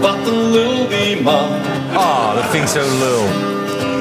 wat 0.00 0.28
een 0.28 0.50
lul 0.50 0.88
die 0.88 1.20
man. 1.20 1.48
Ah, 1.94 2.34
dat 2.34 2.44
vind 2.50 2.62
ik 2.62 2.68
zo 2.68 2.98
lul. 2.98 3.24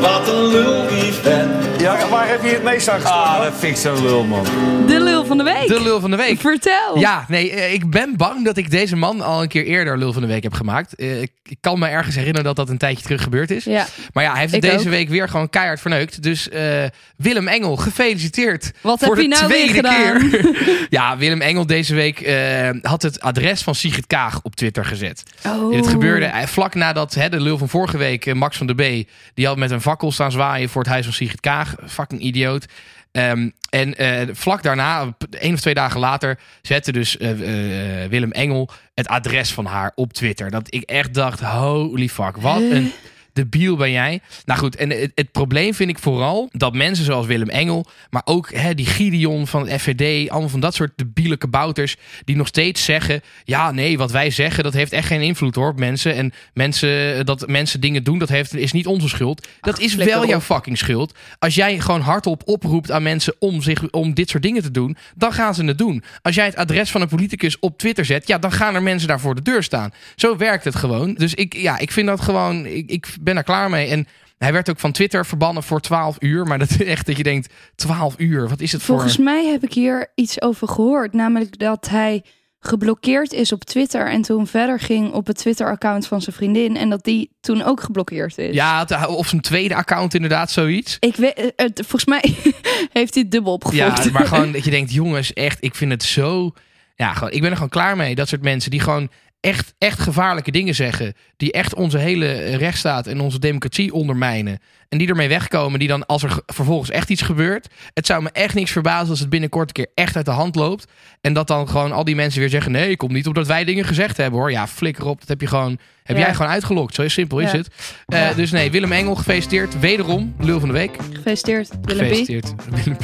Wat 0.02 0.28
een 0.28 0.46
lul 0.46 0.88
die 0.88 1.14
vent. 1.14 1.69
Ja, 1.80 2.10
waar 2.10 2.28
heb 2.28 2.44
je 2.44 2.50
het 2.50 2.64
meest 2.64 2.90
aan 2.90 3.04
Ah, 3.04 3.42
dat 3.44 3.54
vind 3.58 3.76
ik 3.76 3.82
zo 3.82 4.02
lul, 4.02 4.24
man. 4.24 4.44
De 4.88 5.00
lul 5.00 5.26
van 5.26 5.38
de 5.38 5.44
week. 5.44 5.68
De 5.68 5.82
lul 5.82 6.00
van 6.00 6.12
de 6.12 6.18
week. 6.18 6.40
Vertel. 6.40 7.00
Ja, 7.00 7.26
nee, 7.28 7.52
eh, 7.52 7.74
ik 7.74 7.90
ben 7.90 8.18
bang 8.18 8.46
dat 8.46 8.58
ik 8.58 8.72
deze 8.72 8.96
man 8.96 9.22
al 9.22 9.42
een 9.42 9.48
keer 9.48 9.66
eerder 9.66 9.98
lul 9.98 10.14
van 10.14 10.22
de 10.22 10.28
week 10.28 10.44
heb 10.44 10.54
gemaakt. 10.54 10.96
Eh, 10.96 11.22
Ik, 11.22 11.32
kan 11.62 11.80
me 11.80 11.88
ergens 11.88 12.16
herinneren 12.16 12.46
dat 12.46 12.56
dat 12.56 12.70
een 12.70 12.78
tijdje 12.78 13.04
terug 13.04 13.24
gebeurd 13.24 13.52
is. 13.52 13.64
Ja. 13.64 13.86
Maar 14.14 14.24
ja, 14.24 14.32
hij 14.32 14.40
heeft 14.40 14.54
het 14.54 14.64
Ik 14.64 14.70
deze 14.72 14.84
ook. 14.84 14.90
week 14.90 15.10
weer 15.10 15.30
gewoon 15.30 15.50
keihard 15.50 15.82
verneukt. 15.82 16.24
Dus 16.24 16.50
eh, 16.50 16.84
Willem 17.18 17.48
Engel, 17.48 17.76
gefeliciteerd. 17.76 18.72
Wat 18.82 19.00
voor 19.00 19.16
heb 19.16 19.24
je 19.24 19.30
de 19.30 19.36
nou 19.36 19.48
weer 19.48 19.58
tweede 19.58 19.74
gedaan? 19.74 20.30
keer. 20.30 20.68
ja, 21.00 21.18
Willem 21.18 21.42
Engel 21.42 21.66
deze 21.66 21.96
week 21.96 22.20
eh, 22.22 22.70
had 22.82 23.02
het 23.02 23.20
adres 23.22 23.62
van 23.62 23.76
Sigrid 23.76 24.08
Kaag 24.08 24.40
op 24.44 24.56
Twitter 24.56 24.86
gezet. 24.86 25.24
Oh. 25.48 25.72
Dit 25.74 25.88
gebeurde 25.88 26.32
vlak 26.46 26.76
nadat 26.76 27.14
hè, 27.14 27.30
de 27.30 27.40
lul 27.42 27.58
van 27.58 27.70
vorige 27.70 27.98
week, 27.98 28.34
Max 28.34 28.58
van 28.58 28.68
der 28.68 28.76
B, 28.76 29.08
die 29.34 29.46
had 29.48 29.58
met 29.58 29.72
een 29.72 29.82
fakkel 29.82 30.12
staan 30.12 30.32
zwaaien 30.32 30.70
voor 30.70 30.82
het 30.82 30.92
huis 30.92 31.06
van 31.06 31.14
Sigrid 31.14 31.40
Kaag. 31.40 31.69
Fucking 31.86 32.22
idioot. 32.22 32.66
Ehm, 33.12 33.50
en 33.70 33.96
eh, 33.96 34.28
vlak 34.32 34.64
daarna, 34.64 35.16
één 35.30 35.54
of 35.54 35.60
twee 35.60 35.74
dagen 35.74 36.00
later, 36.00 36.40
zette 36.62 36.92
dus 36.92 37.18
eh, 37.18 38.04
eh, 38.04 38.10
Willem 38.10 38.32
Engel 38.32 38.70
het 38.94 39.08
adres 39.08 39.52
van 39.52 39.66
haar 39.66 39.92
op 39.96 40.14
Twitter. 40.14 40.50
Dat 40.52 40.74
ik 40.74 40.84
echt 40.84 41.14
dacht, 41.14 41.40
holy 41.40 42.10
fuck, 42.10 42.38
wat 42.38 42.62
een 42.62 42.92
debiel 43.40 43.76
ben 43.76 43.92
jij. 43.92 44.22
Nou 44.46 44.60
goed, 44.60 44.76
en 44.76 44.90
het, 44.90 45.12
het 45.16 45.32
probleem 45.32 45.74
vind 45.74 45.90
ik 45.90 46.00
vooral 46.00 46.50
dat 46.52 46.74
mensen 46.74 47.06
zoals 47.06 47.26
Willem 47.26 47.50
Engel, 47.50 47.86
maar 48.10 48.22
ook 48.26 48.54
hè, 48.54 48.74
die 48.74 48.86
Gideon 48.86 49.48
van 49.48 49.68
het 49.68 49.82
FVD, 49.82 50.30
allemaal 50.30 50.50
van 50.50 50.60
dat 50.60 50.76
soort 50.76 50.92
debiele 50.96 51.38
kabouters, 51.38 51.96
die 52.26 52.36
nog 52.36 52.48
steeds 52.48 52.84
zeggen, 52.84 53.22
ja 53.44 53.72
nee, 53.72 53.98
wat 53.98 54.12
wij 54.12 54.30
zeggen, 54.30 54.64
dat 54.64 54.74
heeft 54.74 54.92
echt 54.92 55.08
geen 55.08 55.22
invloed 55.22 55.56
hoor 55.56 55.70
op 55.70 55.80
mensen. 55.80 56.16
En 56.16 56.34
mensen, 56.54 57.26
dat 57.26 57.48
mensen 57.48 57.82
dingen 57.82 58.04
doen, 58.04 58.20
dat 58.20 58.30
heeft, 58.30 58.56
is 58.56 58.72
niet 58.72 58.88
onze 58.88 59.08
schuld. 59.10 59.48
Dat 59.62 59.80
is 59.80 59.96
wel 59.96 60.28
jouw 60.28 60.42
fucking 60.42 60.78
schuld. 60.78 61.18
Als 61.40 61.56
jij 61.56 61.80
gewoon 61.80 62.02
hardop 62.02 62.42
oproept 62.46 62.92
aan 62.92 63.04
mensen 63.04 63.36
om, 63.40 63.62
zich, 63.62 63.92
om 63.92 64.14
dit 64.14 64.30
soort 64.30 64.44
dingen 64.44 64.62
te 64.62 64.72
doen, 64.72 64.98
dan 65.16 65.34
gaan 65.34 65.56
ze 65.56 65.66
het 65.66 65.78
doen. 65.78 66.04
Als 66.22 66.36
jij 66.36 66.46
het 66.46 66.56
adres 66.56 66.92
van 66.92 67.02
een 67.02 67.08
politicus 67.08 67.60
op 67.60 67.78
Twitter 67.78 68.06
zet, 68.06 68.28
ja, 68.28 68.38
dan 68.38 68.52
gaan 68.52 68.76
er 68.76 68.84
mensen 68.84 69.08
daar 69.08 69.20
voor 69.20 69.36
de 69.36 69.42
deur 69.42 69.64
staan. 69.64 69.94
Zo 70.16 70.38
werkt 70.38 70.64
het 70.64 70.76
gewoon. 70.76 71.14
Dus 71.14 71.34
ik, 71.34 71.56
ja, 71.56 71.78
ik 71.78 71.92
vind 71.92 72.08
dat 72.08 72.22
gewoon, 72.22 72.66
ik, 72.66 72.90
ik 72.90 73.08
ben 73.22 73.29
er 73.38 73.44
klaar 73.44 73.70
mee. 73.70 73.88
En 73.88 74.08
hij 74.38 74.54
werd 74.54 74.70
ook 74.70 74.80
van 74.80 74.92
Twitter 74.92 75.26
verbannen 75.26 75.64
voor 75.64 75.80
12 75.82 76.16
uur. 76.20 76.46
Maar 76.46 76.60
dat 76.60 76.70
is 76.70 76.84
echt 76.84 77.06
dat 77.06 77.18
je 77.18 77.24
denkt, 77.24 77.54
12 77.76 78.16
uur, 78.18 78.50
wat 78.50 78.60
is 78.60 78.72
het 78.72 78.82
Volgens 78.82 79.16
voor... 79.16 79.24
mij 79.24 79.46
heb 79.46 79.64
ik 79.64 79.74
hier 79.74 80.12
iets 80.16 80.42
over 80.42 80.68
gehoord. 80.68 81.14
Namelijk 81.14 81.60
dat 81.60 81.90
hij 81.90 82.24
geblokkeerd 82.60 83.34
is 83.34 83.52
op 83.52 83.64
Twitter. 83.64 84.08
En 84.10 84.22
toen 84.22 84.48
verder 84.48 84.80
ging 84.80 85.12
op 85.12 85.28
het 85.28 85.38
Twitter-account 85.38 86.08
van 86.08 86.22
zijn 86.22 86.36
vriendin. 86.36 86.78
En 86.78 86.90
dat 86.90 87.04
die 87.04 87.32
toen 87.42 87.64
ook 87.64 87.82
geblokkeerd 87.82 88.38
is. 88.38 88.54
Ja, 88.56 88.86
of 89.08 89.28
zijn 89.28 89.42
tweede 89.42 89.76
account 89.76 90.14
inderdaad, 90.14 90.52
zoiets. 90.52 90.98
Ik 91.00 91.16
weet, 91.16 91.34
eh, 91.34 91.46
het- 91.56 91.80
volgens 91.88 92.06
mij 92.06 92.24
heeft 93.00 93.14
hij 93.14 93.24
het 93.24 93.32
dubbel 93.32 93.54
opgevolgd. 93.54 94.04
Ja, 94.04 94.12
maar 94.12 94.28
gewoon 94.34 94.52
dat 94.52 94.64
je 94.64 94.72
denkt, 94.72 94.94
jongens, 94.94 95.34
echt, 95.34 95.58
ik 95.64 95.76
vind 95.76 95.92
het 95.92 96.04
zo... 96.04 96.52
Ja, 96.96 97.14
gewoon, 97.14 97.32
ik 97.32 97.40
ben 97.42 97.50
er 97.50 97.56
gewoon 97.56 97.70
klaar 97.72 97.96
mee. 97.98 98.16
Dat 98.16 98.28
soort 98.28 98.42
mensen 98.42 98.72
die 98.72 98.80
gewoon 98.80 99.10
echt, 99.42 99.74
echt 99.78 100.00
gevaarlijke 100.00 100.52
dingen 100.52 100.76
zeggen. 100.76 101.14
Die 101.38 101.52
echt 101.52 101.76
onze 101.76 101.98
hele 101.98 102.56
rechtsstaat 102.56 103.08
en 103.08 103.20
onze 103.20 103.40
democratie 103.40 103.94
ondermijnen. 103.94 104.60
En 104.90 104.98
die 104.98 105.08
ermee 105.08 105.28
wegkomen, 105.28 105.80
die 105.80 105.88
dan 105.88 106.06
als 106.06 106.24
er 106.24 106.30
ge- 106.30 106.44
vervolgens 106.46 106.90
echt 106.90 107.10
iets 107.10 107.22
gebeurt. 107.22 107.68
Het 107.94 108.06
zou 108.06 108.24
me 108.24 108.30
echt 108.32 108.54
niks 108.56 108.72
verbazen 108.72 109.10
als 109.10 109.20
het 109.20 109.30
binnenkort 109.30 109.68
een 109.68 109.74
keer 109.74 109.92
echt 109.96 110.16
uit 110.16 110.26
de 110.26 110.32
hand 110.32 110.56
loopt. 110.56 110.86
En 111.22 111.34
dat 111.34 111.48
dan 111.48 111.70
gewoon 111.70 111.92
al 111.92 112.04
die 112.04 112.16
mensen 112.16 112.40
weer 112.40 112.50
zeggen: 112.50 112.72
nee, 112.72 112.98
komt 112.98 113.12
niet 113.12 113.28
omdat 113.28 113.48
wij 113.48 113.64
dingen 113.64 113.86
gezegd 113.86 114.18
hebben 114.18 114.40
hoor. 114.40 114.52
Ja, 114.52 114.68
flikker 114.68 115.06
op. 115.06 115.20
Dat 115.20 115.28
heb 115.28 115.42
je 115.42 115.48
gewoon. 115.48 115.80
Heb 116.04 116.18
Ja. 116.18 116.24
jij 116.24 116.34
gewoon 116.36 116.52
uitgelokt. 116.52 116.96
Zo 116.96 117.08
simpel 117.08 117.40
is 117.40 117.52
Ja. 117.52 117.58
het. 117.58 117.68
Eh, 118.06 118.36
Dus 118.36 118.52
nee, 118.52 118.72
Willem 118.72 118.92
Engel, 118.92 119.16
gefeliciteerd. 119.16 119.80
Wederom, 119.80 120.36
lul 120.40 120.60
van 120.60 120.68
de 120.70 120.74
week. 120.74 120.98
Gefeliciteerd, 121.14 121.70
Willem. 121.82 122.06
Gefeliciteerd, 122.06 122.54
Willem 122.70 122.98
P. 122.98 123.04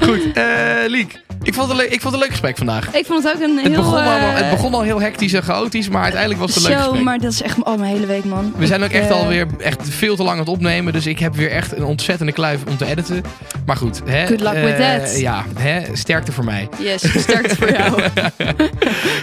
Goed, 0.04 0.32
eh 0.32 0.84
Liek. 0.86 1.24
Ik 1.46 1.54
vond, 1.54 1.68
het 1.68 1.78
een 1.78 1.84
leuk, 1.84 1.92
ik 1.94 2.00
vond 2.00 2.04
het 2.04 2.12
een 2.14 2.18
leuk 2.20 2.30
gesprek 2.30 2.56
vandaag. 2.56 2.94
Ik 2.94 3.06
vond 3.06 3.22
het 3.24 3.34
ook 3.34 3.40
een 3.42 3.56
Het 3.56 3.66
heel... 3.66 3.76
begon, 3.76 3.94
allemaal, 3.94 4.16
eh, 4.18 4.34
het 4.36 4.50
begon 4.50 4.74
al 4.74 4.82
heel 4.82 5.00
hectisch 5.00 5.32
en 5.32 5.42
chaotisch, 5.42 5.88
maar 5.88 6.02
uiteindelijk 6.02 6.40
was 6.40 6.54
het 6.54 6.64
een 6.64 6.70
leuk 6.70 6.78
Zo, 6.78 6.84
gesprek. 6.84 7.04
maar 7.04 7.18
dat 7.18 7.32
is 7.32 7.42
echt 7.42 7.64
al 7.64 7.76
mijn 7.76 7.92
hele 7.94 8.06
week, 8.06 8.24
man. 8.24 8.52
We 8.56 8.66
zijn 8.66 8.82
ook 8.82 8.90
Ik, 8.90 8.94
echt 9.00 9.10
eh, 9.10 9.16
alweer 9.16 9.46
echt 9.58 9.88
veel 9.88 10.16
te 10.16 10.22
lang 10.22 10.32
aan 10.34 10.38
het 10.44 10.48
opnemen. 10.48 10.92
Dus 10.92 11.06
ik 11.06 11.18
heb 11.18 11.34
weer 11.34 11.50
echt 11.50 11.76
een 11.76 11.84
ontzettende 11.84 12.32
kluif 12.32 12.60
om 12.68 12.76
te 12.76 12.86
editen. 12.86 13.22
Maar 13.66 13.76
goed. 13.76 14.00
Hè, 14.04 14.26
Good 14.26 14.40
luck 14.40 14.52
with 14.52 14.74
eh, 14.78 14.94
that. 14.98 15.18
Ja, 15.20 15.44
hè, 15.58 15.80
sterkte 15.92 16.32
voor 16.32 16.44
mij. 16.44 16.68
Yes, 16.78 17.20
sterkte 17.20 17.56
voor 17.56 17.70
jou. 17.72 17.90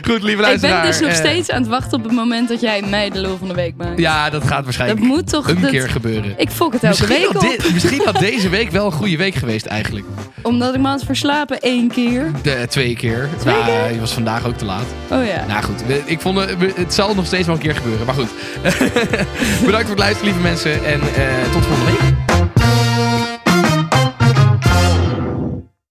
Goed, 0.07 0.21
lieve 0.23 0.29
ik 0.31 0.39
luisteraar. 0.39 0.81
ben 0.81 0.91
dus 0.91 0.99
nog 0.99 1.13
steeds 1.15 1.49
aan 1.49 1.61
het 1.61 1.69
wachten 1.69 1.97
op 1.97 2.03
het 2.03 2.13
moment 2.13 2.49
dat 2.49 2.61
jij 2.61 2.81
mij 2.89 3.09
de 3.09 3.19
lul 3.19 3.37
van 3.37 3.47
de 3.47 3.53
week 3.53 3.73
maakt. 3.77 3.99
Ja, 3.99 4.29
dat 4.29 4.41
gaat 4.43 4.55
dat 4.55 4.63
waarschijnlijk 4.63 4.99
moet 5.01 5.29
toch... 5.29 5.47
een 5.47 5.61
dat- 5.61 5.69
keer 5.69 5.89
gebeuren. 5.89 6.33
Ik 6.37 6.49
fok 6.49 6.73
het 6.73 6.83
elke 6.83 6.97
Misschien 6.99 7.21
week 7.21 7.33
had, 7.33 7.43
op. 7.43 7.49
dit- 7.63 7.73
misschien 7.73 8.01
had 8.05 8.19
deze 8.19 8.49
week 8.49 8.69
wel 8.71 8.85
een 8.85 8.91
goede 8.91 9.17
week 9.17 9.35
geweest 9.35 9.65
eigenlijk. 9.65 10.05
Omdat 10.41 10.73
ik 10.75 10.81
me 10.81 10.87
had 10.87 11.03
verslapen 11.05 11.59
één 11.59 11.87
keer. 11.91 12.12
De, 12.41 12.65
twee 12.69 12.95
keer. 12.95 13.29
Twee 13.39 13.53
Nou, 13.53 13.65
keer? 13.65 13.93
Je 13.93 13.99
was 13.99 14.13
vandaag 14.13 14.45
ook 14.45 14.57
te 14.57 14.65
laat. 14.65 14.85
Oh 15.11 15.25
ja. 15.25 15.45
Nou 15.47 15.63
goed, 15.63 15.81
ik 16.05 16.21
vond, 16.21 16.39
het- 16.39 16.93
zal 16.93 17.15
nog 17.15 17.25
steeds 17.25 17.45
wel 17.45 17.55
een 17.55 17.61
keer 17.61 17.75
gebeuren. 17.75 18.05
Maar 18.05 18.15
goed. 18.15 18.29
Bedankt 19.65 19.87
voor 19.87 19.95
het 19.95 19.99
luisteren, 19.99 20.23
lieve 20.25 20.39
mensen. 20.39 20.71
En 20.85 21.01
eh, 21.01 21.51
tot 21.51 21.65
volgende 21.65 21.91
week. 21.91 22.32